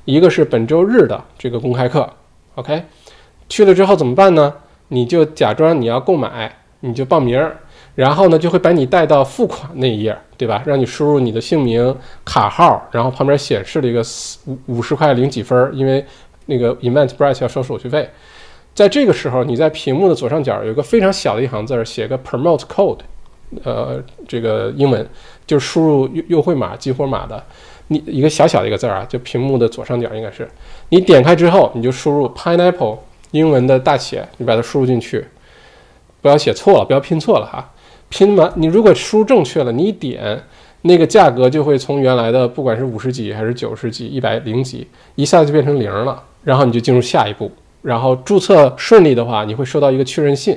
[0.06, 2.10] 一个是本周日的这个公开课。
[2.56, 2.84] OK，
[3.48, 4.54] 去了之后怎么办呢？
[4.88, 7.40] 你就假装你要购买，你就报名，
[7.96, 10.64] 然后呢就会把你带到付款那一页，对吧？
[10.66, 11.96] 让你输入你的姓名、
[12.26, 14.02] 卡号，然后旁边显示了一个
[14.46, 16.04] 五五十块零几分，因为
[16.48, 18.10] 那个 Eventbrite 要收手续费。
[18.74, 23.00] 在这个时候，你在屏幕的左上角有个非常小的一行字，写个 Promote Code。
[23.64, 25.08] 呃，这个英文
[25.46, 27.44] 就是输入优优惠码、激活码的，
[27.88, 30.50] 你一个小小的一个字儿啊，就屏幕的左上角应该是，
[30.90, 32.98] 你点开之后，你就输入 pineapple
[33.32, 35.26] 英文的大写，你把它输入进去，
[36.22, 37.72] 不要写错了，不要拼错了哈。
[38.10, 40.40] 拼完，你如果输入正确了，你一点
[40.84, 47.52] 那个价格就会从原来的不管是五十几还是九十几、一百零几，一下子就变成零了，然后你就进入下一步，
[47.82, 50.56] 然后注册顺利的话，你会收到一个确认信，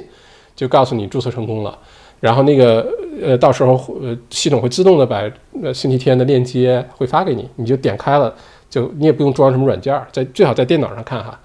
[0.55, 1.79] 就告诉你注册成功了。
[2.27, 2.85] 然后那个
[3.23, 5.23] 呃，到时候呃，系统会自动的把
[5.63, 8.35] 呃星期天的链接会发给你，你就点开了，
[8.69, 11.39] 就你也不用装什么软件，在最好在电脑上看哈，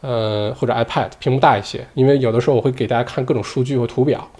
[0.00, 4.30] 呃或者 iPad 屏幕大一些，因为有的时候我会给大家看各种数据或图表，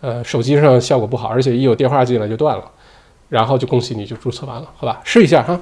[0.00, 2.64] 呃手机上效果不好，而且一有电话进来就断了，
[3.28, 5.60] 然后就恭喜你就注册完了，好吧，试一下哈。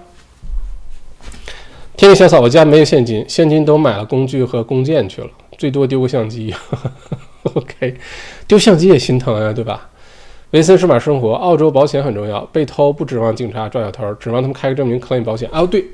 [1.96, 6.54] 天天小嫂，我家没有现金，现金都买了工具和弓箭去了，最多丢个相机。
[7.54, 7.96] OK，
[8.46, 9.88] 丢相机也心疼呀，对吧？
[10.52, 15.48] 维森数码生活，澳洲保险很重要，被偷不指望警察抓小偷，指望他们开个证明 claim 保险。
[15.52, 15.84] 哦，对，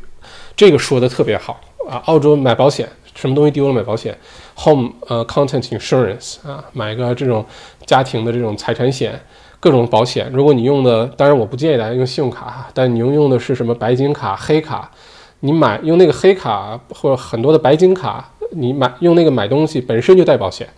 [0.55, 1.99] 这个说的特别好啊！
[2.07, 4.17] 澳洲买保险，什么东西丢了买保险
[4.57, 7.45] ，home 呃 content insurance 啊，买个这种
[7.85, 9.21] 家庭的这种财产险，
[9.59, 10.31] 各种保险。
[10.33, 14.89] 如果你用的，当然我不建议大家用信用卡，但你用用的是什么白金卡、黑卡，
[15.41, 20.69] 你买用那个黑卡或者很多的白金卡，你买用那个买东西本身就带保险。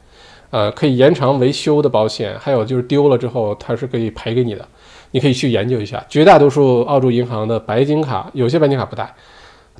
[0.51, 4.67] 呃，可以延长维修的保险，还有就是丢了之后它是可以赔给你的，
[5.11, 6.03] 你可以去研究一下。
[6.09, 9.13] 绝大多数澳洲银行的白金卡，有些白金卡不带，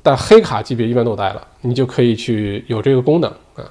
[0.03, 3.63] 但黑卡级别一般都带了，你就可以去有这个功能啊。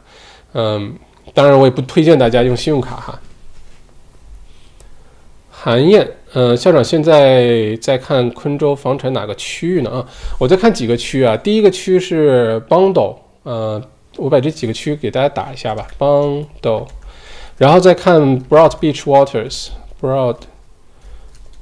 [0.54, 0.94] 嗯，
[1.34, 3.20] 当然我也不推荐大家用信用卡哈。
[5.50, 9.90] 韩燕，呃，校长现在在看昆州房产哪个区域呢？
[9.90, 10.06] 啊，
[10.38, 13.82] 我在看几个区啊，第一个区是邦斗，呃。
[14.16, 16.86] 我把这几个区给大家打一下吧，邦斗，
[17.56, 20.38] 然后再看 Broad Beach Waters，Broad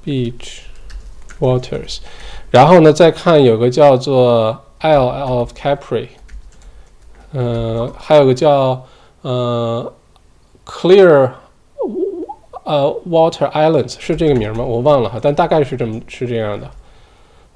[0.04, 0.60] Beach
[1.40, 1.98] Waters，
[2.50, 6.08] 然后呢再看有个叫做 Isle of Capri，
[7.32, 8.86] 嗯，还有个叫
[9.22, 9.92] 呃
[10.64, 11.30] Clear
[12.64, 14.64] 呃 Water Islands 是这个名吗？
[14.64, 16.70] 我忘了哈，但大概是这么是这样的，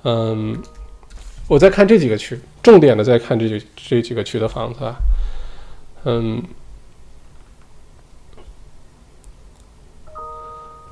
[0.04, 0.62] 嗯。
[1.50, 4.96] 我再看这几个区，重点的在看这几这几个区的房子啊，
[6.04, 6.42] 嗯，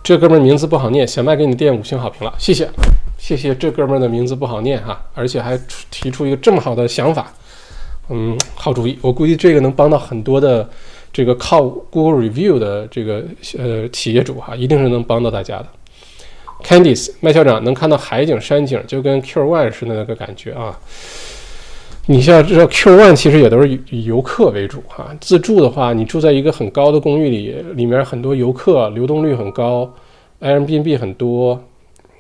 [0.02, 2.70] 这哥们儿名字不好念，小麦给你垫五星好评了，谢谢，
[3.18, 5.59] 谢谢这哥们儿的名字不好念哈，而且还
[5.90, 7.32] 提出一个这么好的想法，
[8.09, 10.68] 嗯，好主意，我估计这个能帮到很多的
[11.12, 13.24] 这个靠 Google Review 的这个
[13.59, 15.66] 呃企业主哈，一定是能帮到大家的。
[16.62, 20.78] Candice 麦校长能看到海景山景，就跟 Q One 似的那个感觉啊。
[22.08, 25.08] 你像这 Q One 其实也都是以游客为主哈。
[25.20, 29.92] 自住的话，你住在一个很高的公寓里，里面很多游客，流动率很高
[30.40, 31.60] ，Airbnb 很多，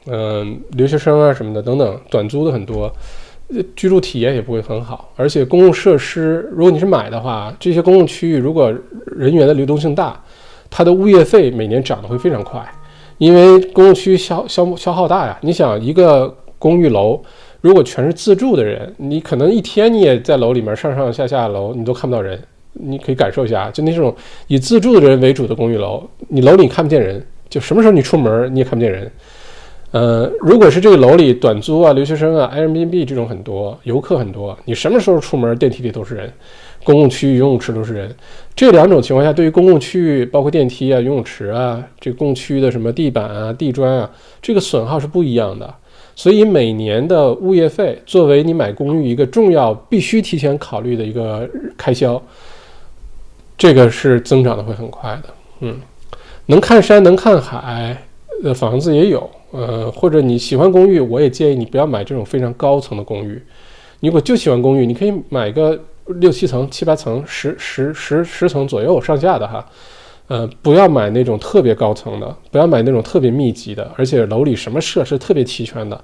[0.06, 2.92] 嗯，留学生啊什么的等等，短租的很多，
[3.76, 5.12] 居住体验也不会很好。
[5.14, 8.74] 而且公共设施，如果你是买的话，这些公共区域如果
[9.06, 10.20] 人员的流动性大，
[10.68, 12.60] 它的物业费每年涨得会非常快。
[13.18, 17.22] 因为公共区消消消耗大呀，你想一个公寓楼，
[17.66, 22.40] 如果全是自住的人，你可能一天你也在楼里面上上下下楼，你都看不到人。
[22.74, 24.14] 你可以感受一下，就那种
[24.46, 29.10] 以自住的人为主的公寓楼，你楼里看不见人，就什么时候你出门你也看不见人。
[29.90, 36.32] 呃，如果是这个楼里短租啊、留学生啊、Airbnb 这种很多游客很多，你什么时候出门电梯里都是人。
[36.84, 38.14] 公共区域游泳池都是人，
[38.54, 44.10] 这两种情况下，对于公共区域，包括电梯啊、游泳池啊，这个共区域的什么地板啊、地砖啊，
[44.40, 45.74] 这个损耗是不一样的。
[46.16, 52.20] 所以每年的物业费作为你买公寓一个重要、必须提前考虑的一个开销，
[53.56, 55.28] 这个是增长的会很快的。
[55.60, 55.78] 嗯，
[56.46, 57.96] 能看山能看海
[58.42, 63.40] 的房子也有，呃，或者你喜欢公寓，我也建议你不要买这种非常高层的公寓。
[64.00, 65.78] 你如果就喜欢公寓，你可以买个。
[66.20, 69.68] 六七层、七八层、十十十十层左右上下的哈，
[70.28, 76.02] 呃，不要买那种特别高层的，不要买那种特别密集的，而且楼里什么设施特别齐全的。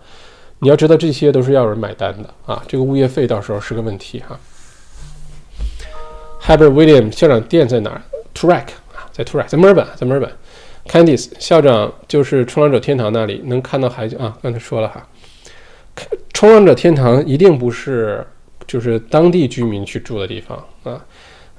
[0.61, 4.39] 你要知道，这些都是要有人买单的啊，这个物业费到时候是个问题哈。
[6.39, 8.03] h a b e r William 校长店在哪儿
[8.35, 10.31] ？Turak 啊，在 Turak，在墨尔本，在墨尔本。
[10.87, 15.07] Candice 校长就是冲浪者天堂那里能看到海景啊，刚才说了哈。
[16.33, 18.27] 冲浪者天堂一定不是。
[18.65, 21.05] 就是当地居民去住的地方啊，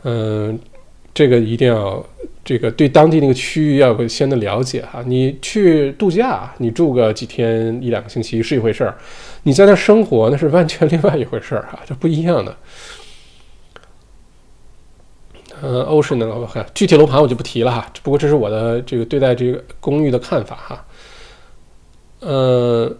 [0.03, 0.57] 嗯，
[1.14, 2.03] 这个一定要
[2.43, 5.03] 这个对当地那个区域要有先的了解哈。
[5.05, 8.97] 你去度假，你住个几天一两个星期是一回事儿，
[9.43, 12.57] 你在那生活那是完全另外一回事儿哈，这不一样的。
[15.61, 20.85] 嗯，Ocean 的楼盘，具体楼盘我就不提了哈，不过这是我的这个对待这个公寓的看法哈。
[22.19, 22.97] 嗯。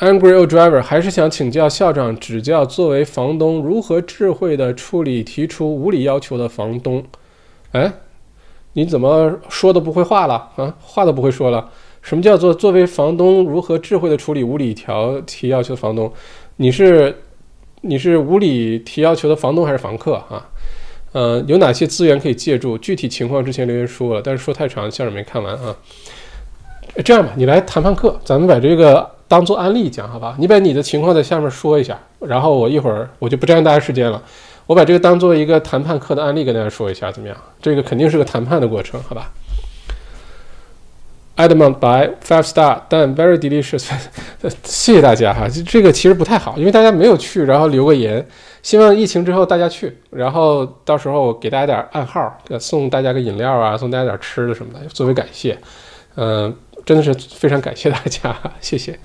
[0.00, 7.04] Angry old driver 还是想请教校长指教，作为房东如何智慧的处理提出无理要求的房东？
[7.70, 7.92] 哎，
[8.72, 10.74] 你怎么说都不会话了啊？
[10.80, 11.70] 话都不会说了？
[12.02, 16.12] 什么叫做作为房东如何智慧的处理无理条提要求的房东？
[16.56, 17.22] 你是
[17.82, 20.48] 你是无理提要求的房东还是房客啊？
[21.12, 22.76] 呃，有哪些资源可以借助？
[22.76, 25.76] 具体情况之前留言说了，但是说太长，校长没看完啊。
[27.04, 30.36] 这样吧，你来谈判课，咱们把这个当做案例讲，好吧？
[30.38, 34.22] 你把你的情况在下面说一下，然后我一会儿我就不占用大家时间了，
[34.64, 37.36] 我把这个当做一个谈判课的案例跟大家说一下，怎么样？
[37.60, 39.32] 这个肯定是个谈判的过程，好吧
[41.36, 43.90] ？Edmond by five star，但 very delicious，
[44.62, 45.48] 谢谢大家哈。
[45.66, 48.24] 这个其实不太好，因为大家没有去，然后留个言。
[48.62, 55.58] 希望疫情之后大家去，然后到时候给大家点暗号，送大家个饮料啊，送大家点吃的什么的，作为感谢。
[56.16, 56.54] 嗯，
[56.84, 58.98] 真的是非常感谢大家， 谢谢。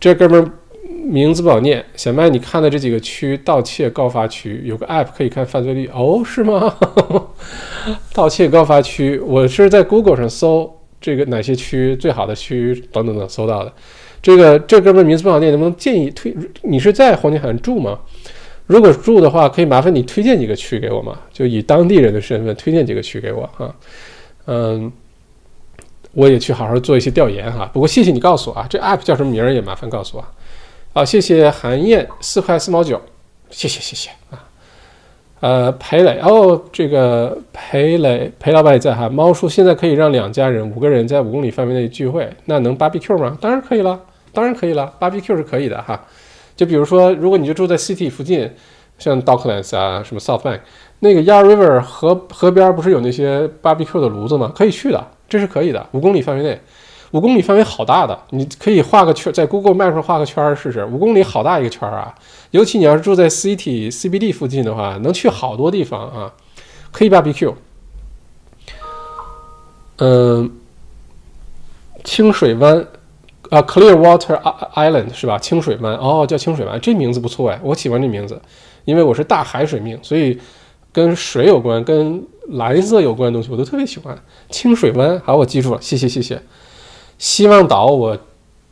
[0.00, 0.50] 这哥们儿
[0.86, 6.74] 名字不好念，小麦，你看的这几个区盗窃高发区，有个 app 可以看犯罪率哦，是吗？
[8.12, 10.70] 盗窃高发区，我是在 Google 上搜
[11.00, 13.72] 这个哪些区最好的区等等等搜到的。
[14.22, 16.34] 这个这哥们儿名字不好念，能不能建议推？
[16.62, 17.98] 你是在黄金海岸住吗？
[18.66, 21.18] 如果住的话，可以麻烦你推荐几个区给我吗？
[21.32, 23.74] 就以当地人的身份推荐几个区给我哈。
[24.46, 24.90] 嗯，
[26.14, 27.68] 我也去好好做一些调研哈。
[27.72, 30.24] 不过谢谢你告诉我啊，这 app 叫什么名儿也麻烦告诉我。
[30.92, 33.00] 好，谢谢韩燕四块四毛九，
[33.50, 34.42] 谢谢谢谢啊。
[35.40, 39.08] 呃，裴磊哦，这个裴磊裴老板也在哈。
[39.08, 43.36] 猫叔现在可以让两家人五个人在五公里范围内聚会，那能 barbecue 吗？
[43.40, 44.00] 当然可以了，
[44.32, 46.02] 当然可以了，barbecue 是可以的哈。
[46.56, 48.48] 就比如说，如果你就住在 City 附近，
[48.96, 50.60] 像 Docklands 啊，什么 South Bank，
[51.00, 54.50] 那个 Yar River 河河边不是有那些 barbecue 的炉子吗？
[54.54, 55.86] 可以去的，这是可以的。
[55.92, 56.60] 五公里范围内，
[57.12, 60.84] 五公里范围好大的，你可以画个圈，在 Google Map 上画个圈试试。
[60.84, 62.14] 五公里好大一个圈啊！
[62.50, 66.32] 尤其你要是住在 City CBD 附近的话，能去好多地方啊，
[66.92, 67.54] 可以 barbecue。
[69.98, 70.50] 嗯，
[72.02, 72.86] 清水湾。
[73.50, 74.40] 啊，Clearwater
[74.74, 75.38] Island 是吧？
[75.38, 78.40] 清水湾哦，叫清水湾，这名字不错哎，我喜欢这名字，
[78.86, 80.40] 因为我是大海水命，所以
[80.94, 84.16] 跟水有关、跟蓝色有关的东西我都特别喜欢。
[84.48, 86.40] 清水湾，好，我记住了，谢谢谢谢。
[87.18, 88.16] 希望岛，我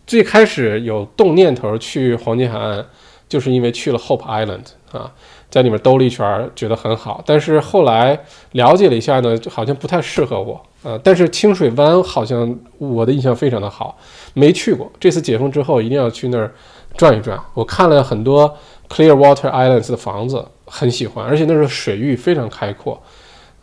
[0.06, 2.86] 最开始有动念头去黄金海岸，
[3.28, 5.12] 就是因为去了 Hope Island 啊，
[5.50, 8.20] 在里面兜了一圈，觉得很好，但是后来
[8.52, 10.62] 了解了一下呢，好像不太适合我。
[10.84, 13.96] 呃，但是清水湾好像我的印象非常的好，
[14.34, 14.90] 没去过。
[15.00, 16.52] 这次解封之后一定要去那儿
[16.96, 17.38] 转一转。
[17.54, 18.56] 我看了很多
[18.88, 20.44] Clearwater Islands 的房子，
[20.74, 23.00] 很喜欢，而且那时候水域非常开阔。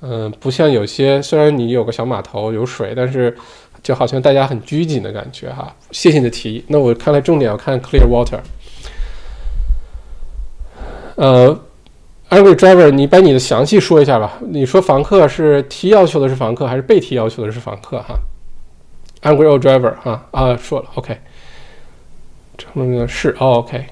[0.02, 3.36] 嗯，不像有些虽然你有个小码头有水，但是
[3.82, 5.76] 就好像大家很拘谨的感觉哈。
[5.92, 6.64] 谢谢你的提议。
[6.68, 8.40] 那我看来重点要看 Clearwater。
[11.16, 11.60] 呃。
[12.30, 14.38] Angry driver，你把你的详细说一下吧。
[14.42, 17.98] 你说房客是提要求的是房客，还是被提要求的是房客？
[18.04, 18.20] 哈
[19.24, 21.18] ，Angry old driver，哈啊，说了，OK，
[22.56, 23.84] 成了是，OK，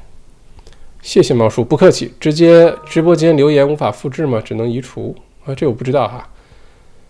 [1.07, 2.11] 谢谢猫叔，不客气。
[2.19, 4.41] 直接直播间留言无法复制吗？
[4.43, 5.15] 只能移除
[5.45, 5.55] 啊？
[5.55, 6.27] 这我不知道哈。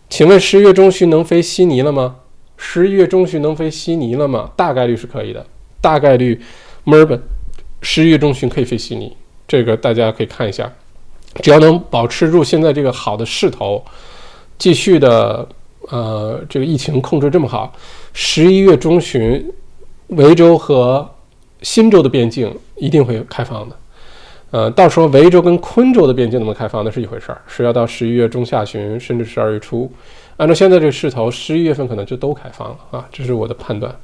[0.07, 2.17] 请问十一月中旬能飞悉尼了吗？
[2.57, 4.51] 十一月中旬能飞悉尼了吗？
[4.55, 5.43] 大概率是可以的，
[5.81, 6.39] 大概率
[6.83, 7.19] 墨尔本
[7.81, 9.17] 十一月中旬可以飞悉尼，
[9.47, 10.71] 这个大家可以看一下。
[11.41, 13.83] 只要能保持住现在这个好的势头，
[14.59, 15.49] 继续的，
[15.89, 17.73] 呃，这个疫情控制这么好，
[18.13, 19.51] 十一月中旬，
[20.09, 21.09] 维州和
[21.63, 23.75] 新州的边境一定会开放的。
[24.51, 29.91] 呃，到时候维州跟昆州的边境能不能开放，那是一回事儿，是要到十一月中下旬，甚至十二月初。
[30.37, 33.95] 按照现在这个势头，十一月份可能就都开放了啊，这是我的判断。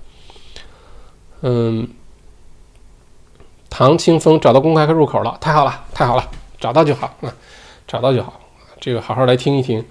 [1.42, 1.88] 嗯，
[3.70, 6.30] 唐清风找到公开课入口了，太好了，太好了。
[6.60, 7.34] 找到就好啊，
[7.86, 8.40] 找到就好，
[8.80, 9.84] 这个好好来听一听，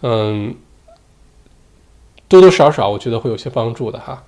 [0.00, 0.54] 嗯，
[2.28, 4.24] 多多少少我觉得会有些帮助的哈，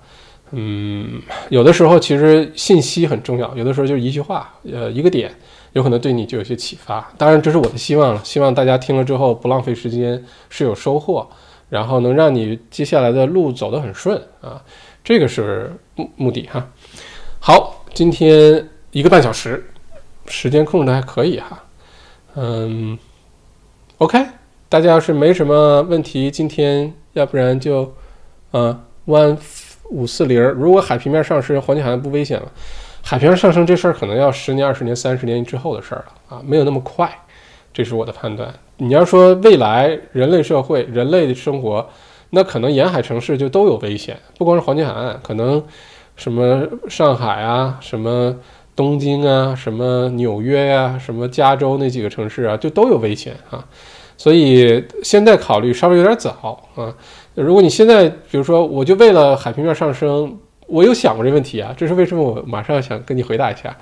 [0.51, 5.33] 嗯，有的时候其实信息很重要，有的时候就是一句话，呃，一个点，
[5.73, 7.11] 有可能对你就有些启发。
[7.17, 11.27] 当然，这是我的希望了，希望大家听了之后不浪费时间，是有收获，
[11.69, 14.63] 然后能让你接下来的路走得很顺啊，
[15.03, 16.67] 这个是目目的哈。
[17.39, 19.69] 好，今天一个半小时，
[20.27, 21.63] 时间控制的还可以哈。
[22.35, 22.97] 嗯
[23.99, 24.19] ，OK，
[24.69, 27.93] 大家要是没什么问题，今天要不然就，
[28.51, 29.37] 呃，one
[29.89, 30.41] 五四零。
[30.51, 32.51] 如果海平面上升，黄金海岸不危险了。
[33.09, 37.09] 海平面上升这事儿可能要十年、二十年、三十年之后的事儿了啊，没有那么快。
[37.73, 38.53] 这是我的判断。
[38.75, 41.87] 你要说未来人类社会、人类的生活，
[42.31, 45.63] 那可能沿海城市就都有危险，不光是黄金海岸，可能
[46.17, 48.35] 什么上海啊，什么
[48.75, 53.65] 东京啊，什么纽约呀，什么加州那几个城市啊，就都有危险啊。
[54.17, 56.93] 所以现在考虑稍微有点早啊。
[57.35, 60.37] 如果你现在，比如说，我就为了海平面上升，
[60.67, 61.73] 我有想过这问题啊。
[61.75, 62.23] 这是为什么？
[62.23, 63.75] 我马上想跟你回答一下。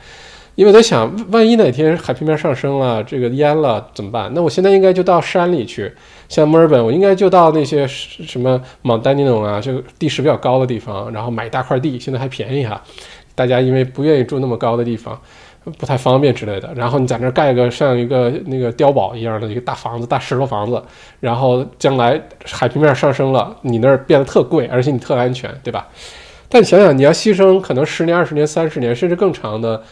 [0.55, 4.31] 因为在想，万一哪天海平面上升了，这个淹了怎么办？
[4.33, 5.91] 那我现在应该就到山里去，
[6.29, 12.81] 像墨尔本，我应该就到那些什么蒙丹尼农啊，就地势比较高的地方，然后买一大块地，现在还便宜哈。
[13.35, 15.19] 大家因为不愿意住那么高的地方，
[15.77, 20.81] 不太方便之类的，然后你在那盖个像一个那个碉堡一样的一个大房子，大石头房子，
[21.19, 25.85] 然后将来海平面上升了，你那儿变得特贵，而且你特安全，对吧？
[26.49, 29.83] 但想想，你要牺牲可能十年、二十年、三十年，甚至更长的。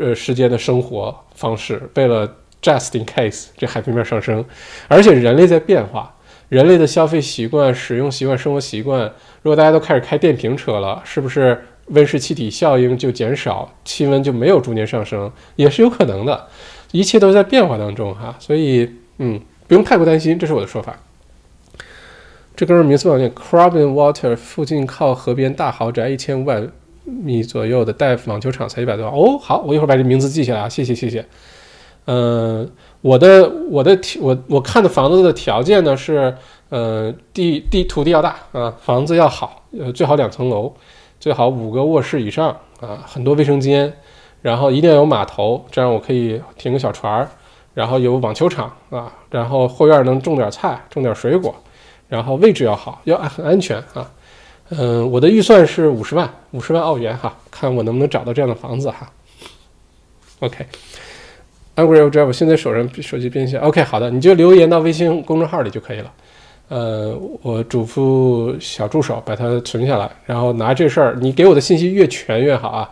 [0.00, 2.26] 呃，时间的生活方式，为了
[2.62, 4.42] just in case 这海平面上升，
[4.88, 6.14] 而且人类在变化，
[6.48, 9.02] 人类的消费习惯、使用习惯、生活习惯，
[9.42, 16.46] 如果大家都开始开电瓶车了，是不是温室气体效应就减少，气温就没有逐年上升，也是有可能的，
[16.92, 20.98] 一切都在变化当中哈，所以嗯，不用太过担心，这是我的说法。
[22.62, 26.62] 这哥们名字好念 c r a b b n Water 附近靠河边大豪宅，一千五百。
[27.04, 31.26] 米左右的带网球场才一百多万哦，好，我一会儿把这名字记下来啊，谢谢谢谢。
[32.04, 32.70] 嗯，
[33.00, 36.32] 我的我的我我看的房子的条件呢是，
[36.68, 40.72] 呃，地地土地要大啊，房子要好，呃，最好两层楼，
[41.18, 43.92] 最好五个卧室以上啊，很多卫生间，
[44.40, 47.28] 然后一定要有码头，这样我可以停个小船儿，
[47.74, 51.52] 然后有网球场啊，然后后院能种点菜，种点水果，
[52.12, 54.10] 然后位置要好，要很安全啊。
[54.68, 59.10] 嗯，我的预算是五十万，五十万澳元哈，看我能不能找到这样的房子哈。
[60.40, 63.58] OK，Angry Drive，现在手上手机变现。
[63.62, 66.12] OK，好的，你就留言到微信公众号里就可以了。
[66.68, 72.90] 呃，我嘱咐小助手把它存下来，然后拿这事儿，你给我的信息越全越好啊，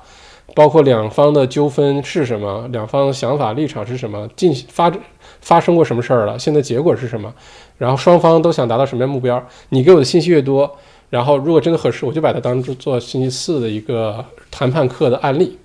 [0.55, 4.99] 包括两方的纠纷是什么，两方想法立场是什么，进发展
[5.41, 7.33] 发生过什么事儿了，现在结果是什么，
[7.79, 10.77] 然后双方都想达到什么样目标，你给我的信息越多。
[11.11, 15.59] 然后，如果真的合适，我就把它当做做星期四的一个谈判课的案例，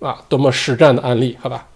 [0.00, 1.66] 啊，多么实战的案例，好吧？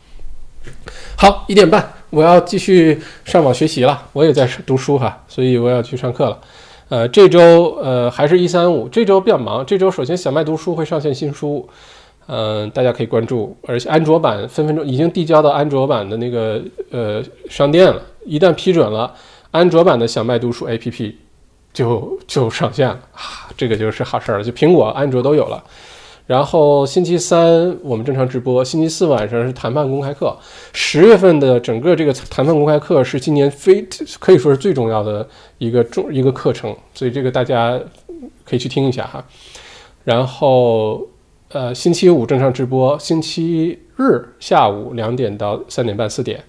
[1.18, 6.38] 好，一点半，我要继续上网学习了，我也在读书哈，所以我要去上课了。
[6.88, 9.66] 呃，这周呃还是一三五，这周比较忙。
[9.66, 11.68] 这周首先小麦读书会上线新书，
[12.30, 19.12] 嗯，大家可以关注，而且安卓版分分钟已经递交到安卓版的那个呃商店了，一旦批准了，
[19.50, 21.14] 安卓版的小麦读书 APP。
[21.72, 24.42] 就就上线了啊，这个就是好事儿了。
[24.42, 25.62] 就苹果、安卓都有了。
[26.26, 30.36] 然后星期三我们正常直播，星期四晚上是谈判公开课。
[30.72, 33.86] 十月份的整个这个谈判公开课是今年非
[34.18, 35.24] 可以说是最重要的
[35.58, 37.78] 一个重一个课程，所以这个大家
[38.44, 39.24] 可以去听一下哈。
[40.02, 41.06] 然后
[41.52, 46.42] 呃，星期五正常直播，星期日下午两点到三点半四点，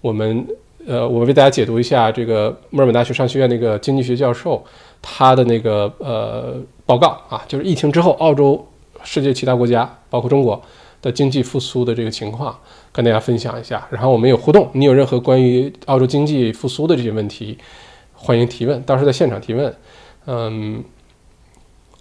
[0.00, 0.46] 我们。
[0.86, 4.64] 呃，我为大家解读一下这个墨尔本大学商学院那个经济学教授
[5.02, 6.56] 他的那个呃
[6.86, 8.66] 报告啊，就是疫情之后澳洲、
[9.04, 10.60] 世界其他国家，包括中国
[11.02, 12.58] 的经济复苏的这个情况，
[12.92, 13.86] 跟大家分享一下。
[13.90, 17.58] 然后我们有互动，你有任何关于澳洲经济复苏的这些问题，
[18.14, 19.72] 欢迎提问，到时候在现场提问。
[20.24, 20.82] 嗯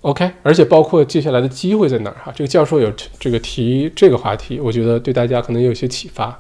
[0.02, 2.32] ，OK，而且包括接下来的机会在哪儿哈？
[2.36, 6.38] 这个教授有这个提这个话题，我觉得对大家可能有些启发。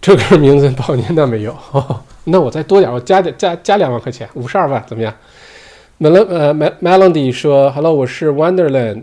[0.00, 1.56] 这个名字报年那没有，
[2.24, 5.12] 那我再多点，我加点加加两万块钱，五十二万怎么样
[5.98, 9.02] ？Mel 呃 Melody 说，Hello，我是 Wonderland，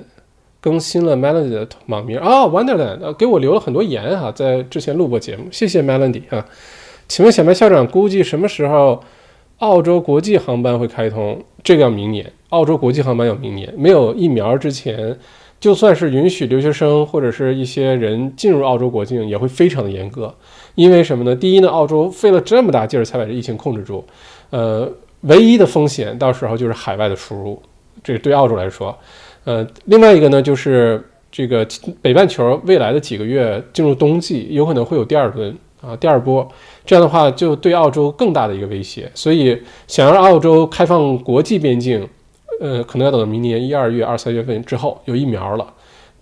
[0.61, 6.45] 更新了 Melody 的网名啊，Wonderland 呃给我留了很多言哈，在之前录过节目，谢谢 Melody 啊。
[7.09, 9.03] 请问小麦校长估计什么时候
[9.63, 11.41] 澳洲国际航班会开通？
[11.63, 15.17] 这个要明年，澳洲国际航班要明年，没有疫苗之前，
[15.57, 20.35] 就算是允许留学生或者是一些人进入澳洲国境，也会非常的严格。
[20.75, 21.33] 因为什么呢？
[21.33, 24.03] 第一呢，澳洲费了这么大劲儿才把这疫情控制住，
[24.49, 24.91] 呃，
[25.21, 27.63] 唯一的风险到时候就是海外的输入，
[28.03, 28.93] 这对澳洲来说，
[29.45, 31.65] 呃，另外一个呢，就是这个
[32.01, 36.47] 北半球未来的几个月进入冬季，有可能会有第二轮啊，第二波，
[36.85, 42.07] 这样的话就对澳洲更大的一个威胁，所以想让澳洲开放国际边境，
[42.61, 45.67] 呃，可能要等到明年一二月、二三月份之后有疫苗了。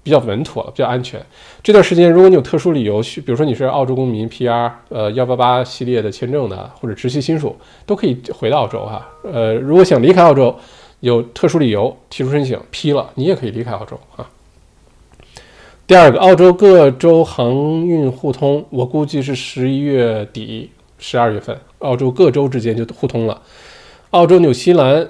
[0.04, 1.24] 比较稳妥了，比较安全。
[1.62, 7.56] 这段时间，如果你有特殊理由去，比如说你是澳洲公民 PR，呃，幺八八系列的签证的，或者直系亲属，
[7.86, 9.08] 都可以回到澳洲哈。
[9.32, 10.56] 呃，如果想离开澳洲，
[11.02, 14.28] 有特殊理由提出申请批了，你也可以离开澳洲啊。
[15.92, 23.42] 第二个，澳洲各州航运互通，我估计是十一月底、十二月份，澳洲各州之间就互通了。
[24.12, 25.06] 澳洲、纽西兰，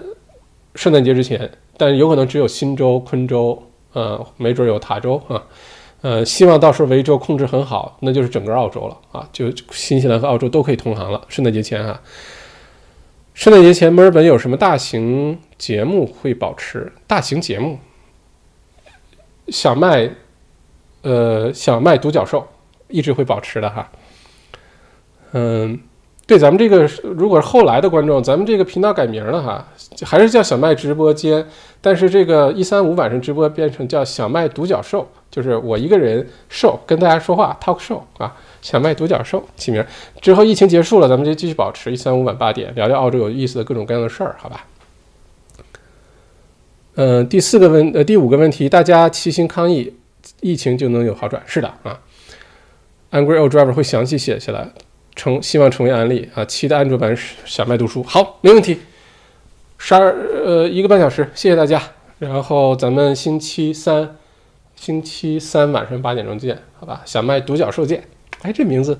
[0.73, 1.51] 圣诞节之前。
[1.77, 3.61] 但有可能只有新州、昆州，
[3.93, 5.43] 呃，没准有塔州啊，
[6.01, 11.21] 呃，希望到时候维州控制很好，那就是整个澳洲了啊，就新西兰和澳洲都可以通航了。
[11.29, 12.01] 圣诞节前啊，
[13.35, 16.91] 圣诞节前墨尔本有什么大型节目会保持？
[17.05, 17.77] 大型节目，
[19.49, 20.09] 小麦，
[21.01, 22.47] 呃，小麦独角兽
[22.87, 23.89] 一直会保持的哈，
[25.33, 25.79] 嗯。
[26.27, 29.67] 对，咱们这个如果是后来的观众，咱们这个频道改名了哈，
[30.05, 31.45] 还是叫小麦直播间，
[31.81, 39.85] 但是这个一三五晚上直播变成叫小麦独角兽，就是我一个人兽跟大家说话 talk show 啊，小麦独角兽起名
[40.21, 44.65] 之后，疫情结束了，咱们就继续保持一三五晚八点聊聊澳洲有意思的各种各样的事儿，好吧？
[46.95, 49.93] 嗯，第四个问呃第五个问题，大家齐心抗疫，
[50.39, 51.43] 疫情就能有好转？
[51.45, 51.99] 是的啊
[53.11, 54.69] ，Angry Old Driver 会详细写下来。
[55.13, 56.45] 成希望成为案例啊！
[56.45, 57.13] 期待安卓版
[57.43, 58.79] 小麦读书，好，没问题。
[59.77, 61.81] 十二呃一个半小时，谢谢大家。
[62.17, 64.15] 然后咱们星期三，
[64.73, 67.01] 星期三晚上八点钟见，好吧？
[67.03, 68.01] 小麦独角兽见。
[68.41, 68.97] 哎，这名字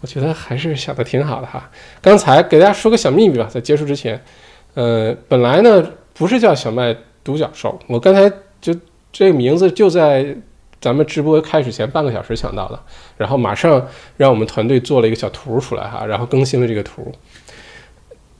[0.00, 1.70] 我觉得还是想的挺好的哈。
[2.02, 4.20] 刚才给大家说个小秘密吧，在结束之前，
[4.74, 8.28] 呃，本来呢不是叫小麦独角兽，我刚才
[8.60, 8.74] 就
[9.12, 10.36] 这个名字就在。
[10.84, 12.78] 咱们直播开始前半个小时想到的，
[13.16, 13.82] 然后马上
[14.18, 17.10] 让我们团队做了一个小图出来哈，然后更新了这个图。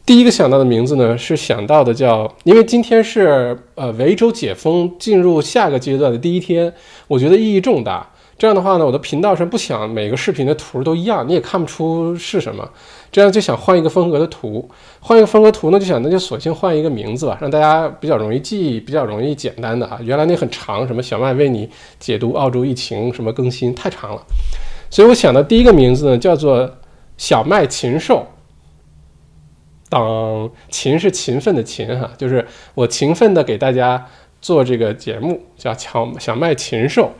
[0.04, 6.70] 第一个想到的名字呢，是想到的叫，因为今天是呃维州解封进入下个阶段的第一天，
[7.08, 8.10] 我觉得意义重大。
[8.36, 12.68] 这样的话呢，我的频道上不想每个视频的图都一样，你也看不出是什么。
[13.12, 20.00] 这样就想换一个风格的图，换一个风格图呢，就想那就索性换一个名字吧，让大家比较容易记，比较容易简单的啊。
[20.02, 21.70] 原来那很长，什么小麦为你
[22.00, 24.22] 解读澳洲疫情什么更新太长了，
[24.90, 26.68] 所以我想的第一个名字呢叫做
[27.16, 28.26] 小麦禽兽。
[29.88, 32.44] 当勤是勤奋的勤哈，就是
[32.74, 34.04] 我勤奋的给大家。
[34.44, 37.10] 做这个节目叫小小麦禽兽，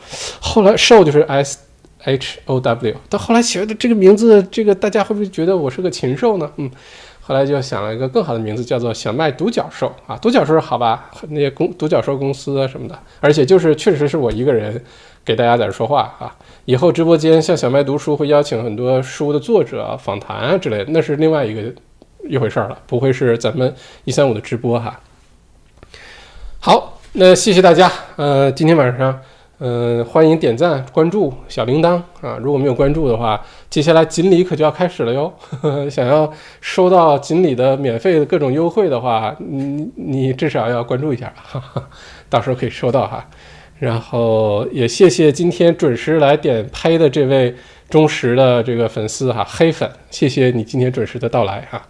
[0.42, 1.58] 后来兽就是 S
[2.00, 6.52] H O W，到后来写的这个名字，这个大家会不会觉得我是个禽兽呢？
[6.56, 6.70] 嗯，
[7.22, 11.10] 后来就想了一个更好的名字，叫做小麦独角兽啊，独角兽好吧？
[11.30, 14.84] 那些公独角兽公司啊什么的，而且就是确实是我一个人
[15.24, 16.36] 给大家在这说话啊。
[16.66, 21.72] 以后直播间像小麦读书会邀请很多书的作者访谈啊之类的，那是另外一个
[22.28, 23.74] 一回事儿了，不会是咱们
[24.04, 25.00] 一三五的直播哈。
[26.60, 26.90] 好。
[27.16, 29.16] 那谢谢大家，呃，今天晚上，
[29.60, 32.36] 嗯，欢迎点赞、关注、小铃铛啊！
[32.42, 35.32] 如果没有关注的话，接下来锦鲤可就要开始了哟。
[35.88, 36.28] 想要
[36.60, 41.32] 收到锦鲤的免费的各种优惠的话，你你至少要关注一下，
[42.28, 43.24] 到时候可以收到哈。
[43.78, 47.54] 然后也谢谢今天准时来点拍的这位
[47.88, 51.80] 忠实的这个粉丝哈，黑粉，谢谢你今天准时的到来哈。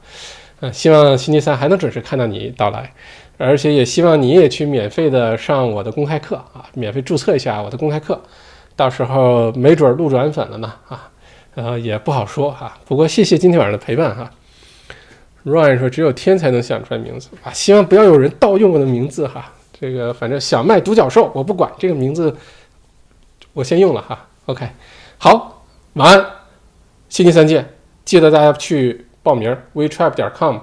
[0.60, 2.92] 嗯，希望星期三还能准时看到你到来。
[3.36, 8.20] 而且也希望你也去免费的上我的公开课啊，免费注册一下我的公开课，
[8.76, 11.10] 到时候没准路转粉了呢啊，
[11.54, 12.78] 呃也不好说哈。
[12.86, 14.30] 不过谢谢今天晚上的陪伴哈。
[15.44, 19.52] Ryan 说只有天才能想出来名字啊，希望不要有人盗用我的名字哈。
[19.78, 22.34] 这个反正小麦独角兽我不管，这个名字
[23.52, 24.26] 我先用了哈。
[24.46, 24.66] OK，
[25.18, 26.26] 好，晚安，
[27.08, 27.68] 星期三见，
[28.04, 30.58] 记得大家去报名，wetrap.com，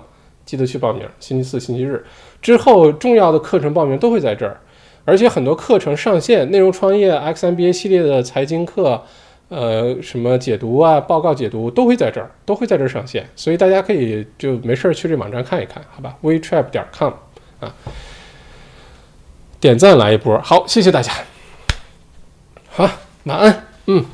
[0.46, 2.04] 记得去报名，星期四、星期日。
[2.42, 4.60] 之后重要的课程报名都会在这儿，
[5.06, 9.04] 而且很多课程上线，内容创业、X MBA 系列的财经课，
[9.50, 17.14] 呃，什么解读啊、报告解读都会在这儿，都会在这儿上线，所以大家可以就没事儿去这网站看一看，好吧？WeTrap 点 com
[17.60, 17.74] 啊，
[19.60, 21.12] 点赞来一波，好，谢谢大家，
[22.70, 22.90] 好，
[23.26, 24.06] 晚安，嗯。